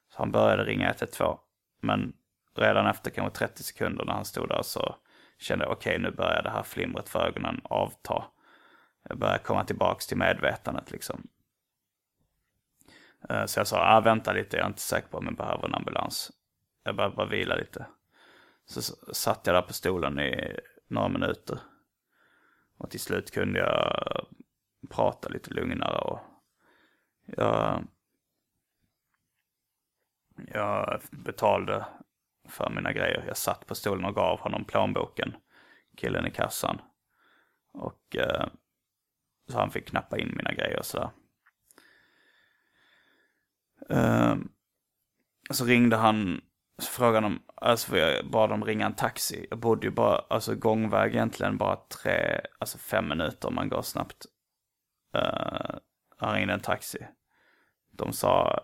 Så 0.08 0.18
han 0.18 0.32
började 0.32 0.64
ringa 0.64 0.88
112. 0.88 1.38
Men 1.80 2.12
redan 2.56 2.86
efter 2.86 3.10
kanske 3.10 3.38
30 3.38 3.62
sekunder 3.62 4.04
när 4.04 4.12
han 4.12 4.24
stod 4.24 4.48
där 4.48 4.62
så 4.62 4.96
kände 5.38 5.64
jag 5.64 5.72
okej 5.72 5.96
okay, 5.96 6.10
nu 6.10 6.16
börjar 6.16 6.42
det 6.42 6.50
här 6.50 6.62
flimret 6.62 7.08
för 7.08 7.26
ögonen 7.26 7.60
avta. 7.64 8.24
Jag 9.08 9.18
börjar 9.18 9.38
komma 9.38 9.64
tillbaks 9.64 10.06
till 10.06 10.16
medvetandet 10.16 10.90
liksom. 10.90 11.28
Eh, 13.28 13.46
så 13.46 13.60
jag 13.60 13.66
sa, 13.66 13.96
ah, 13.96 14.00
vänta 14.00 14.32
lite, 14.32 14.56
jag 14.56 14.64
är 14.64 14.68
inte 14.68 14.80
säker 14.80 15.08
på 15.08 15.18
om 15.18 15.24
jag 15.24 15.36
behöver 15.36 15.68
en 15.68 15.74
ambulans. 15.74 16.32
Jag 16.84 16.96
behöver 16.96 17.16
bara 17.16 17.26
vila 17.26 17.54
lite. 17.54 17.86
Så 18.64 18.82
satt 19.14 19.46
jag 19.46 19.56
där 19.56 19.62
på 19.62 19.72
stolen 19.72 20.20
i 20.20 20.60
några 20.88 21.08
minuter. 21.08 21.58
Och 22.78 22.90
till 22.90 23.00
slut 23.00 23.30
kunde 23.30 23.58
jag 23.58 24.26
prata 24.90 25.28
lite 25.28 25.54
lugnare 25.54 25.98
och 25.98 26.20
jag, 27.26 27.84
jag 30.52 31.00
betalade 31.10 31.86
för 32.48 32.70
mina 32.70 32.92
grejer. 32.92 33.24
Jag 33.26 33.36
satt 33.36 33.66
på 33.66 33.74
stolen 33.74 34.04
och 34.04 34.14
gav 34.14 34.40
honom 34.40 34.64
plånboken, 34.64 35.36
killen 35.96 36.26
i 36.26 36.30
kassan. 36.30 36.80
Och 37.72 38.16
eh, 38.16 38.46
så 39.50 39.58
han 39.58 39.70
fick 39.70 39.88
knappa 39.88 40.18
in 40.18 40.36
mina 40.36 40.52
grejer 40.52 40.78
och 40.78 40.86
sådär. 40.86 41.10
Uh, 43.90 44.36
så 45.50 45.64
ringde 45.64 45.96
han, 45.96 46.40
så 46.78 46.90
frågade 46.90 47.26
om, 47.26 47.42
alltså 47.54 47.98
jag 47.98 48.30
bad 48.30 48.50
dem 48.50 48.64
ringa 48.64 48.86
en 48.86 48.94
taxi. 48.94 49.46
Jag 49.50 49.58
bodde 49.58 49.86
ju 49.86 49.90
bara, 49.90 50.18
alltså 50.30 50.54
gångväg 50.54 51.14
egentligen 51.14 51.58
bara 51.58 51.76
tre, 51.76 52.40
alltså 52.58 52.78
fem 52.78 53.08
minuter 53.08 53.48
om 53.48 53.54
man 53.54 53.68
går 53.68 53.82
snabbt. 53.82 54.26
Uh, 55.16 55.76
han 56.16 56.34
ringde 56.34 56.54
en 56.54 56.60
taxi. 56.60 57.06
De 57.90 58.12
sa, 58.12 58.60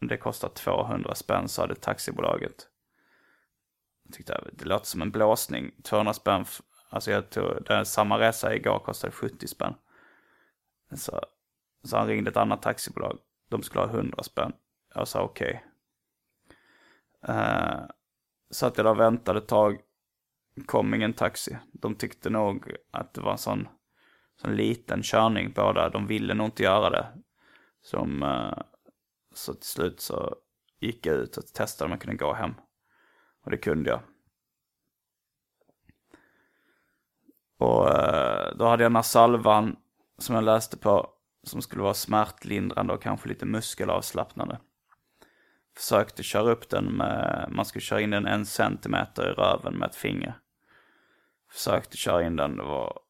det 0.00 0.16
kostar 0.16 0.48
200 0.48 1.14
spänn 1.14 1.48
sa 1.48 1.66
det 1.66 1.74
taxibolaget. 1.74 2.68
Jag 4.04 4.14
tyckte 4.14 4.40
det 4.52 4.64
låter 4.64 4.86
som 4.86 5.02
en 5.02 5.10
blåsning. 5.10 5.70
200 5.82 6.12
spänn, 6.14 6.44
alltså 6.90 7.10
jag 7.10 7.30
tog, 7.30 7.64
den 7.64 7.86
samma 7.86 8.18
resa 8.18 8.54
igår 8.54 8.78
kostade 8.78 9.12
70 9.12 9.46
spänn. 9.46 9.74
Så, 10.94 11.20
så 11.84 11.96
han 11.96 12.06
ringde 12.06 12.30
ett 12.30 12.36
annat 12.36 12.62
taxibolag. 12.62 13.18
De 13.48 13.62
skulle 13.62 13.84
ha 13.84 13.90
100 13.90 14.22
spänn. 14.22 14.52
Jag 14.94 15.08
sa 15.08 15.22
okej. 15.22 15.64
Okay. 17.22 17.36
Uh, 17.36 17.86
satt 18.50 18.76
jag 18.76 18.86
där 18.86 18.90
och 18.90 19.00
väntade 19.00 19.38
ett 19.38 19.48
tag. 19.48 19.80
Kom 20.66 20.94
ingen 20.94 21.12
taxi. 21.12 21.58
De 21.72 21.94
tyckte 21.94 22.30
nog 22.30 22.76
att 22.90 23.14
det 23.14 23.20
var 23.20 23.32
en 23.32 23.38
sån, 23.38 23.68
sån 24.36 24.56
liten 24.56 25.02
körning 25.02 25.52
båda. 25.52 25.90
De 25.90 26.06
ville 26.06 26.34
nog 26.34 26.46
inte 26.46 26.62
göra 26.62 26.90
det. 26.90 27.06
Som, 27.80 28.22
uh, 28.22 28.58
så 29.34 29.54
till 29.54 29.68
slut 29.68 30.00
så 30.00 30.36
gick 30.80 31.06
jag 31.06 31.16
ut 31.16 31.36
och 31.36 31.46
testade 31.46 31.86
om 31.86 31.90
jag 31.90 32.00
kunde 32.00 32.16
gå 32.16 32.32
hem. 32.32 32.54
Och 33.44 33.50
det 33.50 33.56
kunde 33.56 33.90
jag. 33.90 34.00
Och 37.58 37.86
uh, 37.86 38.56
då 38.56 38.64
hade 38.64 38.82
jag 38.82 38.90
den 38.90 38.96
här 38.96 39.02
salvan 39.02 39.76
som 40.18 40.34
jag 40.34 40.44
läste 40.44 40.76
på. 40.78 41.17
Som 41.48 41.62
skulle 41.62 41.82
vara 41.82 41.94
smärtlindrande 41.94 42.92
och 42.92 43.02
kanske 43.02 43.28
lite 43.28 43.46
muskelavslappnande 43.46 44.58
försökte 45.78 46.22
köra 46.22 46.50
upp 46.50 46.68
den 46.68 46.84
med, 46.84 47.48
man 47.50 47.64
skulle 47.64 47.82
köra 47.82 48.00
in 48.00 48.10
den 48.10 48.26
en 48.26 48.46
centimeter 48.46 49.30
i 49.30 49.32
röven 49.32 49.74
med 49.74 49.88
ett 49.88 49.96
finger. 49.96 50.34
Försökte 51.50 51.96
köra 51.96 52.26
in 52.26 52.36
den, 52.36 52.56
det 52.56 52.62
var, 52.62 53.00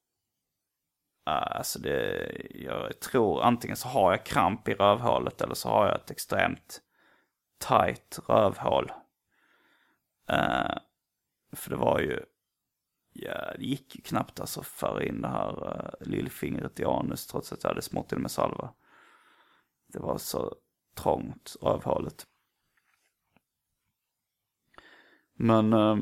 äh, 1.27 1.57
alltså 1.57 1.79
det, 1.79 2.31
jag 2.55 3.01
tror 3.01 3.43
antingen 3.43 3.77
så 3.77 3.89
har 3.89 4.11
jag 4.11 4.27
kramp 4.27 4.69
i 4.69 4.75
rövhålet 4.75 5.41
eller 5.41 5.55
så 5.55 5.69
har 5.69 5.87
jag 5.87 5.95
ett 5.95 6.11
extremt 6.11 6.81
tight 7.59 8.19
rövhål. 8.29 8.93
Uh, 10.33 10.79
för 11.53 11.71
det 11.71 11.77
var 11.77 12.01
ju 12.01 12.25
ja, 13.19 13.55
det 13.59 13.65
gick 13.65 13.97
ju 13.97 14.03
knappt 14.03 14.41
alltså 14.41 14.61
att 14.61 14.67
föra 14.67 15.05
in 15.05 15.21
det 15.21 15.29
här 15.29 15.67
uh, 15.67 16.09
lillfingret 16.09 16.81
i 16.81 16.85
anus 16.85 17.27
trots 17.27 17.53
att 17.53 17.63
jag 17.63 17.71
hade 17.71 17.83
smått 17.83 18.09
till 18.09 18.19
med 18.19 18.31
salva. 18.31 18.73
Det 19.87 19.99
var 19.99 20.19
så 20.19 20.55
trångt, 20.95 21.57
rövhålet. 21.61 22.27
Men, 25.35 25.73
uh, 25.73 25.99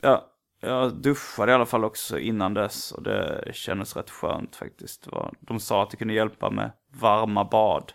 ja, 0.00 0.30
jag 0.60 0.96
duschade 0.96 1.52
i 1.52 1.54
alla 1.54 1.66
fall 1.66 1.84
också 1.84 2.18
innan 2.18 2.54
dess 2.54 2.92
och 2.92 3.02
det 3.02 3.50
kändes 3.54 3.96
rätt 3.96 4.10
skönt 4.10 4.56
faktiskt. 4.56 5.08
De 5.40 5.60
sa 5.60 5.82
att 5.82 5.90
det 5.90 5.96
kunde 5.96 6.14
hjälpa 6.14 6.50
med 6.50 6.72
varma 6.88 7.44
bad. 7.44 7.92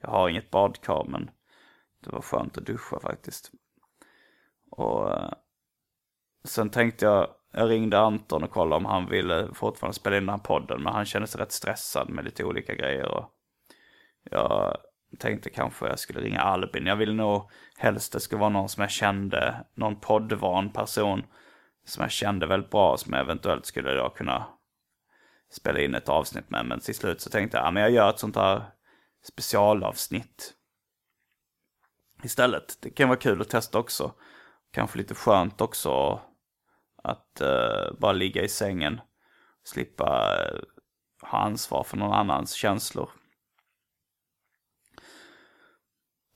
Jag 0.00 0.10
har 0.10 0.28
inget 0.28 0.50
badkar 0.50 1.04
men 1.08 1.30
det 2.00 2.10
var 2.10 2.20
skönt 2.20 2.58
att 2.58 2.66
duscha 2.66 3.00
faktiskt. 3.00 3.52
Och 4.70 5.08
uh, 5.08 5.32
sen 6.44 6.70
tänkte 6.70 7.04
jag 7.04 7.28
jag 7.52 7.70
ringde 7.70 7.98
Anton 7.98 8.44
och 8.44 8.50
kollade 8.50 8.76
om 8.76 8.84
han 8.84 9.06
ville 9.06 9.48
fortfarande 9.54 9.94
spela 9.94 10.16
in 10.16 10.26
den 10.26 10.34
här 10.34 10.38
podden. 10.38 10.82
Men 10.82 10.92
han 10.92 11.04
kände 11.04 11.28
sig 11.28 11.40
rätt 11.40 11.52
stressad 11.52 12.10
med 12.10 12.24
lite 12.24 12.44
olika 12.44 12.74
grejer. 12.74 13.08
Och 13.08 13.32
jag 14.30 14.76
tänkte 15.18 15.50
kanske 15.50 15.86
jag 15.86 15.98
skulle 15.98 16.20
ringa 16.20 16.40
Albin. 16.40 16.86
Jag 16.86 16.96
ville 16.96 17.12
nog 17.12 17.50
helst 17.76 18.12
det 18.12 18.20
skulle 18.20 18.40
vara 18.40 18.50
någon 18.50 18.68
som 18.68 18.80
jag 18.80 18.90
kände. 18.90 19.66
Någon 19.74 20.00
poddvan 20.00 20.72
person. 20.72 21.22
Som 21.84 22.02
jag 22.02 22.10
kände 22.10 22.46
väldigt 22.46 22.70
bra. 22.70 22.96
Som 22.96 23.12
jag 23.12 23.20
eventuellt 23.20 23.66
skulle 23.66 23.94
då 23.94 24.10
kunna 24.10 24.46
spela 25.50 25.80
in 25.80 25.94
ett 25.94 26.08
avsnitt 26.08 26.50
med. 26.50 26.66
Men 26.66 26.80
till 26.80 26.94
slut 26.94 27.20
så 27.20 27.30
tänkte 27.30 27.56
jag 27.56 27.66
ja 27.66 27.70
men 27.70 27.82
jag 27.82 27.92
gör 27.92 28.10
ett 28.10 28.18
sånt 28.18 28.36
här 28.36 28.62
specialavsnitt. 29.22 30.54
Istället. 32.22 32.78
Det 32.82 32.90
kan 32.90 33.08
vara 33.08 33.18
kul 33.18 33.40
att 33.40 33.48
testa 33.48 33.78
också. 33.78 34.14
Kanske 34.72 34.98
lite 34.98 35.14
skönt 35.14 35.60
också 35.60 36.20
att 37.02 37.40
uh, 37.42 37.98
bara 37.98 38.12
ligga 38.12 38.42
i 38.42 38.48
sängen. 38.48 39.00
Slippa 39.64 40.36
uh, 40.36 40.60
ha 41.22 41.38
ansvar 41.38 41.84
för 41.84 41.96
någon 41.96 42.12
annans 42.12 42.52
känslor. 42.52 43.10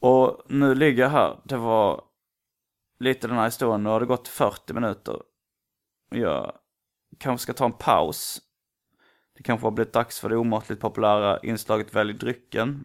Och 0.01 0.43
nu 0.49 0.75
ligger 0.75 1.03
jag 1.03 1.11
här. 1.11 1.41
Det 1.45 1.57
var 1.57 2.05
lite 2.99 3.27
den 3.27 3.37
här 3.37 3.45
historien. 3.45 3.83
Nu 3.83 3.91
har 3.91 4.01
det 4.01 4.07
gått 4.07 4.29
40 4.29 4.73
minuter. 4.73 5.23
Jag 6.11 6.53
kanske 7.19 7.43
ska 7.43 7.53
ta 7.53 7.65
en 7.65 7.73
paus. 7.73 8.41
Det 9.37 9.43
kanske 9.43 9.67
har 9.67 9.71
blivit 9.71 9.93
dags 9.93 10.21
för 10.21 10.29
det 10.29 10.37
omåttligt 10.37 10.81
populära 10.81 11.39
inslaget 11.39 11.95
Välj 11.95 12.13
drycken. 12.13 12.85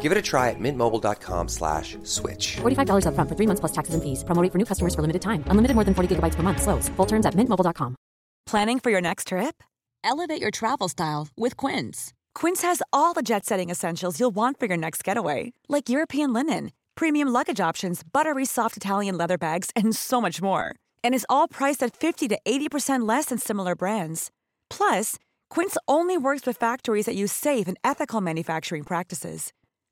Give 0.00 0.12
it 0.12 0.16
a 0.16 0.22
try 0.22 0.48
at 0.48 0.58
mintmobile.com 0.58 1.48
slash 1.48 1.98
switch. 2.04 2.56
$45 2.56 3.06
up 3.06 3.14
front 3.14 3.28
for 3.28 3.36
three 3.36 3.46
months 3.46 3.60
plus 3.60 3.72
taxes 3.72 3.94
and 3.94 4.02
fees. 4.02 4.24
Promo 4.24 4.50
for 4.50 4.56
new 4.56 4.64
customers 4.64 4.94
for 4.94 5.02
limited 5.02 5.20
time. 5.20 5.44
Unlimited 5.48 5.74
more 5.74 5.84
than 5.84 5.92
40 5.92 6.16
gigabytes 6.16 6.36
per 6.36 6.42
month. 6.42 6.62
Slows. 6.62 6.88
Full 6.96 7.06
terms 7.06 7.26
at 7.26 7.34
mintmobile.com. 7.34 7.94
Planning 8.46 8.80
for 8.80 8.90
your 8.90 9.02
next 9.02 9.28
trip? 9.28 9.62
Elevate 10.02 10.40
your 10.40 10.50
travel 10.50 10.88
style 10.88 11.28
with 11.36 11.58
Quince. 11.58 12.14
Quince 12.34 12.62
has 12.62 12.80
all 12.92 13.12
the 13.12 13.22
jet-setting 13.22 13.68
essentials 13.68 14.18
you'll 14.18 14.30
want 14.34 14.58
for 14.58 14.66
your 14.66 14.78
next 14.78 15.04
getaway. 15.04 15.52
Like 15.68 15.90
European 15.90 16.32
linen, 16.32 16.72
premium 16.94 17.28
luggage 17.28 17.60
options, 17.60 18.02
buttery 18.02 18.46
soft 18.46 18.76
Italian 18.78 19.18
leather 19.18 19.36
bags, 19.36 19.68
and 19.76 19.94
so 19.94 20.20
much 20.20 20.40
more. 20.40 20.74
And 21.04 21.14
is 21.14 21.26
all 21.28 21.46
priced 21.48 21.82
at 21.82 21.94
50 21.94 22.28
to 22.28 22.38
80% 22.46 23.06
less 23.06 23.26
than 23.26 23.36
similar 23.38 23.74
brands. 23.76 24.30
Plus, 24.70 25.16
Quince 25.50 25.76
only 25.86 26.16
works 26.16 26.46
with 26.46 26.56
factories 26.56 27.04
that 27.06 27.14
use 27.14 27.32
safe 27.32 27.68
and 27.68 27.76
ethical 27.84 28.20
manufacturing 28.22 28.84
practices. 28.84 29.52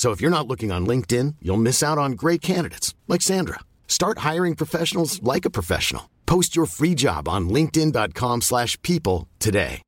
So 0.00 0.12
if 0.12 0.22
you're 0.22 0.30
not 0.38 0.48
looking 0.48 0.72
on 0.72 0.86
LinkedIn, 0.86 1.34
you'll 1.42 1.58
miss 1.58 1.82
out 1.82 1.98
on 1.98 2.12
great 2.12 2.40
candidates 2.40 2.94
like 3.06 3.20
Sandra. 3.20 3.60
Start 3.86 4.20
hiring 4.20 4.54
professionals 4.54 5.22
like 5.22 5.44
a 5.44 5.50
professional. 5.50 6.08
Post 6.24 6.56
your 6.56 6.64
free 6.64 6.94
job 6.94 7.28
on 7.28 7.50
linkedin.com/people 7.50 9.28
today. 9.38 9.82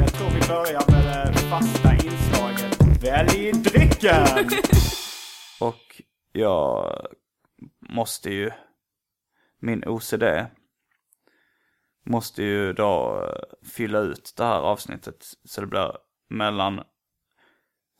Jag 0.00 0.12
tror 0.12 0.30
vi 0.30 0.40
börjar 0.48 0.90
med 0.90 1.32
det 1.34 1.38
fasta 1.38 1.92
inslaget 1.94 3.02
Välj 3.02 3.52
drycken! 3.52 4.50
Och 5.60 6.02
jag 6.32 6.96
måste 7.88 8.30
ju, 8.30 8.50
min 9.60 9.84
OCD, 9.86 10.24
måste 12.02 12.42
ju 12.42 12.72
då 12.72 13.24
eh, 13.24 13.68
fylla 13.68 13.98
ut 13.98 14.34
det 14.36 14.44
här 14.44 14.60
avsnittet 14.60 15.24
så 15.44 15.60
det 15.60 15.66
blir 15.66 15.96
mellan 16.28 16.82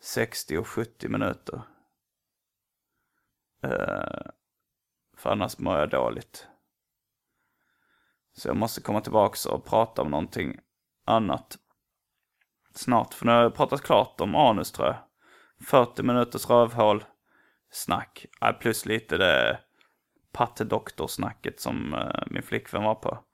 60 0.03 0.59
och 0.59 0.69
70 0.69 1.09
minuter. 1.09 1.63
Uh, 3.65 4.31
för 5.17 5.31
annars 5.31 5.59
mår 5.59 5.79
jag 5.79 5.91
dåligt. 5.91 6.47
Så 8.33 8.49
jag 8.49 8.57
måste 8.57 8.81
komma 8.81 9.01
tillbaka 9.01 9.51
och 9.51 9.65
prata 9.65 10.03
om 10.03 10.11
någonting 10.11 10.61
annat. 11.05 11.59
Snart, 12.75 13.15
för 13.15 13.27
nu 13.27 13.33
har 13.33 13.43
jag 13.43 13.55
pratat 13.55 13.83
klart 13.83 14.21
om 14.21 14.35
anus 14.35 14.73
tror 14.73 14.89
jag. 14.89 14.97
40 15.67 16.03
minuters 16.03 16.51
rövhål 16.51 17.05
snack. 17.71 18.27
Plus 18.61 18.87
lite 18.87 19.17
det 19.17 19.61
patte 20.33 20.65
doktor-snacket 20.65 21.61
som 21.61 21.95
uh, 21.95 22.23
min 22.27 22.43
flickvän 22.43 22.83
var 22.83 22.95
på. 22.95 23.25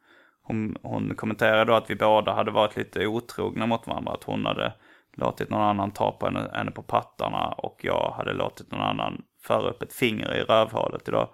Hon, 0.47 0.77
hon 0.83 1.15
kommenterade 1.15 1.65
då 1.65 1.75
att 1.75 1.91
vi 1.91 1.97
båda 1.97 2.33
hade 2.33 2.51
varit 2.51 2.77
lite 2.77 3.07
otrogna 3.07 3.67
mot 3.67 3.87
varandra. 3.87 4.13
Att 4.13 4.25
hon 4.25 4.47
hade 4.47 4.75
låtit 5.17 5.51
någon 5.51 5.63
annan 5.63 5.91
ta 5.91 6.13
på 6.13 6.27
henne, 6.27 6.51
henne 6.53 6.71
på 6.71 6.83
pattarna 6.83 7.49
och 7.49 7.81
jag 7.83 8.13
hade 8.17 8.33
låtit 8.33 8.71
någon 8.71 8.81
annan 8.81 9.25
föra 9.43 9.71
upp 9.71 9.83
ett 9.83 9.93
finger 9.93 10.35
i 10.35 10.43
rövhålet 10.43 11.09
idag. 11.09 11.29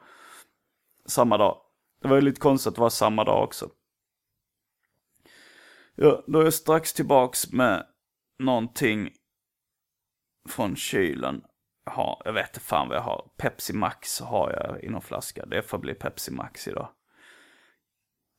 Samma 1.07 1.39
dag. 1.39 1.57
Det 2.03 2.09
var 2.09 2.17
ju 2.17 2.23
lite 2.23 2.41
konstigt 2.41 2.69
att 2.69 2.75
det 2.75 2.81
var 2.81 2.91
samma 2.91 3.25
dag 3.25 3.45
också. 3.45 3.69
Ja, 5.95 6.23
då 6.27 6.41
är 6.41 6.45
jag 6.45 6.55
strax 6.55 6.93
tillbaks 6.93 7.53
med 7.53 7.87
någonting 8.39 9.11
från 10.49 10.77
kylen. 10.77 11.43
Jag 11.85 11.93
har, 11.93 12.23
jag 12.25 12.33
vet 12.33 12.49
inte 12.49 12.61
fan 12.61 12.89
vad 12.89 12.97
jag 12.97 13.03
har. 13.03 13.31
Pepsi 13.37 13.73
Max 13.73 14.21
har 14.21 14.51
jag 14.53 14.85
i 14.85 14.89
någon 14.89 15.03
flaska. 15.03 15.47
Det 15.47 15.63
får 15.63 15.79
bli 15.79 15.95
Pepsi 15.95 16.33
Max 16.33 16.69
idag. 16.69 16.89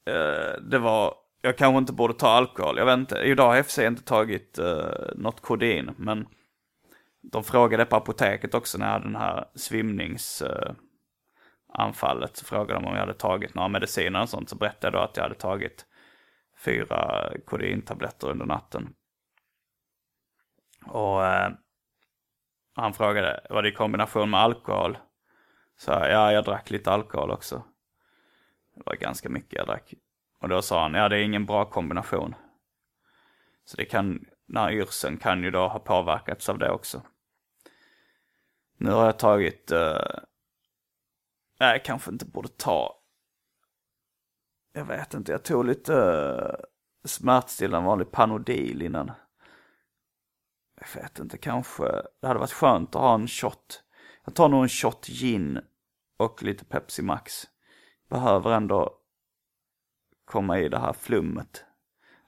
Uh, 0.10 0.62
det 0.62 0.80
var, 0.80 1.16
jag 1.42 1.58
kanske 1.58 1.78
inte 1.78 1.94
borde 1.94 2.14
ta 2.14 2.28
alkohol. 2.28 2.78
Jag 2.78 2.86
vet 2.86 2.98
inte. 2.98 3.16
Idag 3.18 3.48
har 3.48 3.56
jag 3.56 3.66
för 3.66 3.72
sig 3.72 3.88
inte 3.88 4.04
tagit 4.04 4.60
uh, 4.60 4.86
något 5.16 5.42
kodein. 5.42 5.92
Men 5.98 6.28
de 7.22 7.44
frågade 7.44 7.86
på 7.86 7.96
apoteket 7.96 8.54
också 8.54 8.78
när 8.78 8.86
jag 8.86 8.94
hade 8.94 9.06
den 9.06 9.16
här 9.16 9.46
svimningsanfallet. 9.56 10.78
Eh, 12.04 12.20
uh, 12.22 12.34
så 12.34 12.46
frågade 12.46 12.80
de 12.80 12.86
om 12.86 12.94
jag 12.94 13.00
hade 13.00 13.14
tagit 13.14 13.56
några 13.56 13.68
mediciner 13.70 14.22
och 14.22 14.30
sånt. 14.30 14.50
Så 14.50 14.56
berättade 14.56 14.88
jag 14.88 14.94
då 14.94 15.00
att 15.00 15.18
jag 15.18 15.24
hade 15.24 15.36
tagit 15.36 15.86
fyra 16.66 17.30
kodeintabletter 17.46 18.30
under 18.30 18.46
natten. 18.46 18.94
Och 20.86 21.22
han 22.76 22.94
frågade, 22.94 23.42
var 23.50 23.62
det 23.62 23.70
i 23.70 23.74
kombination 23.74 24.30
med 24.30 24.40
alkohol? 24.40 24.98
Så 25.78 25.92
ja, 25.92 26.32
jag 26.32 26.44
drack 26.44 26.70
lite 26.70 26.92
alkohol 26.92 27.32
också. 27.32 27.64
Det 28.76 28.82
var 28.86 28.96
ganska 28.96 29.30
mycket 29.30 29.54
jag 29.54 29.68
drack. 29.68 29.94
Och 30.40 30.50
då 30.50 30.62
sa 30.62 30.82
han, 30.82 30.94
ja 30.94 31.10
det 31.10 31.18
är 31.18 31.24
ingen 31.24 31.46
bra 31.46 31.66
kombination. 31.66 32.36
Så 33.66 33.78
det 33.78 33.86
kan, 33.86 34.26
den 34.48 34.58
här 34.58 34.72
yrseln 34.72 35.18
kan 35.18 35.44
ju 35.44 35.52
då 35.52 35.68
ha 35.68 35.80
påverkats 35.80 36.50
av 36.50 36.58
det 36.58 36.72
också. 36.72 37.02
Nu 38.78 38.92
har 38.92 39.06
jag 39.06 39.20
tagit, 39.20 39.72
uh, 39.72 40.20
jag 41.58 41.86
kanske 41.86 42.12
inte 42.12 42.26
borde 42.26 42.48
ta 42.48 43.04
jag 44.74 44.86
vet 44.86 45.14
inte, 45.14 45.32
jag 45.32 45.44
tog 45.44 45.66
lite 45.66 45.94
uh, 45.94 46.56
smärtstillande 47.04 47.88
vanlig 47.88 48.12
Panodil 48.12 48.82
innan. 48.82 49.12
Jag 50.76 51.02
vet 51.02 51.20
inte, 51.20 51.38
kanske 51.38 51.84
det 52.22 52.28
hade 52.28 52.40
varit 52.40 52.52
skönt 52.52 52.96
att 52.96 53.02
ha 53.02 53.14
en 53.14 53.28
shot. 53.28 53.84
Jag 54.26 54.36
tar 54.36 54.50
nog 54.50 54.64
en 54.64 54.70
shot 54.70 55.06
gin 55.06 55.60
och 56.18 56.44
lite 56.44 56.66
Pepsi 56.66 57.02
Max. 57.02 57.48
Behöver 58.14 58.52
ändå 58.52 58.98
komma 60.26 60.60
i 60.60 60.70
det 60.70 60.80
här 60.80 60.94
flummet. 60.94 61.66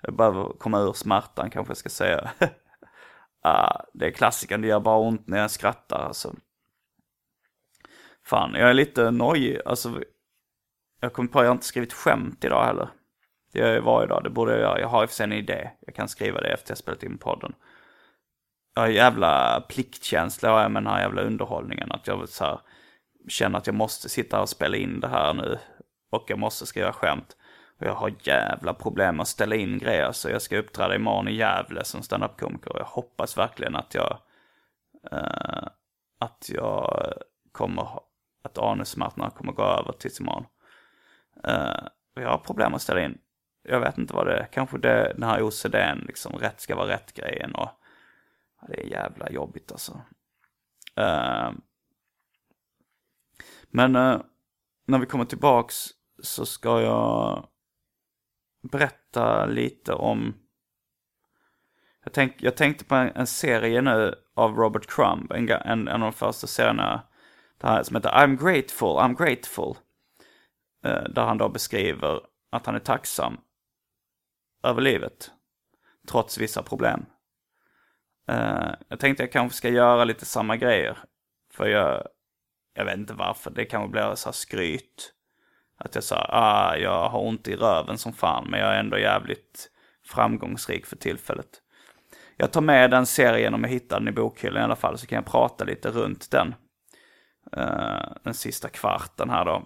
Jag 0.02 0.16
behöver 0.16 0.50
komma 0.50 0.80
ur 0.80 0.94
smärtan 0.94 1.50
kanske 1.50 1.72
jag 1.72 1.78
ska 1.78 1.90
säga. 1.90 2.32
uh, 3.46 3.78
det 3.94 4.06
är 4.06 4.12
klassikern, 4.12 4.62
det 4.62 4.68
gör 4.68 4.80
bara 4.80 4.98
ont 4.98 5.28
när 5.28 5.38
jag 5.38 5.52
skrattar 5.52 6.00
alltså. 6.00 6.36
Fan, 8.24 8.54
jag 8.54 8.70
är 8.70 8.74
lite 8.74 9.12
nojig. 9.12 9.60
Alltså, 9.66 10.04
jag 11.00 11.14
kommer 11.14 11.30
på 11.30 11.40
att 11.40 11.46
jag 11.46 11.54
inte 11.54 11.66
skrivit 11.66 11.94
skämt 11.94 12.44
idag 12.44 12.66
heller. 12.66 12.90
Det 13.54 13.60
gör 13.60 13.74
jag 13.74 13.82
varje 13.82 14.08
dag, 14.08 14.24
det 14.24 14.30
borde 14.30 14.52
jag 14.52 14.62
göra. 14.62 14.80
Jag 14.80 14.88
har 14.88 15.04
i 15.04 15.06
och 15.06 15.10
för 15.10 15.16
sig 15.16 15.24
en 15.24 15.34
idé. 15.34 15.72
Jag 15.80 15.96
kan 15.96 16.08
skriva 16.08 16.42
det 16.42 16.54
efter 16.54 16.72
jag 16.72 16.78
spelat 16.78 17.04
in 17.04 17.18
podden. 17.18 17.54
Jag 18.76 18.82
har 18.82 18.90
jävla 18.90 19.62
pliktkänsla 19.70 20.62
jag 20.62 20.72
med 20.72 20.84
den 20.84 20.94
här 20.94 21.02
jävla 21.02 21.22
underhållningen. 21.22 21.92
Att 21.92 22.08
jag 22.08 22.30
så 22.30 22.44
här, 22.44 22.60
känner 23.28 23.58
att 23.58 23.68
jag 23.68 23.76
måste 23.76 24.10
sitta 24.10 24.42
och 24.42 24.50
spela 24.50 24.78
in 24.78 25.00
det 25.00 25.08
här 25.08 25.34
nu. 25.34 25.60
Och 26.16 26.30
jag 26.30 26.40
måste 26.40 26.66
skriva 26.66 26.94
skämt. 26.94 27.38
Och 27.80 27.86
jag 27.86 27.94
har 27.94 28.14
jävla 28.24 28.74
problem 28.74 29.20
att 29.20 29.28
ställa 29.28 29.56
in 29.56 29.78
grejer. 29.78 30.12
Så 30.12 30.30
jag 30.30 30.42
ska 30.42 30.58
uppträda 30.58 30.96
imorgon 30.96 31.28
i 31.28 31.36
Gävle 31.36 31.84
som 31.84 32.02
standup-komiker. 32.02 32.70
Och 32.70 32.80
jag 32.80 32.86
hoppas 32.86 33.38
verkligen 33.38 33.76
att 33.76 33.94
jag... 33.94 34.18
Uh, 35.14 35.68
att 36.20 36.50
jag 36.54 37.14
kommer... 37.52 38.00
Att 38.44 38.58
anusmärtorna 38.58 39.30
kommer 39.30 39.54
gå 39.54 39.64
över 39.64 39.92
tills 39.92 40.20
imorgon. 40.20 40.46
Uh, 41.48 41.88
jag 42.14 42.30
har 42.30 42.38
problem 42.38 42.74
att 42.74 42.82
ställa 42.82 43.02
in. 43.02 43.18
Jag 43.64 43.80
vet 43.80 43.98
inte 43.98 44.14
vad 44.14 44.28
det 44.28 44.38
är. 44.38 44.46
Kanske 44.46 44.78
det, 44.78 45.14
den 45.14 45.24
här 45.24 45.42
OCDn, 45.42 46.06
liksom 46.08 46.34
rätt 46.34 46.62
ska 46.62 46.76
vara 46.76 46.88
rätt-grejen. 46.88 47.56
Och 47.56 47.70
ja, 48.62 48.68
det 48.68 48.82
är 48.82 48.88
jävla 48.88 49.30
jobbigt 49.30 49.72
alltså. 49.72 50.02
Uh, 51.00 51.52
men 53.70 53.96
uh, 53.96 54.22
när 54.86 55.00
vi 55.00 55.06
kommer 55.06 55.26
tillbaks 55.26 55.90
så 56.20 56.46
ska 56.46 56.82
jag 56.82 57.48
berätta 58.72 59.46
lite 59.46 59.94
om... 59.94 60.34
Jag, 62.04 62.14
tänk, 62.14 62.36
jag 62.40 62.58
tänkte 62.58 62.86
på 62.86 62.96
en, 62.96 63.12
en, 63.16 63.28
serie 63.28 63.82
nu 63.82 64.16
av 64.36 64.56
Robert 64.56 64.86
Crumb, 64.88 65.32
en, 65.32 65.50
en, 65.50 65.88
en 65.88 65.88
av 65.88 66.00
de 66.00 66.14
första 66.14 66.48
serierna 66.48 67.04
det 67.58 67.68
här, 67.68 67.84
som 67.84 67.96
heter 67.96 68.10
I'm 68.10 68.38
grateful, 68.38 68.98
I'm 68.98 69.18
grateful. 69.18 69.76
Eh, 70.86 71.04
där 71.04 71.24
han 71.24 71.38
då 71.38 71.50
beskriver 71.50 72.22
att 72.50 72.66
han 72.66 72.76
är 72.76 72.80
tacksam 72.80 73.38
över 74.64 74.82
livet. 74.82 75.32
Trots 76.08 76.38
vissa 76.38 76.64
problem. 76.64 77.06
Eh, 78.28 78.72
jag 78.88 79.00
tänkte 79.00 79.24
jag 79.24 79.32
kanske 79.32 79.58
ska 79.58 79.70
göra 79.70 80.04
lite 80.04 80.26
samma 80.26 80.58
grejer. 80.58 80.98
För 81.54 81.68
jag, 81.68 82.08
jag 82.74 82.86
vet 82.86 82.98
inte 82.98 83.14
varför, 83.14 83.52
det 83.52 83.66
kanske 83.66 83.92
blir 83.92 84.16
så 84.16 84.30
här 84.30 84.34
skryt. 84.34 85.15
Att 85.78 85.96
jag 85.96 86.04
sa, 86.04 86.28
ah, 86.30 86.76
jag 86.76 87.10
har 87.10 87.20
ont 87.20 87.48
i 87.48 87.56
röven 87.56 87.98
som 87.98 88.14
fan, 88.14 88.48
men 88.50 88.60
jag 88.60 88.76
är 88.76 88.80
ändå 88.80 88.98
jävligt 88.98 89.70
framgångsrik 90.06 90.86
för 90.86 90.96
tillfället. 90.96 91.62
Jag 92.38 92.52
tar 92.52 92.62
med 92.62 92.92
den 92.92 93.06
serien 93.06 93.54
om 93.54 93.64
jag 93.64 93.72
hittar 93.72 94.00
den 94.00 94.08
i 94.08 94.12
bokhyllan 94.12 94.62
i 94.62 94.64
alla 94.64 94.76
fall, 94.76 94.98
så 94.98 95.08
kan 95.08 95.16
jag 95.16 95.26
prata 95.26 95.64
lite 95.64 95.90
runt 95.90 96.32
den. 96.32 96.56
Uh, 97.58 98.14
den 98.24 98.34
sista 98.34 98.70
kvarten 98.70 99.30
här 99.30 99.46
då. 99.46 99.64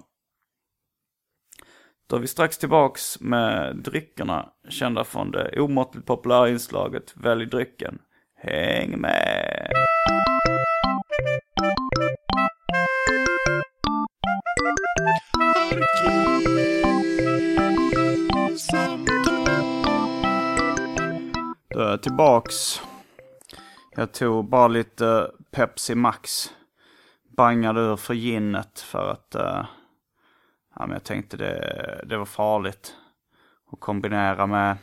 Då 2.09 2.15
är 2.15 2.19
vi 2.19 2.27
strax 2.27 2.57
tillbaks 2.57 3.19
med 3.19 3.75
dryckerna, 3.75 4.49
kända 4.69 5.03
från 5.03 5.31
det 5.31 5.59
omåttligt 5.59 6.07
populära 6.07 6.49
inslaget 6.49 7.13
Välj 7.15 7.45
drycken. 7.45 7.99
Häng 8.35 8.99
med! 8.99 9.71
Då 15.69 15.75
är 21.79 21.89
jag 21.89 22.03
tillbaks. 22.03 22.81
Jag 23.91 24.11
tog 24.11 24.49
bara 24.49 24.67
lite 24.67 25.31
Pepsi 25.51 25.95
Max. 25.95 26.53
Bangade 27.37 27.81
ur 27.81 27.95
för 27.95 28.13
ginnet 28.13 28.79
för 28.79 29.11
att 29.11 29.35
uh, 29.35 29.65
ja, 30.75 30.85
men 30.85 30.91
jag 30.91 31.03
tänkte 31.03 31.37
det, 31.37 32.01
det 32.05 32.17
var 32.17 32.25
farligt 32.25 32.95
att 33.71 33.79
kombinera 33.79 34.47
med 34.47 34.77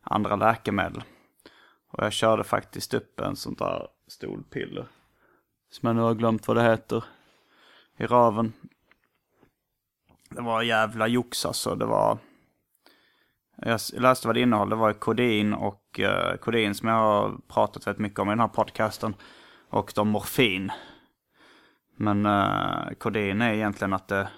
andra 0.00 0.36
läkemedel. 0.36 1.02
Och 1.90 2.04
jag 2.04 2.12
körde 2.12 2.44
faktiskt 2.44 2.94
upp 2.94 3.20
en 3.20 3.36
sånt 3.36 3.58
där 3.58 3.88
stolpiller. 4.06 4.86
Som 5.70 5.86
jag 5.86 5.96
nu 5.96 6.02
har 6.02 6.14
glömt 6.14 6.48
vad 6.48 6.56
det 6.56 6.62
heter. 6.62 7.04
I 7.96 8.06
röven. 8.06 8.52
Det 10.28 10.42
var 10.42 10.62
jävla 10.62 11.06
jox 11.06 11.46
alltså. 11.46 11.74
Det 11.74 11.86
var... 11.86 12.18
Jag 13.56 13.80
läste 13.92 14.28
vad 14.28 14.36
det 14.36 14.40
innehöll, 14.40 14.68
Det 14.68 14.76
var 14.76 14.92
kodin 14.92 15.54
och 15.54 16.00
eh, 16.00 16.32
uh, 16.32 16.36
kodin 16.36 16.74
som 16.74 16.88
jag 16.88 16.96
har 16.96 17.38
pratat 17.48 17.86
väldigt 17.86 18.00
mycket 18.00 18.18
om 18.18 18.28
i 18.28 18.32
den 18.32 18.40
här 18.40 18.48
podcasten. 18.48 19.14
Och 19.68 19.92
då 19.94 20.04
morfin. 20.04 20.72
Men 21.96 22.26
eh, 22.26 22.88
uh, 22.88 22.94
kodin 22.98 23.42
är 23.42 23.52
egentligen 23.52 23.92
att 23.92 24.08
det 24.08 24.28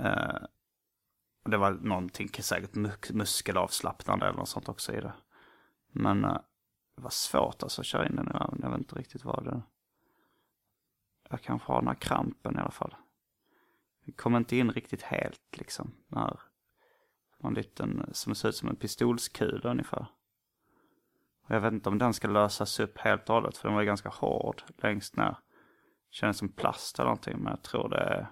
Uh, 0.00 0.46
det 1.44 1.56
var 1.56 1.70
någonting, 1.70 2.28
säkert 2.28 2.74
muskelavslappnande 3.10 4.26
eller 4.26 4.38
något 4.38 4.48
sånt 4.48 4.68
också 4.68 4.92
i 4.92 5.00
det. 5.00 5.12
Men 5.92 6.24
uh, 6.24 6.38
det 6.96 7.02
var 7.02 7.10
svårt 7.10 7.62
alltså 7.62 7.80
att 7.80 7.86
köra 7.86 8.06
in 8.06 8.16
den 8.16 8.28
i. 8.28 8.62
Jag 8.62 8.70
vet 8.70 8.78
inte 8.78 8.94
riktigt 8.94 9.24
vad 9.24 9.44
det... 9.44 9.62
Jag 11.30 11.42
kanske 11.42 11.72
har 11.72 11.80
den 11.80 11.88
här 11.88 11.94
krampen 11.94 12.56
i 12.56 12.60
alla 12.60 12.70
fall. 12.70 12.94
Det 14.04 14.12
kom 14.12 14.36
inte 14.36 14.56
in 14.56 14.70
riktigt 14.70 15.02
helt 15.02 15.58
liksom. 15.58 15.94
När 16.08 16.40
en 17.42 17.54
liten, 17.54 18.10
som 18.12 18.34
ser 18.34 18.48
ut 18.48 18.56
som 18.56 18.68
en 18.68 18.76
pistolskula 18.76 19.70
ungefär. 19.70 20.06
Och 21.42 21.50
jag 21.50 21.60
vet 21.60 21.72
inte 21.72 21.88
om 21.88 21.98
den 21.98 22.14
ska 22.14 22.28
lösas 22.28 22.80
upp 22.80 22.98
helt 22.98 23.28
och 23.28 23.34
hållet 23.34 23.56
för 23.56 23.68
den 23.68 23.76
var 23.76 23.82
ganska 23.82 24.08
hård 24.08 24.62
längst 24.76 25.16
ner. 25.16 25.36
Känns 26.10 26.38
som 26.38 26.48
plast 26.48 26.98
eller 26.98 27.08
någonting 27.08 27.38
men 27.38 27.50
jag 27.50 27.62
tror 27.62 27.88
det 27.88 27.96
är 27.96 28.26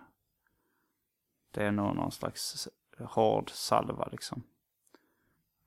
det 1.51 1.65
är 1.65 1.73
nog 1.73 1.97
någon 1.97 2.13
slags 2.13 2.69
hård 2.99 3.51
salva 3.51 4.09
liksom. 4.13 4.43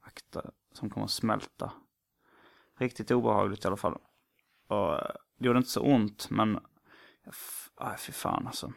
Akta, 0.01 0.51
som 0.71 0.89
kommer 0.89 1.05
att 1.05 1.11
smälta. 1.11 1.71
Riktigt 2.77 3.11
obehagligt 3.11 3.65
i 3.65 3.67
alla 3.67 3.77
fall. 3.77 3.97
Och 4.67 4.93
eh, 4.93 5.15
det 5.37 5.45
gjorde 5.45 5.57
inte 5.57 5.69
så 5.69 5.81
ont 5.81 6.29
men... 6.29 6.59
ja, 7.77 7.95
fy 7.97 8.11
fan 8.11 8.47
alltså. 8.47 8.73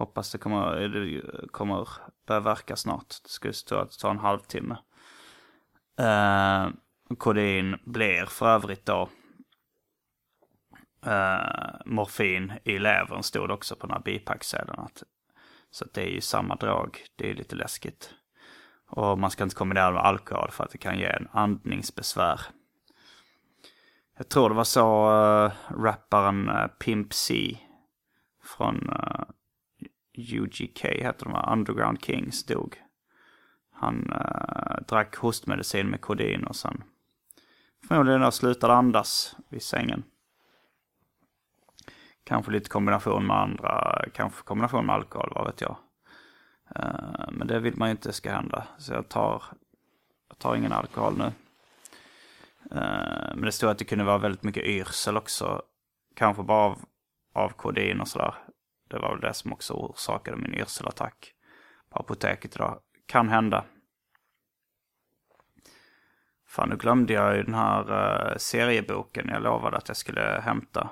Hoppas 0.00 0.32
det 0.32 0.38
kommer, 0.38 0.88
det 0.88 1.48
kommer 1.48 1.88
börja 2.26 2.40
verka 2.40 2.76
snart. 2.76 3.08
Det 3.22 3.28
skulle 3.28 3.52
stå 3.52 3.76
att 3.76 3.90
det 3.90 3.98
tar 3.98 4.10
en 4.10 4.18
halvtimme. 4.18 4.76
Eh, 5.98 6.66
uh, 6.66 7.16
kodin 7.18 7.76
blir 7.84 8.26
för 8.26 8.46
övrigt 8.46 8.86
då 8.86 9.08
uh, 11.06 11.80
morfin 11.86 12.52
i 12.64 12.78
levern 12.78 13.22
stod 13.22 13.48
det 13.48 13.54
också 13.54 13.76
på 13.76 13.86
den 13.86 13.96
här 13.96 14.02
bipacksedeln. 14.02 14.78
Att 14.80 15.02
så 15.70 15.84
det 15.92 16.02
är 16.02 16.10
ju 16.10 16.20
samma 16.20 16.54
drag. 16.54 16.98
Det 17.16 17.30
är 17.30 17.34
lite 17.34 17.56
läskigt. 17.56 18.14
Och 18.86 19.18
man 19.18 19.30
ska 19.30 19.44
inte 19.44 19.56
kombinera 19.56 19.90
med 19.90 20.02
alkohol 20.02 20.50
för 20.50 20.64
att 20.64 20.70
det 20.70 20.78
kan 20.78 20.98
ge 20.98 21.06
en 21.06 21.28
andningsbesvär. 21.32 22.40
Jag 24.16 24.28
tror 24.28 24.48
det 24.48 24.54
var 24.54 24.64
så 24.64 25.10
uh, 25.10 25.52
rapparen 25.84 26.48
uh, 26.48 26.66
Pimp 26.66 27.12
C 27.12 27.58
från 28.44 28.90
uh, 28.90 29.24
UGK, 30.20 30.84
heter 30.84 31.24
de 31.24 31.52
Underground 31.52 32.04
Kings, 32.04 32.44
dog. 32.46 32.76
Han 33.72 34.12
äh, 34.12 34.82
drack 34.88 35.16
hostmedicin 35.16 35.90
med 35.90 36.00
kodin 36.00 36.44
och 36.44 36.56
sen 36.56 36.84
förmodligen 37.88 38.32
slutade 38.32 38.72
andas 38.74 39.36
vid 39.48 39.62
sängen. 39.62 40.02
Kanske 42.24 42.52
lite 42.52 42.68
kombination 42.68 43.26
med 43.26 43.36
andra, 43.36 44.04
kanske 44.14 44.42
kombination 44.42 44.86
med 44.86 44.94
alkohol, 44.94 45.32
vad 45.34 45.46
vet 45.46 45.60
jag. 45.60 45.76
Äh, 46.76 47.30
men 47.32 47.46
det 47.46 47.60
vill 47.60 47.76
man 47.76 47.88
ju 47.88 47.90
inte 47.90 48.12
ska 48.12 48.32
hända. 48.32 48.66
Så 48.78 48.92
jag 48.92 49.08
tar, 49.08 49.42
jag 50.28 50.38
tar 50.38 50.56
ingen 50.56 50.72
alkohol 50.72 51.18
nu. 51.18 51.32
Eh, 52.70 53.34
men 53.34 53.42
det 53.42 53.52
stod 53.52 53.70
att 53.70 53.78
det 53.78 53.84
kunde 53.84 54.04
vara 54.04 54.18
väldigt 54.18 54.42
mycket 54.42 54.64
yrsel 54.64 55.16
också. 55.16 55.62
Kanske 56.16 56.42
bara 56.42 56.64
av, 56.64 56.78
av 57.32 57.48
kodin 57.48 58.00
och 58.00 58.08
sådär. 58.08 58.34
Det 58.90 58.98
var 58.98 59.10
väl 59.10 59.20
det 59.20 59.34
som 59.34 59.52
också 59.52 59.74
orsakade 59.74 60.36
min 60.36 60.54
yrselattack 60.54 61.32
på 61.90 61.98
apoteket 61.98 62.56
idag. 62.56 62.80
Kan 63.06 63.28
hända. 63.28 63.64
Fan, 66.48 66.68
nu 66.68 66.76
glömde 66.76 67.12
jag 67.12 67.36
ju 67.36 67.42
den 67.42 67.54
här 67.54 67.92
uh, 67.92 68.36
serieboken 68.36 69.28
jag 69.28 69.42
lovade 69.42 69.76
att 69.76 69.88
jag 69.88 69.96
skulle 69.96 70.40
hämta. 70.44 70.90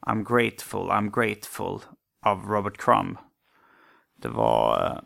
I'm 0.00 0.24
grateful, 0.24 0.90
I'm 0.90 1.10
grateful 1.10 1.80
av 2.22 2.42
Robert 2.48 2.76
Crumb. 2.76 3.18
Det 4.16 4.28
var, 4.28 4.84
eh, 4.84 4.98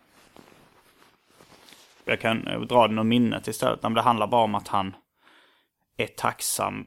jag 2.04 2.20
kan 2.20 2.66
dra 2.68 2.86
den 2.86 2.98
ur 2.98 3.04
minnet 3.04 3.48
istället. 3.48 3.82
Det 3.82 4.00
handlar 4.00 4.26
bara 4.26 4.44
om 4.44 4.54
att 4.54 4.68
han 4.68 4.96
är 5.96 6.06
tacksam 6.06 6.86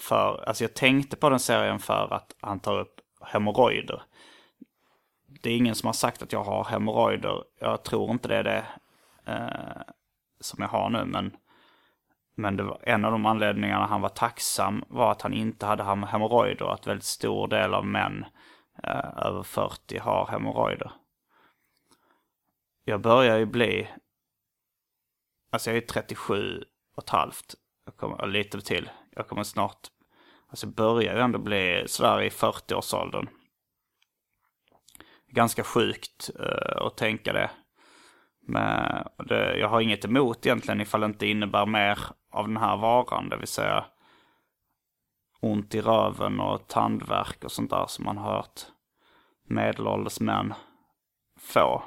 för, 0.00 0.44
alltså 0.46 0.64
jag 0.64 0.74
tänkte 0.74 1.16
på 1.16 1.30
den 1.30 1.40
serien 1.40 1.78
för 1.78 2.12
att 2.12 2.34
han 2.40 2.60
tar 2.60 2.78
upp 2.80 3.00
hemorrojder. 3.20 4.02
Det 5.40 5.50
är 5.50 5.56
ingen 5.56 5.74
som 5.74 5.86
har 5.86 5.92
sagt 5.92 6.22
att 6.22 6.32
jag 6.32 6.44
har 6.44 6.64
hemorrojder. 6.64 7.44
Jag 7.60 7.82
tror 7.82 8.10
inte 8.10 8.28
det 8.28 8.36
är 8.36 8.44
det 8.44 8.64
eh, 9.26 9.82
som 10.40 10.62
jag 10.62 10.68
har 10.68 10.90
nu. 10.90 11.04
Men, 11.04 11.36
men 12.34 12.56
det 12.56 12.62
var, 12.62 12.80
en 12.82 13.04
av 13.04 13.12
de 13.12 13.26
anledningarna 13.26 13.86
han 13.86 14.00
var 14.00 14.08
tacksam 14.08 14.84
var 14.88 15.12
att 15.12 15.22
han 15.22 15.32
inte 15.32 15.66
hade 15.66 15.82
hemorrojder. 15.82 16.72
Att 16.72 16.86
väldigt 16.86 17.04
stor 17.04 17.48
del 17.48 17.74
av 17.74 17.86
män 17.86 18.24
eh, 18.82 19.26
över 19.26 19.42
40 19.42 19.98
har 19.98 20.26
hemorrojder. 20.26 20.92
Jag 22.84 23.00
börjar 23.00 23.38
ju 23.38 23.46
bli, 23.46 23.88
alltså 25.50 25.70
jag 25.70 25.76
är 25.76 25.86
37 25.86 26.64
och 26.96 27.02
ett 27.02 27.10
halvt. 27.10 27.54
Jag 27.84 27.96
kommer, 27.96 28.26
lite 28.26 28.60
till. 28.60 28.90
Jag 29.10 29.28
kommer 29.28 29.42
snart, 29.42 29.88
alltså 30.48 30.66
börjar 30.66 31.14
ju 31.14 31.20
ändå 31.20 31.38
bli 31.38 31.84
sådär 31.86 32.22
i 32.22 32.28
40-årsåldern. 32.28 33.28
Ganska 35.28 35.64
sjukt 35.64 36.30
uh, 36.40 36.86
att 36.86 36.96
tänka 36.96 37.32
det. 37.32 37.50
Men 38.46 39.04
det, 39.28 39.58
jag 39.58 39.68
har 39.68 39.80
inget 39.80 40.04
emot 40.04 40.46
egentligen 40.46 40.80
ifall 40.80 41.00
det 41.00 41.06
inte 41.06 41.26
innebär 41.26 41.66
mer 41.66 41.98
av 42.30 42.48
den 42.48 42.56
här 42.56 42.76
varan. 42.76 43.28
Det 43.28 43.36
vill 43.36 43.48
säga 43.48 43.84
ont 45.40 45.74
i 45.74 45.80
röven 45.80 46.40
och 46.40 46.68
tandvärk 46.68 47.44
och 47.44 47.52
sånt 47.52 47.70
där 47.70 47.86
som 47.86 48.04
man 48.04 48.16
har 48.18 48.32
hört 48.32 48.60
medelålders 49.48 50.20
män 50.20 50.54
få. 51.38 51.82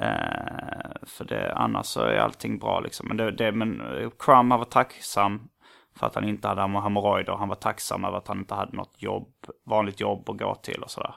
Eh, 0.00 0.90
för 1.02 1.24
det, 1.24 1.54
annars 1.54 1.86
så 1.86 2.00
är 2.00 2.18
allting 2.18 2.58
bra 2.58 2.80
liksom. 2.80 3.08
Men, 3.08 3.16
det, 3.16 3.30
det, 3.30 3.52
men 3.52 3.80
eh, 3.80 4.10
Crumb 4.18 4.52
var 4.52 4.64
tacksam 4.64 5.48
för 5.94 6.06
att 6.06 6.14
han 6.14 6.28
inte 6.28 6.48
hade 6.48 6.60
hemorrojder. 6.60 7.32
Han 7.32 7.48
var 7.48 7.56
tacksam 7.56 8.04
över 8.04 8.18
att 8.18 8.28
han 8.28 8.38
inte 8.38 8.54
hade 8.54 8.76
något 8.76 9.02
jobb, 9.02 9.28
vanligt 9.66 10.00
jobb 10.00 10.30
att 10.30 10.38
gå 10.38 10.54
till 10.54 10.82
och 10.82 10.90
sådär. 10.90 11.14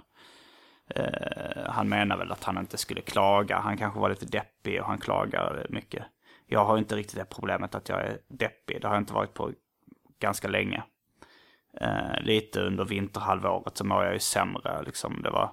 Eh, 0.89 1.63
han 1.65 1.89
menar 1.89 2.17
väl 2.17 2.31
att 2.31 2.43
han 2.43 2.57
inte 2.57 2.77
skulle 2.77 3.01
klaga. 3.01 3.59
Han 3.59 3.77
kanske 3.77 3.99
var 3.99 4.09
lite 4.09 4.25
deppig 4.25 4.81
och 4.81 4.87
han 4.87 4.97
klagar 4.97 5.65
mycket. 5.69 6.03
Jag 6.47 6.65
har 6.65 6.77
inte 6.77 6.95
riktigt 6.95 7.15
det 7.15 7.25
problemet 7.25 7.75
att 7.75 7.89
jag 7.89 8.01
är 8.01 8.17
deppig. 8.27 8.81
Det 8.81 8.87
har 8.87 8.95
jag 8.95 9.01
inte 9.01 9.13
varit 9.13 9.33
på 9.33 9.51
ganska 10.19 10.47
länge. 10.47 10.83
Eh, 11.81 12.21
lite 12.21 12.61
under 12.61 12.85
vinterhalvåret 12.85 13.77
så 13.77 13.85
mår 13.85 14.03
jag 14.03 14.13
ju 14.13 14.19
sämre. 14.19 14.83
Liksom. 14.83 15.21
Det, 15.21 15.29
var, 15.29 15.51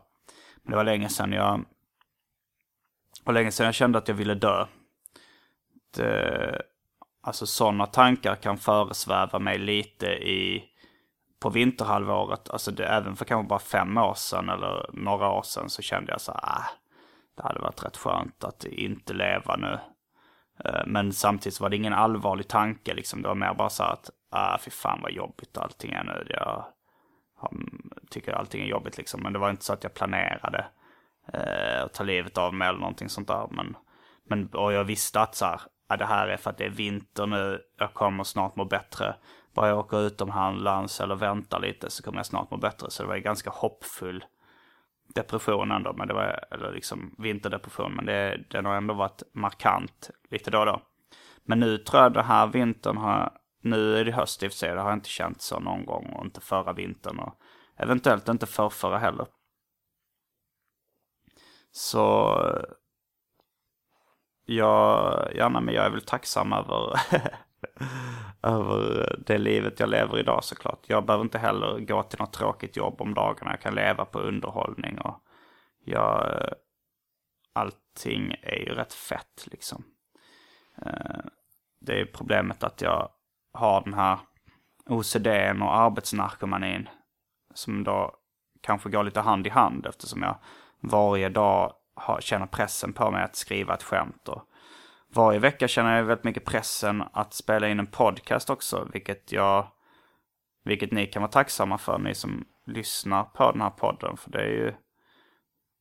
det 0.62 0.76
var 0.76 0.84
länge 0.84 1.08
sedan 1.08 1.32
jag 1.32 1.64
var 3.24 3.34
länge 3.34 3.50
sedan 3.50 3.66
jag 3.66 3.74
kände 3.74 3.98
att 3.98 4.08
jag 4.08 4.14
ville 4.14 4.34
dö. 4.34 4.66
Det, 5.96 6.62
alltså 7.22 7.46
sådana 7.46 7.86
tankar 7.86 8.34
kan 8.34 8.58
föresväva 8.58 9.38
mig 9.38 9.58
lite 9.58 10.06
i 10.06 10.64
på 11.40 11.50
vinterhalvåret. 11.50 12.50
Alltså 12.50 12.70
det, 12.70 12.86
även 12.86 13.16
för 13.16 13.24
kanske 13.24 13.48
bara 13.48 13.58
fem 13.58 13.98
år 13.98 14.14
sedan 14.14 14.48
eller 14.48 14.90
några 14.92 15.30
år 15.30 15.42
sedan 15.42 15.70
så 15.70 15.82
kände 15.82 16.12
jag 16.12 16.20
så 16.20 16.32
här, 16.32 16.58
äh, 16.58 16.64
det 17.36 17.42
hade 17.42 17.60
varit 17.60 17.84
rätt 17.84 17.96
skönt 17.96 18.44
att 18.44 18.64
inte 18.64 19.12
leva 19.12 19.56
nu. 19.56 19.78
Eh, 20.64 20.86
men 20.86 21.12
samtidigt 21.12 21.54
så 21.54 21.62
var 21.62 21.70
det 21.70 21.76
ingen 21.76 21.92
allvarlig 21.92 22.48
tanke 22.48 22.94
liksom. 22.94 23.22
Det 23.22 23.28
var 23.28 23.34
mer 23.34 23.54
bara 23.54 23.70
så 23.70 23.82
att, 23.82 24.10
ah, 24.30 24.58
fy 24.58 24.70
fan 24.70 25.00
vad 25.02 25.12
jobbigt 25.12 25.58
allting 25.58 25.92
är 25.92 26.04
nu. 26.04 26.26
Jag 26.28 26.64
tycker 28.10 28.32
allting 28.32 28.62
är 28.62 28.66
jobbigt 28.66 28.96
liksom. 28.96 29.22
Men 29.22 29.32
det 29.32 29.38
var 29.38 29.50
inte 29.50 29.64
så 29.64 29.72
att 29.72 29.82
jag 29.82 29.94
planerade 29.94 30.66
eh, 31.32 31.84
att 31.84 31.94
ta 31.94 32.04
livet 32.04 32.38
av 32.38 32.54
mig 32.54 32.68
eller 32.68 32.78
någonting 32.78 33.08
sånt 33.08 33.28
där. 33.28 33.48
Men, 33.50 33.76
men, 34.28 34.48
och 34.48 34.72
jag 34.72 34.84
visste 34.84 35.20
att 35.20 35.34
så 35.34 35.44
här, 35.44 35.60
ja, 35.88 35.96
det 35.96 36.06
här 36.06 36.28
är 36.28 36.36
för 36.36 36.50
att 36.50 36.58
det 36.58 36.64
är 36.64 36.70
vinter 36.70 37.26
nu, 37.26 37.60
jag 37.78 37.94
kommer 37.94 38.24
snart 38.24 38.56
må 38.56 38.64
bättre. 38.64 39.14
Bara 39.60 39.68
jag 39.68 39.78
åker 39.78 40.00
utomlands 40.00 41.00
eller 41.00 41.14
väntar 41.14 41.60
lite 41.60 41.90
så 41.90 42.02
kommer 42.02 42.18
jag 42.18 42.26
snart 42.26 42.50
må 42.50 42.56
bättre. 42.56 42.90
Så 42.90 43.02
det 43.02 43.08
var 43.08 43.14
en 43.14 43.22
ganska 43.22 43.50
hoppfull 43.50 44.24
depression 45.14 45.70
ändå, 45.70 45.92
men 45.92 46.08
det 46.08 46.14
var, 46.14 46.44
eller 46.50 46.72
liksom 46.72 47.14
vinterdepression, 47.18 47.92
men 47.92 48.06
det, 48.06 48.44
den 48.50 48.66
har 48.66 48.74
ändå 48.74 48.94
varit 48.94 49.22
markant 49.32 50.10
lite 50.30 50.50
då 50.50 50.58
och 50.58 50.66
då. 50.66 50.82
Men 51.44 51.60
nu 51.60 51.78
tror 51.78 52.02
jag 52.02 52.12
den 52.12 52.24
här 52.24 52.46
vintern 52.46 52.96
har, 52.96 53.32
nu 53.62 53.96
är 53.96 54.04
det 54.04 54.12
höst 54.12 54.42
i 54.42 54.46
och 54.46 54.52
för 54.52 54.58
sig, 54.58 54.74
det 54.74 54.80
har 54.80 54.88
jag 54.88 54.96
inte 54.96 55.08
känt 55.08 55.42
så 55.42 55.60
någon 55.60 55.84
gång 55.84 56.06
och 56.12 56.24
inte 56.24 56.40
förra 56.40 56.72
vintern 56.72 57.18
och 57.18 57.34
eventuellt 57.76 58.28
inte 58.28 58.46
förrförra 58.46 58.98
heller. 58.98 59.26
Så 61.70 62.36
jag, 64.44 65.30
ja, 65.34 65.48
men 65.48 65.74
jag 65.74 65.86
är 65.86 65.90
väl 65.90 66.04
tacksam 66.04 66.52
över, 66.52 67.00
över 68.42 69.00
eh, 69.00 69.18
det 69.26 69.38
livet 69.38 69.80
jag 69.80 69.88
lever 69.88 70.18
idag 70.18 70.44
såklart. 70.44 70.84
Jag 70.86 71.06
behöver 71.06 71.24
inte 71.24 71.38
heller 71.38 71.78
gå 71.78 72.02
till 72.02 72.18
något 72.18 72.32
tråkigt 72.32 72.76
jobb 72.76 73.00
om 73.00 73.14
dagarna. 73.14 73.50
Jag 73.50 73.60
kan 73.60 73.74
leva 73.74 74.04
på 74.04 74.18
underhållning 74.18 74.98
och 74.98 75.22
jag, 75.84 76.26
eh, 76.26 76.52
allting 77.52 78.34
är 78.42 78.58
ju 78.58 78.74
rätt 78.74 78.94
fett 78.94 79.46
liksom. 79.46 79.84
Eh, 80.86 81.20
det 81.80 82.00
är 82.00 82.04
problemet 82.04 82.64
att 82.64 82.82
jag 82.82 83.08
har 83.52 83.80
den 83.84 83.94
här 83.94 84.18
OCDn 84.86 85.62
och 85.62 85.74
arbetsnarkomanin 85.74 86.88
som 87.54 87.84
då 87.84 88.16
kanske 88.60 88.90
går 88.90 89.04
lite 89.04 89.20
hand 89.20 89.46
i 89.46 89.50
hand 89.50 89.86
eftersom 89.86 90.22
jag 90.22 90.38
varje 90.80 91.28
dag 91.28 91.72
har, 91.94 92.20
känner 92.20 92.46
pressen 92.46 92.92
på 92.92 93.10
mig 93.10 93.22
att 93.22 93.36
skriva 93.36 93.74
ett 93.74 93.82
skämt. 93.82 94.28
Och 94.28 94.49
varje 95.14 95.38
vecka 95.38 95.68
känner 95.68 95.96
jag 95.96 96.04
väldigt 96.04 96.24
mycket 96.24 96.44
pressen 96.44 97.04
att 97.12 97.34
spela 97.34 97.68
in 97.68 97.78
en 97.78 97.86
podcast 97.86 98.50
också, 98.50 98.88
vilket 98.92 99.32
jag 99.32 99.66
vilket 100.64 100.92
ni 100.92 101.06
kan 101.06 101.22
vara 101.22 101.32
tacksamma 101.32 101.78
för, 101.78 101.98
ni 101.98 102.14
som 102.14 102.44
lyssnar 102.66 103.24
på 103.24 103.52
den 103.52 103.60
här 103.60 103.70
podden. 103.70 104.16
För 104.16 104.30
det 104.30 104.38
är 104.38 104.48
ju 104.48 104.74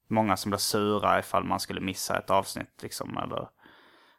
många 0.07 0.37
som 0.37 0.49
blir 0.49 0.59
sura 0.59 1.19
ifall 1.19 1.43
man 1.43 1.59
skulle 1.59 1.81
missa 1.81 2.17
ett 2.17 2.29
avsnitt. 2.29 2.83
Liksom, 2.83 3.17
eller, 3.17 3.49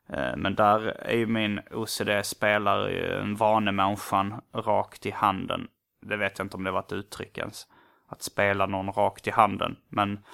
eh, 0.09 0.37
men 0.37 0.55
där 0.55 0.81
är 0.87 1.17
ju 1.17 1.27
min 1.27 1.61
OCD 1.71 2.11
spelare 2.23 3.19
en 3.21 3.37
vanemänniskan 3.37 4.41
rakt 4.55 5.07
i 5.07 5.11
handen. 5.11 5.69
Det 6.03 6.17
vet 6.17 6.39
jag 6.39 6.45
inte 6.45 6.57
om 6.57 6.65
det 6.65 6.71
var 6.71 6.81
ett 6.81 6.93
uttryck 6.93 7.39
ens. 7.39 7.67
Att 8.09 8.23
spela 8.23 8.67
någon 8.67 8.93
rakt 8.93 9.27
i 9.27 9.31
handen. 9.31 9.77
Men 9.89 10.25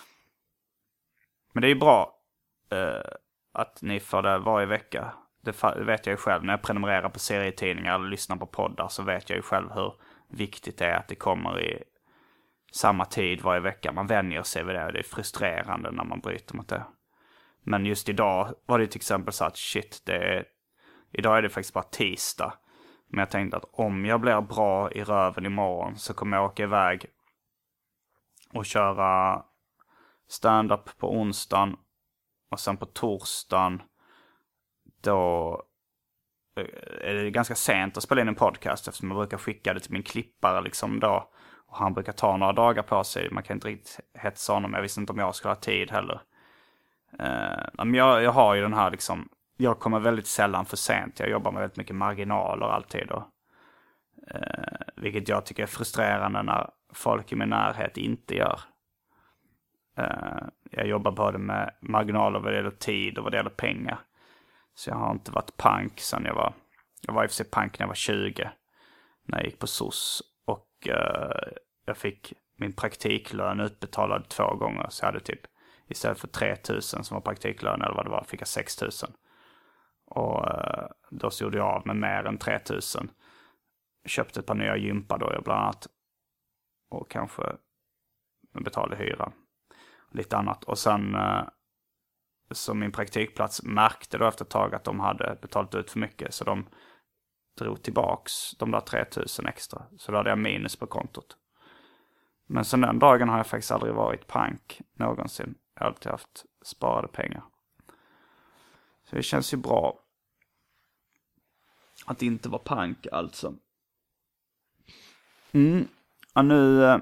men 1.52 1.60
det 1.60 1.66
är 1.66 1.74
ju 1.74 1.80
bra 1.80 2.18
eh, 2.70 3.10
att 3.56 3.82
ni 3.82 4.00
får 4.00 4.22
det 4.22 4.38
varje 4.38 4.66
vecka. 4.66 5.12
Det 5.40 5.64
vet 5.76 6.06
jag 6.06 6.12
ju 6.12 6.16
själv. 6.16 6.44
När 6.44 6.52
jag 6.52 6.62
prenumererar 6.62 7.08
på 7.08 7.18
serietidningar 7.18 7.94
eller 7.94 8.08
lyssnar 8.08 8.36
på 8.36 8.46
poddar 8.46 8.88
så 8.88 9.02
vet 9.02 9.30
jag 9.30 9.36
ju 9.36 9.42
själv 9.42 9.70
hur 9.72 9.92
viktigt 10.28 10.78
det 10.78 10.86
är 10.86 10.96
att 10.96 11.08
det 11.08 11.14
kommer 11.14 11.60
i 11.60 11.84
samma 12.72 13.04
tid 13.04 13.42
varje 13.42 13.60
vecka. 13.60 13.92
Man 13.92 14.06
vänjer 14.06 14.42
sig 14.42 14.64
vid 14.64 14.74
det 14.74 14.86
och 14.86 14.92
det 14.92 14.98
är 14.98 15.02
frustrerande 15.02 15.90
när 15.90 16.04
man 16.04 16.20
bryter 16.20 16.56
mot 16.56 16.68
det. 16.68 16.84
Men 17.62 17.86
just 17.86 18.08
idag 18.08 18.54
var 18.66 18.78
det 18.78 18.86
till 18.86 18.98
exempel 18.98 19.32
så 19.32 19.44
att 19.44 19.56
shit, 19.56 20.02
det 20.06 20.16
är, 20.16 20.44
idag 21.12 21.38
är 21.38 21.42
det 21.42 21.48
faktiskt 21.48 21.74
bara 21.74 21.84
tisdag. 21.84 22.52
Men 23.08 23.18
jag 23.18 23.30
tänkte 23.30 23.56
att 23.56 23.70
om 23.72 24.04
jag 24.04 24.20
blir 24.20 24.40
bra 24.40 24.92
i 24.92 25.04
röven 25.04 25.46
imorgon 25.46 25.96
så 25.96 26.14
kommer 26.14 26.36
jag 26.36 26.46
åka 26.46 26.62
iväg 26.62 27.06
och 28.52 28.66
köra 28.66 29.42
stand-up 30.28 30.98
på 30.98 31.12
onsdagen. 31.12 31.76
Och 32.50 32.60
sen 32.60 32.76
på 32.76 32.86
torsdagen 32.86 33.82
då 35.00 35.62
eh, 36.56 37.08
är 37.10 37.14
det 37.14 37.30
ganska 37.30 37.54
sent 37.54 37.96
att 37.96 38.02
spela 38.02 38.20
in 38.20 38.28
en 38.28 38.34
podcast 38.34 38.88
eftersom 38.88 39.10
jag 39.10 39.18
brukar 39.18 39.38
skicka 39.38 39.74
det 39.74 39.80
till 39.80 39.92
min 39.92 40.02
klippare 40.02 40.60
liksom 40.60 41.00
då. 41.00 41.30
Och 41.66 41.76
han 41.76 41.94
brukar 41.94 42.12
ta 42.12 42.36
några 42.36 42.52
dagar 42.52 42.82
på 42.82 43.04
sig. 43.04 43.30
Man 43.30 43.42
kan 43.42 43.56
inte 43.56 43.68
riktigt 43.68 44.00
hetsa 44.14 44.52
honom. 44.52 44.74
Jag 44.74 44.82
visste 44.82 45.00
inte 45.00 45.12
om 45.12 45.18
jag 45.18 45.34
skulle 45.34 45.50
ha 45.50 45.60
tid 45.60 45.90
heller. 45.90 46.20
Uh, 47.20 47.84
men 47.84 47.94
jag, 47.94 48.22
jag 48.22 48.32
har 48.32 48.54
ju 48.54 48.62
den 48.62 48.74
här 48.74 48.90
liksom, 48.90 49.28
jag 49.56 49.78
kommer 49.78 50.00
väldigt 50.00 50.26
sällan 50.26 50.66
för 50.66 50.76
sent. 50.76 51.20
Jag 51.20 51.30
jobbar 51.30 51.52
med 51.52 51.60
väldigt 51.60 51.76
mycket 51.76 51.96
marginaler 51.96 52.66
alltid. 52.66 53.10
Och, 53.10 53.22
eh, 54.30 54.40
uh, 54.40 54.78
vilket 54.96 55.28
jag 55.28 55.46
tycker 55.46 55.62
är 55.62 55.66
frustrerande 55.66 56.42
när 56.42 56.70
folk 56.92 57.32
i 57.32 57.36
min 57.36 57.48
närhet 57.48 57.96
inte 57.96 58.34
gör. 58.34 58.60
Eh, 59.96 60.48
jag 60.70 60.86
jobbar 60.86 61.12
både 61.12 61.38
med 61.38 61.74
marginaler 61.80 62.38
vad 62.38 62.52
det 62.52 62.56
gäller 62.56 62.70
tid 62.70 63.18
och 63.18 63.24
vad 63.24 63.32
det 63.32 63.36
gäller 63.36 63.50
pengar. 63.50 64.00
Så 64.74 64.90
jag 64.90 64.96
har 64.96 65.12
inte 65.12 65.32
varit 65.32 65.56
pank 65.56 66.00
sedan 66.00 66.24
jag 66.24 66.34
var, 66.34 66.54
jag 67.00 67.14
var 67.14 67.24
i 67.24 67.26
och 67.26 67.30
för 67.30 67.34
sig 67.34 67.50
pank 67.50 67.78
när 67.78 67.84
jag 67.84 67.88
var 67.88 67.94
20. 67.94 68.50
När 69.22 69.38
jag 69.38 69.44
gick 69.44 69.58
på 69.58 69.66
SOS. 69.66 70.22
Och 70.44 70.88
uh, 70.88 71.52
jag 71.84 71.96
fick 71.96 72.32
min 72.56 72.72
praktiklön 72.72 73.60
utbetalad 73.60 74.28
två 74.28 74.54
gånger. 74.54 74.86
Så 74.88 75.04
jag 75.04 75.06
hade 75.06 75.20
typ, 75.20 75.40
istället 75.86 76.20
för 76.20 76.28
3000 76.28 77.04
som 77.04 77.14
var 77.14 77.20
praktiklön 77.20 77.82
eller 77.82 77.94
vad 77.94 78.06
det 78.06 78.10
var, 78.10 78.24
fick 78.24 78.40
jag 78.40 78.48
6000. 78.48 79.10
Och 80.06 80.44
uh, 80.44 80.86
då 81.10 81.30
så 81.30 81.44
gjorde 81.44 81.58
jag 81.58 81.66
av 81.66 81.86
med 81.86 81.96
mer 81.96 82.24
än 82.24 82.38
3000. 82.38 83.10
Köpte 84.04 84.40
ett 84.40 84.46
par 84.46 84.54
nya 84.54 84.76
gympadojor 84.76 85.42
bland 85.44 85.60
annat. 85.60 85.86
Och 86.90 87.10
kanske 87.10 87.42
betalade 88.52 88.96
hyran 88.96 89.32
lite 90.16 90.36
annat. 90.36 90.64
Och 90.64 90.78
sen, 90.78 91.14
eh, 91.14 91.44
så 92.50 92.74
min 92.74 92.92
praktikplats 92.92 93.62
märkte 93.62 94.18
då 94.18 94.28
efter 94.28 94.44
ett 94.44 94.50
tag 94.50 94.74
att 94.74 94.84
de 94.84 95.00
hade 95.00 95.38
betalat 95.42 95.74
ut 95.74 95.90
för 95.90 95.98
mycket. 95.98 96.34
Så 96.34 96.44
de 96.44 96.66
drog 97.58 97.82
tillbaks 97.82 98.56
de 98.58 98.70
där 98.70 98.80
3000 98.80 99.46
extra. 99.46 99.82
Så 99.98 100.12
då 100.12 100.18
hade 100.18 100.30
jag 100.30 100.38
minus 100.38 100.76
på 100.76 100.86
kontot. 100.86 101.36
Men 102.46 102.64
sen 102.64 102.80
den 102.80 102.98
dagen 102.98 103.28
har 103.28 103.36
jag 103.36 103.46
faktiskt 103.46 103.72
aldrig 103.72 103.94
varit 103.94 104.26
pank 104.26 104.80
någonsin. 104.94 105.54
Jag 105.74 105.82
har 105.82 105.86
alltid 105.86 106.10
haft 106.12 106.44
sparade 106.62 107.08
pengar. 107.08 107.44
Så 109.04 109.16
det 109.16 109.22
känns 109.22 109.54
ju 109.54 109.56
bra. 109.56 109.98
Att 112.06 112.22
inte 112.22 112.48
vara 112.48 112.62
pank 112.62 113.06
alltså. 113.12 113.54
Mm. 115.52 115.88
Ja, 116.34 116.42
nu 116.42 116.84
eh, 116.84 116.98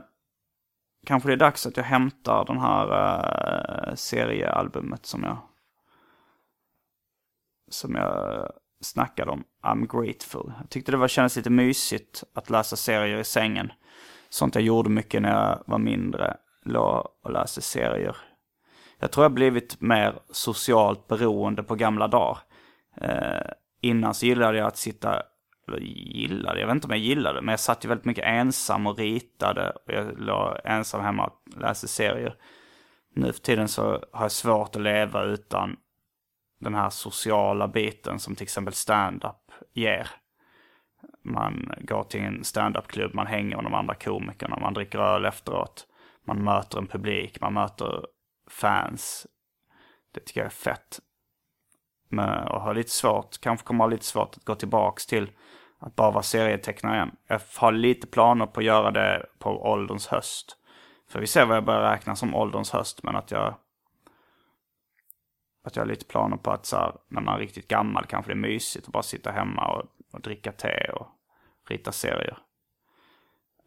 kanske 1.04 1.28
det 1.28 1.32
är 1.32 1.36
dags 1.36 1.66
att 1.66 1.76
jag 1.76 1.84
hämtar 1.84 2.44
den 2.44 2.58
här 2.58 2.86
uh, 3.88 3.94
seriealbumet 3.94 5.06
som 5.06 5.22
jag 5.22 5.38
som 7.70 7.94
jag 7.94 8.50
snackade 8.80 9.30
om, 9.30 9.44
I'm 9.62 9.86
grateful. 9.86 10.52
Jag 10.60 10.70
tyckte 10.70 10.92
det 10.92 10.98
var, 10.98 11.08
kändes 11.08 11.36
lite 11.36 11.50
mysigt 11.50 12.24
att 12.34 12.50
läsa 12.50 12.76
serier 12.76 13.18
i 13.18 13.24
sängen. 13.24 13.72
Sånt 14.28 14.54
jag 14.54 14.64
gjorde 14.64 14.90
mycket 14.90 15.22
när 15.22 15.30
jag 15.30 15.62
var 15.66 15.78
mindre, 15.78 16.36
låg 16.64 17.06
och 17.22 17.32
läste 17.32 17.60
serier. 17.60 18.16
Jag 18.98 19.10
tror 19.10 19.24
jag 19.24 19.32
blivit 19.32 19.80
mer 19.80 20.18
socialt 20.30 21.06
beroende 21.06 21.62
på 21.62 21.74
gamla 21.74 22.08
dagar. 22.08 22.38
Eh, 23.00 23.50
innan 23.80 24.14
så 24.14 24.26
gillade 24.26 24.58
jag 24.58 24.66
att 24.66 24.76
sitta, 24.76 25.22
eller 25.68 25.80
gillade, 25.80 26.60
jag 26.60 26.66
vet 26.66 26.74
inte 26.74 26.86
om 26.86 26.90
jag 26.90 27.00
gillade, 27.00 27.42
men 27.42 27.52
jag 27.52 27.60
satt 27.60 27.84
ju 27.84 27.88
väldigt 27.88 28.04
mycket 28.04 28.24
ensam 28.24 28.86
och 28.86 28.98
ritade. 28.98 29.70
Och 29.70 29.92
jag 29.92 30.20
låg 30.20 30.56
ensam 30.64 31.00
hemma 31.00 31.26
och 31.26 31.60
läste 31.60 31.88
serier. 31.88 32.36
Nu 33.14 33.32
för 33.32 33.40
tiden 33.40 33.68
så 33.68 33.82
har 34.12 34.24
jag 34.24 34.32
svårt 34.32 34.76
att 34.76 34.82
leva 34.82 35.22
utan 35.22 35.76
den 36.60 36.74
här 36.74 36.90
sociala 36.90 37.68
biten 37.68 38.18
som 38.18 38.34
till 38.34 38.42
exempel 38.42 38.74
stand-up 38.74 39.52
ger. 39.72 40.10
Man 41.24 41.72
går 41.80 42.04
till 42.04 42.20
en 42.20 42.44
stand-up-klubb, 42.44 43.14
man 43.14 43.26
hänger 43.26 43.56
med 43.56 43.64
de 43.64 43.74
andra 43.74 43.94
komikerna, 43.94 44.58
man 44.58 44.74
dricker 44.74 44.98
öl 44.98 45.24
efteråt. 45.24 45.86
Man 46.26 46.44
möter 46.44 46.78
en 46.78 46.86
publik, 46.86 47.40
man 47.40 47.54
möter 47.54 48.06
fans. 48.50 49.26
Det 50.14 50.20
tycker 50.20 50.40
jag 50.40 50.46
är 50.46 50.50
fett 50.50 50.98
med, 52.08 52.48
och 52.48 52.60
har 52.60 52.74
lite 52.74 52.90
svårt, 52.90 53.40
kanske 53.40 53.66
kommer 53.66 53.84
ha 53.84 53.90
lite 53.90 54.04
svårt 54.04 54.36
att 54.36 54.44
gå 54.44 54.54
tillbaks 54.54 55.06
till 55.06 55.30
att 55.78 55.96
bara 55.96 56.10
vara 56.10 56.22
serietecknare 56.22 56.94
igen. 56.94 57.16
Jag 57.26 57.40
har 57.56 57.72
lite 57.72 58.06
planer 58.06 58.46
på 58.46 58.60
att 58.60 58.66
göra 58.66 58.90
det 58.90 59.26
på 59.38 59.70
ålderns 59.72 60.06
höst. 60.06 60.56
För 61.08 61.20
vi 61.20 61.26
ser 61.26 61.46
vad 61.46 61.56
jag 61.56 61.64
börjar 61.64 61.90
räkna 61.92 62.16
som 62.16 62.34
ålderns 62.34 62.70
höst, 62.70 63.02
men 63.02 63.16
att 63.16 63.30
jag 63.30 63.54
att 65.64 65.76
jag 65.76 65.82
har 65.82 65.88
lite 65.88 66.04
planer 66.04 66.36
på 66.36 66.50
att 66.50 66.66
så 66.66 66.76
här, 66.76 66.92
när 67.08 67.20
man 67.20 67.34
är 67.34 67.38
riktigt 67.38 67.68
gammal 67.68 68.06
kanske 68.06 68.30
det 68.30 68.34
är 68.34 68.48
mysigt 68.48 68.86
att 68.86 68.92
bara 68.92 69.02
sitta 69.02 69.30
hemma 69.30 69.66
och, 69.66 69.82
och 70.12 70.20
dricka 70.20 70.52
te 70.52 70.90
och 70.92 71.06
rita 71.68 71.92
serier. 71.92 72.38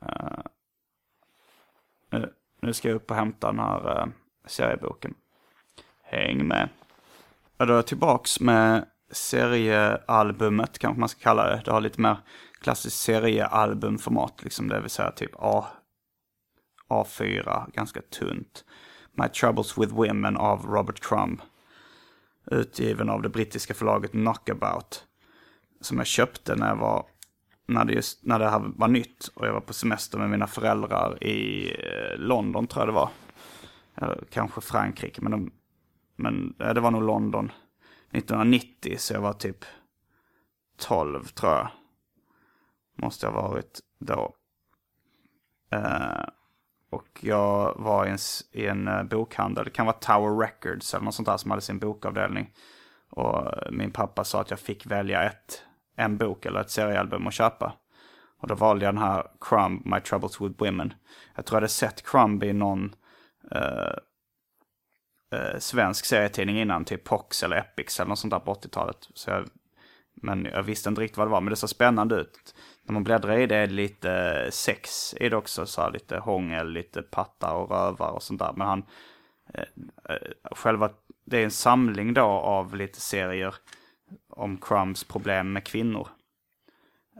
Uh, 0.04 0.40
nu, 2.10 2.34
nu, 2.60 2.74
ska 2.74 2.88
jag 2.88 2.96
upp 2.96 3.12
och 3.12 3.18
hämta 3.18 3.48
den 3.48 3.60
här 3.60 4.02
uh, 4.02 4.14
serieboken. 4.46 5.14
Häng 6.04 6.48
med. 6.48 6.70
Ja, 7.58 7.66
då 7.66 7.74
är 7.74 7.78
jag 7.78 7.88
tillbaks 7.88 8.40
med 8.40 8.86
seriealbumet 9.12 10.80
kanske 10.80 11.00
man 11.00 11.10
ska 11.10 11.20
kalla 11.20 11.48
det. 11.48 11.62
Det 11.66 11.72
har 11.72 11.82
lite 11.82 12.02
mer 12.02 12.18
klassiskt 12.62 13.00
seriealbumformat, 13.00 14.44
liksom 14.44 14.68
det 14.68 14.82
vill 14.82 14.90
säga 14.90 15.12
typ 15.12 15.32
A, 15.36 15.66
A4, 16.90 17.72
ganska 17.74 18.02
tunt. 18.02 18.66
My 19.12 19.28
Troubles 19.28 19.78
with 19.78 19.94
Women 19.94 20.38
av 20.38 20.66
Robert 20.66 21.00
Crumb 21.00 21.42
utgiven 22.52 23.10
av 23.10 23.22
det 23.22 23.30
brittiska 23.30 23.74
förlaget 23.74 24.12
Knockabout. 24.12 25.04
Som 25.82 25.98
jag 25.98 26.08
köpte 26.08 26.56
när 26.56 26.68
jag 26.68 26.76
var, 26.76 27.06
när 27.68 27.86
det, 27.86 27.94
just, 27.94 28.26
när 28.26 28.40
det 28.40 28.50
här 28.50 28.72
var 28.76 28.88
nytt 28.88 29.28
och 29.34 29.48
jag 29.48 29.54
var 29.54 29.62
på 29.62 29.74
semester 29.74 30.18
med 30.18 30.30
mina 30.30 30.48
föräldrar 30.48 31.24
i 31.24 31.70
eh, 31.70 32.18
London 32.18 32.68
tror 32.68 32.82
jag 32.82 32.88
det 32.88 33.00
var. 33.00 33.10
Eller 33.96 34.24
kanske 34.32 34.62
Frankrike, 34.62 35.22
men, 35.22 35.32
de, 35.32 35.52
men 36.18 36.56
eh, 36.60 36.74
det 36.74 36.82
var 36.82 36.92
nog 36.92 37.04
London 37.04 37.52
1990 38.12 38.96
så 38.98 39.14
jag 39.14 39.22
var 39.22 39.34
typ 39.34 39.66
12 40.78 41.24
tror 41.24 41.52
jag. 41.52 41.68
Måste 42.96 43.26
jag 43.26 43.34
ha 43.34 43.50
varit 43.50 43.80
då. 44.00 44.36
Eh, 45.72 46.26
och 46.90 47.20
jag 47.22 47.76
var 47.78 48.06
i 48.06 48.10
en, 48.10 48.18
i 48.52 48.66
en 48.66 48.88
eh, 48.88 49.04
bokhandel, 49.04 49.66
det 49.66 49.72
kan 49.72 49.86
vara 49.86 49.96
Tower 49.96 50.38
Records 50.40 50.94
eller 50.94 51.06
något 51.06 51.16
sånt 51.16 51.26
där 51.26 51.38
som 51.38 51.52
hade 51.52 51.62
sin 51.62 51.80
bokavdelning. 51.80 52.54
Och 53.10 53.38
eh, 53.38 53.72
min 53.72 53.92
pappa 53.92 54.24
sa 54.24 54.42
att 54.42 54.50
jag 54.50 54.60
fick 54.60 54.86
välja 54.86 55.24
ett, 55.24 55.64
en 55.96 56.18
bok 56.18 56.46
eller 56.46 56.60
ett 56.60 56.70
seriealbum 56.70 57.28
att 57.28 57.34
köpa. 57.34 57.74
Och 58.40 58.48
då 58.48 58.56
valde 58.56 58.86
jag 58.86 58.94
den 58.94 59.04
här 59.04 59.28
Crumb, 59.42 59.86
My 59.86 60.00
Troubles 60.00 60.42
with 60.42 60.64
Women. 60.64 60.94
Jag 61.36 61.46
tror 61.46 61.56
jag 61.56 61.62
hade 61.62 61.70
sett 61.70 62.04
Crumb 62.04 62.44
i 62.44 62.54
någon 62.54 62.96
eh, 63.52 63.94
eh, 65.32 65.60
svensk 65.60 66.06
serietidning 66.06 66.60
innan, 66.60 66.86
typ 66.86 67.04
Pox 67.04 67.44
eller 67.44 67.58
Epix 67.58 68.00
eller 68.00 68.10
något 68.10 68.20
sånt 68.20 68.32
där 68.32 68.40
på 68.40 68.54
80-talet. 68.54 69.10
Så 69.14 69.30
jag, 69.30 69.48
men 70.22 70.46
jag 70.46 70.64
visste 70.64 70.90
inte 70.90 71.02
riktigt 71.02 71.18
vad 71.18 71.28
det 71.28 71.32
var, 71.32 71.42
men 71.42 71.50
det 71.50 71.56
såg 71.56 71.70
spännande 71.70 72.16
ut 72.16 72.54
när 72.88 72.94
man 72.94 73.04
bläddrar 73.04 73.38
i 73.38 73.46
det 73.46 73.56
är 73.56 73.68
det 73.68 73.74
lite 73.74 74.12
eh, 74.12 74.50
sex 74.50 75.14
i 75.20 75.30
det 75.30 75.38
också. 75.38 75.66
Så 75.66 75.82
här, 75.82 75.92
lite 75.92 76.18
hångel, 76.18 76.72
lite 76.72 77.02
pattar 77.02 77.54
och 77.54 77.72
rövar 77.72 78.12
och 78.12 78.24
sånt 78.24 78.40
där. 78.40 78.54
Men 78.56 78.68
han, 78.68 78.86
eh, 79.54 79.64
eh, 80.10 80.52
själva, 80.56 80.90
det 81.26 81.38
är 81.38 81.44
en 81.44 81.52
samling 81.52 82.14
då 82.14 82.22
av 82.26 82.76
lite 82.76 83.02
serier 83.02 83.56
om 84.30 84.58
Crumbs 84.58 85.04
problem 85.04 85.54
med 85.54 85.66
kvinnor. 85.66 86.08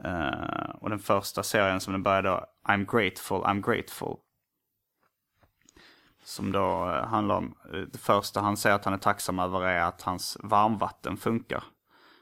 Eh, 0.04 0.70
och 0.80 0.90
den 0.90 0.98
första 0.98 1.42
serien 1.42 1.80
som 1.80 1.92
den 1.92 2.02
började 2.02 2.28
då, 2.28 2.46
I'm 2.68 2.86
grateful, 2.92 3.38
I'm 3.38 3.74
grateful. 3.74 4.16
Som 6.24 6.52
då 6.52 6.90
eh, 6.90 7.06
handlar 7.06 7.36
om, 7.36 7.54
eh, 7.72 7.80
det 7.80 7.98
första 7.98 8.40
han 8.40 8.56
säger 8.56 8.76
att 8.76 8.84
han 8.84 8.94
är 8.94 8.98
tacksam 8.98 9.38
över 9.38 9.60
är 9.60 9.80
att 9.80 10.02
hans 10.02 10.36
varmvatten 10.42 11.16
funkar 11.16 11.64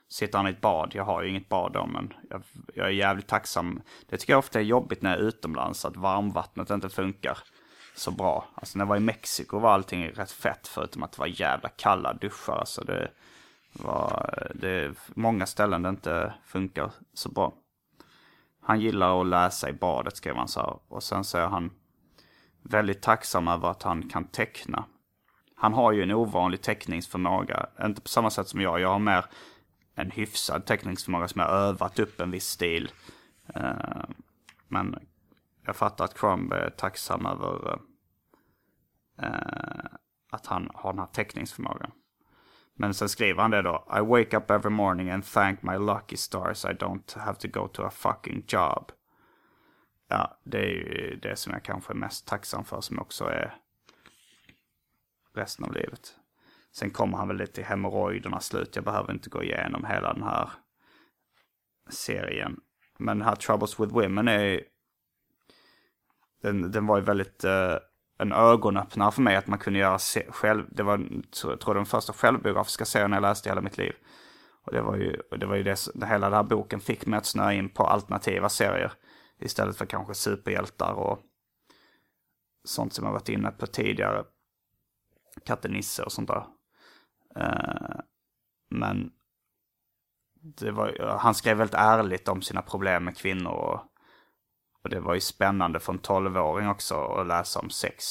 sitter 0.09 0.38
han 0.38 0.47
i 0.47 0.51
ett 0.51 0.61
bad. 0.61 0.90
Jag 0.94 1.05
har 1.05 1.22
ju 1.22 1.28
inget 1.28 1.49
bad 1.49 1.72
då, 1.72 1.86
men 1.86 2.12
jag, 2.30 2.42
jag, 2.74 2.86
är 2.86 2.90
jävligt 2.90 3.26
tacksam. 3.26 3.82
Det 4.07 4.16
tycker 4.16 4.32
jag 4.32 4.38
ofta 4.38 4.59
är 4.59 4.64
jobbigt 4.64 5.03
när 5.03 5.11
jag 5.11 5.20
är 5.20 5.24
utomlands, 5.24 5.84
att 5.84 5.97
varmvattnet 5.97 6.70
inte 6.70 6.88
funkar 6.88 7.38
så 7.97 8.11
bra. 8.11 8.49
Alltså 8.55 8.78
när 8.78 8.84
jag 8.84 8.88
var 8.88 8.97
i 8.97 9.01
Mexiko 9.01 9.59
var 9.59 9.70
allting 9.70 10.09
rätt 10.09 10.30
fett, 10.30 10.68
förutom 10.68 11.03
att 11.03 11.12
det 11.12 11.18
var 11.18 11.26
jävla 11.26 11.68
kalla 11.68 12.12
duschar. 12.12 12.59
Alltså 12.59 12.84
det 12.84 13.11
var 13.72 14.34
eh, 14.38 14.57
det 14.61 14.70
är 14.70 14.94
många 15.14 15.47
ställen 15.47 15.82
det 15.82 15.88
inte 15.88 16.34
funkar 16.44 16.90
så 17.14 17.28
bra. 17.28 17.55
Han 18.62 18.80
gillar 18.80 19.20
att 19.20 19.26
läsa 19.26 19.68
i 19.68 19.72
badet, 19.72 20.16
skrev 20.16 20.36
han 20.36 20.49
så 20.49 20.61
här. 20.61 20.78
Och 20.88 21.03
sen 21.03 21.24
säger 21.24 21.47
han 21.47 21.70
väldigt 22.71 23.03
tacksam 23.03 23.49
över 23.49 23.69
att 23.69 23.83
han 23.83 24.09
kan 24.09 24.25
teckna. 24.25 24.85
Han 25.57 25.73
har 25.73 25.93
ju 25.93 26.03
en 26.03 26.11
ovanlig 26.11 26.62
teckningsförmåga. 26.62 27.67
Inte 27.85 28.01
på 28.01 28.09
samma 28.09 28.31
sätt 28.31 28.49
som 28.49 28.61
jag. 28.61 28.81
Jag 28.81 28.89
har 28.89 28.99
mer 28.99 29.25
en 29.95 30.11
hyfsad 30.11 30.67
teckningsförmåga 30.67 31.29
som 31.29 31.41
jag 31.41 31.51
övat 31.51 31.99
upp 31.99 32.21
en 32.21 32.31
viss 32.31 32.47
stil. 32.47 32.91
Eh, 33.55 34.05
men 34.69 34.99
jag 35.67 35.77
fattar 35.77 36.05
att 36.05 36.19
Crumb 36.19 36.53
är 36.53 36.71
tacksam 36.71 37.27
över 37.27 37.79
eh, 39.23 39.29
eh, 39.29 39.85
att 40.31 40.47
han 40.47 40.71
har 40.75 40.93
den 40.93 40.99
här 40.99 41.07
teckningsförmågan. 41.07 41.91
Men 42.75 42.95
sen 42.95 43.09
skriver 43.09 43.43
han 43.43 43.51
det 43.51 43.62
då. 43.62 43.87
I 43.97 44.01
wake 44.01 44.37
up 44.37 44.51
every 44.51 44.71
morning 44.71 45.11
and 45.11 45.25
thank 45.25 45.62
my 45.62 45.79
lucky 45.79 46.17
stars 46.17 46.64
I 46.64 46.69
don't 46.69 47.19
have 47.19 47.39
to 47.39 47.49
go 47.49 47.69
to 47.69 47.83
a 47.83 47.91
fucking 47.91 48.45
job. 48.49 48.93
Ja, 50.09 50.39
det 50.45 50.59
är 50.59 50.71
ju 50.71 51.19
det 51.23 51.37
som 51.37 51.53
jag 51.53 51.63
kanske 51.63 51.93
är 51.93 51.97
mest 51.97 52.27
tacksam 52.27 52.65
för 52.65 52.81
som 52.81 52.99
också 52.99 53.25
är 53.25 53.55
resten 55.35 55.65
av 55.65 55.73
livet. 55.73 56.17
Sen 56.73 56.91
kommer 56.91 57.19
han 57.19 57.29
väl 57.29 57.37
lite 57.37 57.53
till 57.53 57.65
hemorrojderna 57.65 58.41
slut. 58.41 58.77
Jag 58.77 58.85
behöver 58.85 59.13
inte 59.13 59.31
gå 59.31 59.43
igenom 59.43 59.85
hela 59.85 60.13
den 60.13 60.23
här 60.23 60.51
serien. 61.91 62.61
Men 62.99 63.19
den 63.19 63.29
här 63.29 63.37
Troubles 63.37 63.81
with 63.81 63.93
Women 63.93 64.29
är 64.29 64.63
den, 66.43 66.73
den 66.73 66.87
var 66.87 66.97
ju 66.97 67.05
väldigt 67.05 67.45
uh, 67.45 67.77
en 68.19 68.33
ögonöppnare 68.33 69.13
för 69.13 69.23
mig 69.23 69.37
att 69.37 69.47
man 69.47 69.59
kunde 69.59 69.79
göra 69.79 69.99
se, 69.99 70.27
själv. 70.29 70.65
Det 70.71 70.83
var, 70.83 71.09
jag 71.45 71.61
tror 71.61 71.75
den 71.75 71.87
första 71.87 72.13
självbiografiska 72.13 72.85
serien 72.85 73.13
jag 73.13 73.23
läste 73.23 73.49
i 73.49 73.51
hela 73.51 73.61
mitt 73.61 73.79
liv. 73.79 73.93
Och 74.65 74.73
det 74.73 74.83
var 74.83 74.97
ju, 74.97 75.23
det 75.39 75.47
var 75.47 75.57
ju 75.57 75.63
det, 75.63 75.79
det 75.95 76.07
hela 76.07 76.27
den 76.31 76.37
här 76.37 76.43
boken 76.43 76.81
fick 76.81 77.07
mig 77.07 77.19
att 77.19 77.27
snöa 77.27 77.53
in 77.53 77.69
på 77.69 77.85
alternativa 77.85 78.49
serier. 78.49 78.93
Istället 79.41 79.76
för 79.76 79.87
kanske 79.87 80.14
superhjältar 80.14 80.93
och 80.93 81.18
sånt 82.64 82.93
som 82.93 83.05
jag 83.05 83.12
varit 83.12 83.28
inne 83.28 83.51
på 83.51 83.66
tidigare. 83.66 84.24
Katten 85.45 85.72
Nisse 85.72 86.03
och 86.03 86.12
sånt 86.12 86.28
där. 86.28 86.47
Eh, 87.37 88.01
men 88.68 89.12
var, 90.72 91.16
han 91.18 91.34
skrev 91.34 91.57
väldigt 91.57 91.74
ärligt 91.74 92.28
om 92.28 92.43
sina 92.43 92.62
problem 92.62 93.05
med 93.05 93.16
kvinnor. 93.16 93.53
Och, 93.53 93.80
och 94.82 94.91
det 94.91 95.01
var 95.01 95.14
ju 95.14 95.20
spännande 95.20 95.80
för 95.80 95.93
en 95.93 95.99
tolvåring 95.99 96.68
också 96.68 96.95
att 96.95 97.26
läsa 97.26 97.61
om 97.61 97.70
sex 97.70 98.05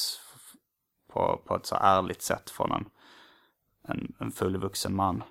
på, 1.08 1.42
på 1.46 1.56
ett 1.56 1.66
så 1.66 1.76
ärligt 1.80 2.22
sätt 2.22 2.50
från 2.50 2.72
en, 2.72 2.90
en, 3.88 4.14
en 4.20 4.32
fullvuxen 4.32 4.96
man. 4.96 5.22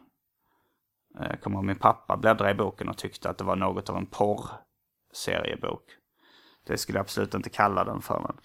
Eh, 1.20 1.28
jag 1.30 1.42
kommer 1.42 1.58
ihåg 1.58 1.66
min 1.66 1.80
pappa 1.80 2.18
bläddrade 2.18 2.52
i 2.52 2.56
boken 2.56 2.90
och 2.90 2.98
tyckte 2.98 3.30
att 3.30 3.38
det 3.38 3.44
var 3.44 3.56
något 3.56 3.90
av 3.90 3.98
en 3.98 4.06
porr 4.06 4.50
seriebok. 5.16 5.84
Det 6.68 6.78
skulle 6.78 6.98
jag 6.98 7.04
absolut 7.04 7.34
inte 7.34 7.50
kalla 7.50 7.84
den 7.84 8.02
för. 8.02 8.20
Men 8.20 8.38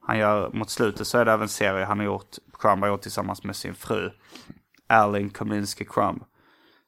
han 0.00 0.18
gör, 0.18 0.50
mot 0.52 0.70
slutet 0.70 1.06
så 1.06 1.18
är 1.18 1.24
det 1.24 1.32
även 1.32 1.42
en 1.42 1.48
serie 1.48 1.84
han 1.84 1.98
har 1.98 2.06
gjort, 2.06 2.36
Crumb 2.58 2.82
har 2.82 2.88
gjort 2.88 3.02
tillsammans 3.02 3.44
med 3.44 3.56
sin 3.56 3.74
fru. 3.74 4.10
Erling 4.88 5.30
Kominski 5.30 5.84
Crumb. 5.84 6.24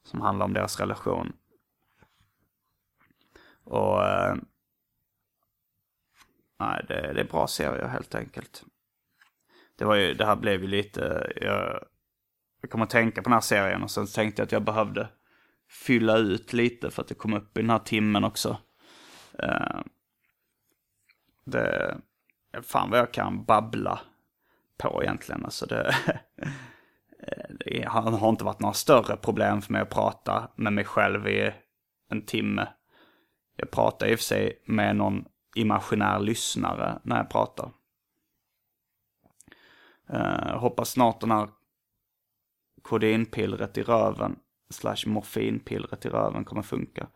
Som 0.02 0.20
handlar 0.20 0.46
om 0.46 0.52
deras 0.52 0.80
relation. 0.80 1.32
Och... 3.64 4.04
Eh, 4.04 4.36
nej, 6.60 6.84
det, 6.88 7.12
det 7.12 7.20
är 7.20 7.28
bra 7.30 7.46
serier 7.46 7.88
helt 7.88 8.14
enkelt. 8.14 8.64
Det, 9.78 9.84
var 9.84 9.94
ju, 9.94 10.14
det 10.14 10.26
här 10.26 10.36
blev 10.36 10.60
ju 10.60 10.66
lite... 10.66 11.32
Jag, 11.36 11.84
jag 12.60 12.70
kom 12.70 12.82
att 12.82 12.90
tänka 12.90 13.22
på 13.22 13.28
den 13.28 13.32
här 13.34 13.40
serien 13.40 13.82
och 13.82 13.90
sen 13.90 14.06
tänkte 14.06 14.42
jag 14.42 14.46
att 14.46 14.52
jag 14.52 14.64
behövde 14.64 15.08
fylla 15.70 16.16
ut 16.16 16.52
lite 16.52 16.90
för 16.90 17.02
att 17.02 17.08
det 17.08 17.14
kom 17.14 17.34
upp 17.34 17.58
i 17.58 17.60
den 17.60 17.70
här 17.70 17.78
timmen 17.78 18.24
också. 18.24 18.58
Uh, 19.42 19.80
det, 21.44 21.96
fan 22.62 22.90
vad 22.90 22.98
jag 22.98 23.12
kan 23.12 23.44
babbla 23.44 24.00
på 24.76 25.02
egentligen. 25.02 25.44
Alltså 25.44 25.66
det, 25.66 25.94
det 27.64 27.84
har 27.88 28.28
inte 28.28 28.44
varit 28.44 28.60
några 28.60 28.74
större 28.74 29.16
problem 29.16 29.62
för 29.62 29.72
mig 29.72 29.82
att 29.82 29.90
prata 29.90 30.50
med 30.56 30.72
mig 30.72 30.84
själv 30.84 31.28
i 31.28 31.52
en 32.10 32.22
timme. 32.22 32.68
Jag 33.56 33.70
pratar 33.70 34.06
i 34.06 34.14
och 34.14 34.18
för 34.18 34.24
sig 34.24 34.62
med 34.66 34.96
någon 34.96 35.24
imaginär 35.54 36.20
lyssnare 36.20 36.98
när 37.02 37.16
jag 37.16 37.30
pratar. 37.30 37.70
Uh, 40.12 40.58
hoppas 40.58 40.90
snart 40.90 41.20
den 41.20 41.30
här 41.30 41.48
kodinpillret 42.82 43.78
i 43.78 43.82
röven 43.82 44.38
slash 44.70 45.06
morfinpillret 45.06 46.06
i 46.06 46.08
röven 46.08 46.44
kommer 46.44 46.62
funka. 46.62 47.06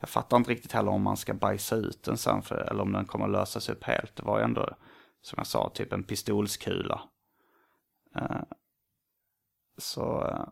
Jag 0.00 0.08
fattar 0.08 0.36
inte 0.36 0.50
riktigt 0.50 0.72
heller 0.72 0.90
om 0.90 1.02
man 1.02 1.16
ska 1.16 1.34
bajsa 1.34 1.76
ut 1.76 2.02
den 2.02 2.18
sen 2.18 2.42
för, 2.42 2.56
eller 2.70 2.82
om 2.82 2.92
den 2.92 3.04
kommer 3.04 3.28
lösas 3.28 3.68
upp 3.68 3.84
helt. 3.84 4.16
Det 4.16 4.22
var 4.22 4.38
ju 4.38 4.44
ändå, 4.44 4.76
som 5.20 5.34
jag 5.36 5.46
sa, 5.46 5.70
typ 5.74 5.92
en 5.92 6.04
pistolskula. 6.04 7.08
Eh, 8.16 8.42
så 9.78 10.24
eh, 10.26 10.48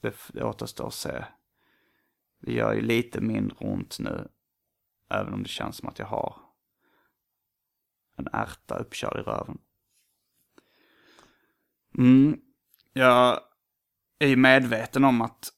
det, 0.00 0.14
det 0.28 0.44
återstår 0.44 0.86
att 0.86 0.94
se. 0.94 1.24
Det 2.40 2.52
gör 2.52 2.72
ju 2.72 2.80
lite 2.80 3.20
mindre 3.20 3.56
ont 3.60 3.98
nu. 3.98 4.28
Även 5.10 5.34
om 5.34 5.42
det 5.42 5.48
känns 5.48 5.76
som 5.76 5.88
att 5.88 5.98
jag 5.98 6.06
har 6.06 6.36
en 8.16 8.28
ärta 8.32 8.78
uppkörd 8.78 9.20
i 9.20 9.22
röven. 9.22 9.58
Mm. 11.98 12.40
Jag 12.92 13.40
är 14.18 14.28
ju 14.28 14.36
medveten 14.36 15.04
om 15.04 15.22
att 15.22 15.52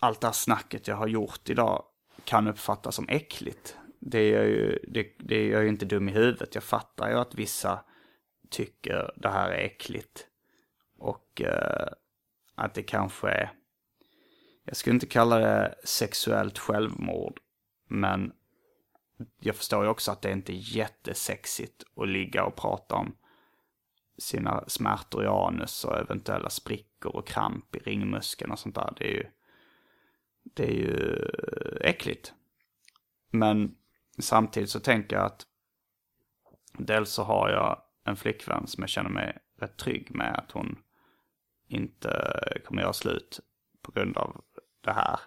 allt 0.00 0.20
det 0.20 0.26
här 0.26 0.32
snacket 0.32 0.88
jag 0.88 0.96
har 0.96 1.06
gjort 1.06 1.50
idag 1.50 1.84
kan 2.26 2.48
uppfattas 2.48 2.94
som 2.94 3.08
äckligt. 3.08 3.76
Det 4.00 4.34
är 4.34 4.44
ju, 4.44 4.78
det, 4.88 5.06
det 5.18 5.36
är 5.36 5.52
jag 5.52 5.62
ju 5.62 5.68
inte 5.68 5.86
dum 5.86 6.08
i 6.08 6.12
huvudet. 6.12 6.54
Jag 6.54 6.64
fattar 6.64 7.10
ju 7.10 7.14
att 7.14 7.34
vissa 7.34 7.84
tycker 8.50 9.12
det 9.16 9.28
här 9.28 9.50
är 9.50 9.64
äckligt. 9.64 10.26
Och 10.98 11.42
eh, 11.42 11.88
att 12.54 12.74
det 12.74 12.82
kanske 12.82 13.28
är, 13.28 13.52
jag 14.64 14.76
skulle 14.76 14.94
inte 14.94 15.06
kalla 15.06 15.38
det 15.38 15.74
sexuellt 15.84 16.58
självmord. 16.58 17.40
Men 17.88 18.32
jag 19.40 19.56
förstår 19.56 19.84
ju 19.84 19.90
också 19.90 20.12
att 20.12 20.22
det 20.22 20.32
inte 20.32 20.52
är 20.52 20.76
jättesexigt 20.76 21.84
att 21.96 22.08
ligga 22.08 22.44
och 22.44 22.56
prata 22.56 22.94
om 22.94 23.16
sina 24.18 24.64
smärtor 24.66 25.24
i 25.24 25.26
anus 25.26 25.84
och 25.84 25.98
eventuella 25.98 26.50
sprickor 26.50 27.16
och 27.16 27.26
kramp 27.26 27.76
i 27.76 27.78
ringmuskeln 27.78 28.52
och 28.52 28.58
sånt 28.58 28.74
där. 28.74 28.94
Det 28.96 29.04
är 29.04 29.14
ju, 29.14 29.26
det 30.54 30.64
är 30.64 30.74
ju 30.74 31.28
äckligt. 31.80 32.32
Men 33.30 33.76
samtidigt 34.18 34.70
så 34.70 34.80
tänker 34.80 35.16
jag 35.16 35.24
att 35.24 35.46
dels 36.78 37.10
så 37.10 37.22
har 37.22 37.50
jag 37.50 37.82
en 38.04 38.16
flickvän 38.16 38.66
som 38.66 38.82
jag 38.82 38.90
känner 38.90 39.10
mig 39.10 39.38
rätt 39.58 39.76
trygg 39.76 40.14
med 40.14 40.38
att 40.38 40.50
hon 40.50 40.78
inte 41.68 42.32
kommer 42.64 42.82
göra 42.82 42.92
slut 42.92 43.40
på 43.82 43.92
grund 43.92 44.16
av 44.16 44.44
det 44.80 44.92
här. 44.92 45.20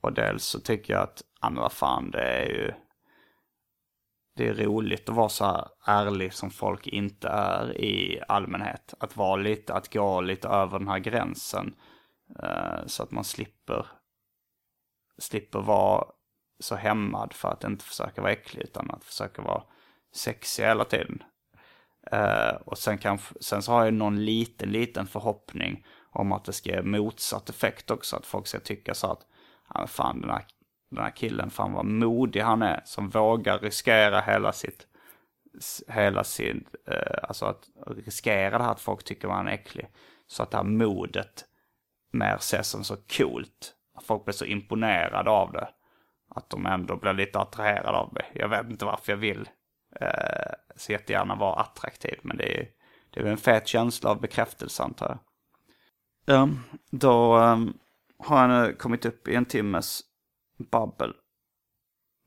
Och 0.00 0.12
dels 0.12 0.44
så 0.44 0.60
tycker 0.60 0.92
jag 0.92 1.02
att, 1.02 1.22
ja 1.40 1.50
men 1.50 1.62
vad 1.62 1.72
fan 1.72 2.10
det 2.10 2.22
är 2.22 2.46
ju 2.46 2.72
det 4.40 4.48
är 4.48 4.54
roligt 4.54 5.08
att 5.08 5.14
vara 5.14 5.28
så 5.28 5.44
här 5.44 5.68
ärlig 5.84 6.32
som 6.32 6.50
folk 6.50 6.86
inte 6.86 7.28
är 7.28 7.80
i 7.80 8.22
allmänhet. 8.28 8.94
Att 9.00 9.16
vara 9.16 9.36
lite, 9.36 9.74
att 9.74 9.92
gå 9.92 10.20
lite 10.20 10.48
över 10.48 10.78
den 10.78 10.88
här 10.88 10.98
gränsen. 10.98 11.74
Eh, 12.42 12.86
så 12.86 13.02
att 13.02 13.10
man 13.10 13.24
slipper, 13.24 13.86
slipper 15.20 15.60
vara 15.60 16.04
så 16.60 16.74
hämmad 16.74 17.32
för 17.32 17.48
att 17.48 17.64
inte 17.64 17.84
försöka 17.84 18.22
vara 18.22 18.32
äcklig 18.32 18.62
utan 18.62 18.90
att 18.90 19.04
försöka 19.04 19.42
vara 19.42 19.62
sexig 20.14 20.62
hela 20.62 20.84
tiden. 20.84 21.22
Uh, 22.12 22.54
och 22.64 22.78
sen, 22.78 22.98
kan, 22.98 23.18
sen 23.40 23.62
så 23.62 23.72
har 23.72 23.84
jag 23.84 23.94
någon 23.94 24.24
liten, 24.24 24.70
liten 24.70 25.06
förhoppning 25.06 25.86
om 26.10 26.32
att 26.32 26.44
det 26.44 26.52
ska 26.52 26.70
ge 26.70 26.82
motsatt 26.82 27.48
effekt 27.48 27.90
också. 27.90 28.16
Att 28.16 28.26
folk 28.26 28.46
ska 28.46 28.60
tycka 28.60 28.94
så 28.94 29.12
att, 29.12 29.26
ja, 29.74 29.86
fan 29.86 30.20
den 30.20 30.30
här 30.30 30.44
den 30.90 31.04
här 31.04 31.16
killen, 31.16 31.50
fan 31.50 31.72
vad 31.72 31.84
modig 31.84 32.40
han 32.40 32.62
är, 32.62 32.82
som 32.84 33.08
vågar 33.08 33.58
riskera 33.58 34.20
hela 34.20 34.52
sitt, 34.52 34.86
hela 35.88 36.24
sin, 36.24 36.66
uh, 36.90 37.18
alltså 37.22 37.46
att 37.46 37.68
riskera 37.86 38.58
det 38.58 38.64
här 38.64 38.72
att 38.72 38.80
folk 38.80 39.04
tycker 39.04 39.28
man 39.28 39.48
är 39.48 39.52
äcklig. 39.52 39.88
Så 40.26 40.42
att 40.42 40.50
det 40.50 40.56
här 40.56 40.64
modet 40.64 41.44
mer 42.12 42.34
ses 42.34 42.68
som 42.68 42.84
så 42.84 42.96
coolt. 42.96 43.74
Folk 44.02 44.24
blir 44.24 44.32
så 44.32 44.44
imponerade 44.44 45.30
av 45.30 45.52
det. 45.52 45.68
Att 46.34 46.50
de 46.50 46.66
ändå 46.66 46.96
blir 46.96 47.12
lite 47.12 47.38
attraherade 47.38 47.98
av 47.98 48.12
mig. 48.12 48.32
Jag 48.34 48.48
vet 48.48 48.70
inte 48.70 48.84
varför 48.84 49.12
jag 49.12 49.16
vill 49.16 49.48
eh, 50.00 50.52
så 50.76 50.92
jättegärna 50.92 51.34
vara 51.34 51.60
attraktiv. 51.60 52.18
Men 52.22 52.36
det 52.36 52.60
är, 52.60 52.68
det 53.10 53.20
är 53.20 53.24
en 53.24 53.36
fet 53.36 53.68
känsla 53.68 54.10
av 54.10 54.20
bekräftelse 54.20 54.82
antar 54.82 55.08
jag. 55.08 55.18
Um, 56.42 56.60
då 56.90 57.36
um, 57.38 57.78
har 58.18 58.40
jag 58.40 58.50
nu 58.50 58.74
kommit 58.74 59.04
upp 59.04 59.28
i 59.28 59.34
en 59.34 59.44
timmes 59.44 60.00
babbel. 60.70 61.14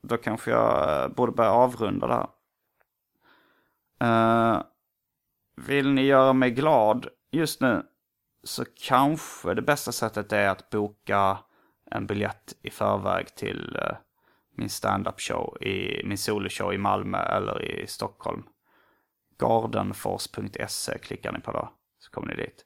Då 0.02 0.16
kanske 0.16 0.50
jag 0.50 1.04
uh, 1.04 1.14
borde 1.14 1.32
börja 1.32 1.50
avrunda 1.50 2.06
det 2.06 2.14
här. 2.14 2.28
Uh, 4.02 4.62
vill 5.56 5.92
ni 5.92 6.02
göra 6.02 6.32
mig 6.32 6.50
glad 6.50 7.08
just 7.30 7.60
nu 7.60 7.82
så 8.44 8.64
kanske 8.74 9.54
det 9.54 9.62
bästa 9.62 9.92
sättet 9.92 10.32
är 10.32 10.48
att 10.48 10.70
boka 10.70 11.38
en 11.94 12.06
biljett 12.06 12.54
i 12.62 12.70
förväg 12.70 13.34
till 13.34 13.76
eh, 13.76 13.96
min 14.56 14.68
stand-up 14.68 15.20
show, 15.20 15.62
i, 15.62 16.02
min 16.04 16.18
soloshow 16.18 16.72
i 16.72 16.78
Malmö 16.78 17.18
eller 17.18 17.62
i 17.62 17.86
Stockholm. 17.86 18.42
Gardenfors.se 19.38 20.98
klickar 20.98 21.32
ni 21.32 21.40
på 21.40 21.52
då, 21.52 21.72
så 21.98 22.10
kommer 22.10 22.26
ni 22.26 22.34
dit. 22.34 22.64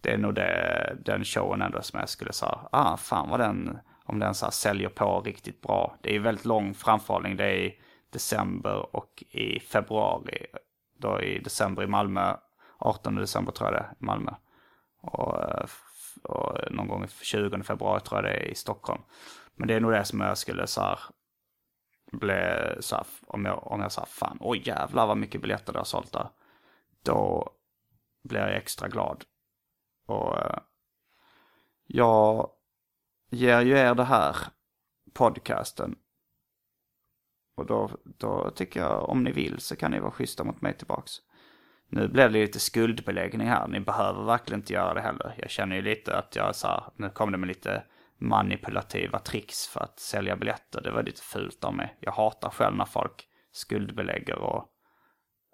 Det 0.00 0.12
är 0.12 0.18
nog 0.18 0.34
det, 0.34 0.96
den 1.04 1.24
showen 1.24 1.62
ändå 1.62 1.82
som 1.82 2.00
jag 2.00 2.08
skulle 2.08 2.32
säga, 2.32 2.58
ah 2.72 2.96
fan 2.96 3.28
vad 3.30 3.40
den 3.40 3.78
om 4.08 4.18
den 4.18 4.34
så 4.34 4.46
här 4.46 4.50
säljer 4.50 4.88
på 4.88 5.20
riktigt 5.20 5.60
bra. 5.62 5.96
Det 6.02 6.16
är 6.16 6.20
väldigt 6.20 6.44
lång 6.44 6.74
framförhållning. 6.74 7.36
Det 7.36 7.44
är 7.44 7.56
i 7.56 7.80
december 8.10 8.96
och 8.96 9.24
i 9.30 9.60
februari. 9.60 10.46
Då 10.98 11.20
i 11.20 11.38
december 11.38 11.82
i 11.82 11.86
Malmö. 11.86 12.36
18 12.78 13.14
december 13.14 13.52
tror 13.52 13.72
jag 13.72 13.80
det 13.80 13.86
är 13.86 13.92
i 14.00 14.04
Malmö. 14.04 14.32
Och, 15.00 15.42
eh, 15.42 15.66
och 16.22 16.72
någon 16.72 16.88
gång 16.88 17.06
20 17.08 17.62
februari 17.62 18.00
tror 18.00 18.22
jag 18.22 18.32
det 18.32 18.36
är 18.36 18.44
i 18.44 18.54
Stockholm. 18.54 19.02
Men 19.54 19.68
det 19.68 19.74
är 19.74 19.80
nog 19.80 19.92
det 19.92 20.04
som 20.04 20.20
jag 20.20 20.38
skulle 20.38 20.66
så 20.66 20.80
här, 20.80 21.00
bli 22.12 22.76
så 22.80 22.96
här, 22.96 23.06
om 23.26 23.44
jag, 23.44 23.66
om 23.66 23.80
jag 23.80 23.92
sa 23.92 24.06
fan, 24.06 24.38
oj 24.40 24.62
jävlar 24.66 25.06
vad 25.06 25.16
mycket 25.16 25.40
biljetter 25.40 25.72
det 25.72 25.78
har 25.78 25.84
sålt 25.84 26.12
där. 26.12 26.28
Då 27.02 27.50
blir 28.24 28.40
jag 28.40 28.56
extra 28.56 28.88
glad. 28.88 29.24
Och 30.06 30.38
eh, 30.38 30.58
jag 31.86 32.50
ger 33.30 33.60
ju 33.60 33.78
er 33.78 33.94
det 33.94 34.04
här 34.04 34.36
podcasten. 35.14 35.96
Och 37.56 37.66
då, 37.66 37.90
då 38.04 38.50
tycker 38.50 38.80
jag 38.80 39.08
om 39.08 39.24
ni 39.24 39.32
vill 39.32 39.60
så 39.60 39.76
kan 39.76 39.90
ni 39.90 40.00
vara 40.00 40.10
schyssta 40.10 40.44
mot 40.44 40.60
mig 40.60 40.76
tillbaks. 40.76 41.12
Nu 41.90 42.08
blev 42.08 42.32
det 42.32 42.38
lite 42.38 42.60
skuldbeläggning 42.60 43.48
här. 43.48 43.68
Ni 43.68 43.80
behöver 43.80 44.22
verkligen 44.22 44.60
inte 44.60 44.72
göra 44.72 44.94
det 44.94 45.00
heller. 45.00 45.34
Jag 45.38 45.50
känner 45.50 45.76
ju 45.76 45.82
lite 45.82 46.16
att 46.18 46.36
jag 46.36 46.56
sa, 46.56 46.92
nu 46.96 47.10
kom 47.10 47.32
det 47.32 47.38
med 47.38 47.48
lite 47.48 47.82
manipulativa 48.18 49.18
tricks 49.18 49.66
för 49.66 49.80
att 49.80 50.00
sälja 50.00 50.36
biljetter. 50.36 50.80
Det 50.82 50.90
var 50.90 51.02
lite 51.02 51.22
fult 51.22 51.64
av 51.64 51.74
mig. 51.74 51.96
Jag 52.00 52.12
hatar 52.12 52.50
själv 52.50 52.76
när 52.76 52.84
folk 52.84 53.28
skuldbelägger 53.52 54.38
och, 54.38 54.64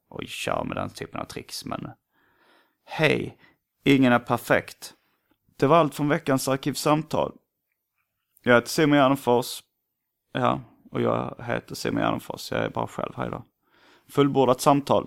och 0.09 0.27
kör 0.27 0.65
med 0.65 0.77
den 0.77 0.91
typen 0.91 1.21
av 1.21 1.25
tricks. 1.25 1.65
Men 1.65 1.91
hej, 2.85 3.39
ingen 3.85 4.13
är 4.13 4.19
perfekt. 4.19 4.95
Det 5.57 5.67
var 5.67 5.77
allt 5.77 5.95
från 5.95 6.09
veckans 6.09 6.49
arkivsamtal. 6.49 7.33
Jag 8.43 8.55
heter 8.55 8.69
Simon 8.69 8.99
Gärdenfors. 8.99 9.63
Ja, 10.33 10.61
och 10.91 11.01
jag 11.01 11.45
heter 11.47 11.75
Simon 11.75 12.03
Gärdenfors. 12.03 12.53
Jag 12.53 12.65
är 12.65 12.69
bara 12.71 12.87
själv 12.87 13.13
här 13.17 13.27
idag. 13.27 13.43
Fullbordat 14.09 14.61
samtal. 14.61 15.07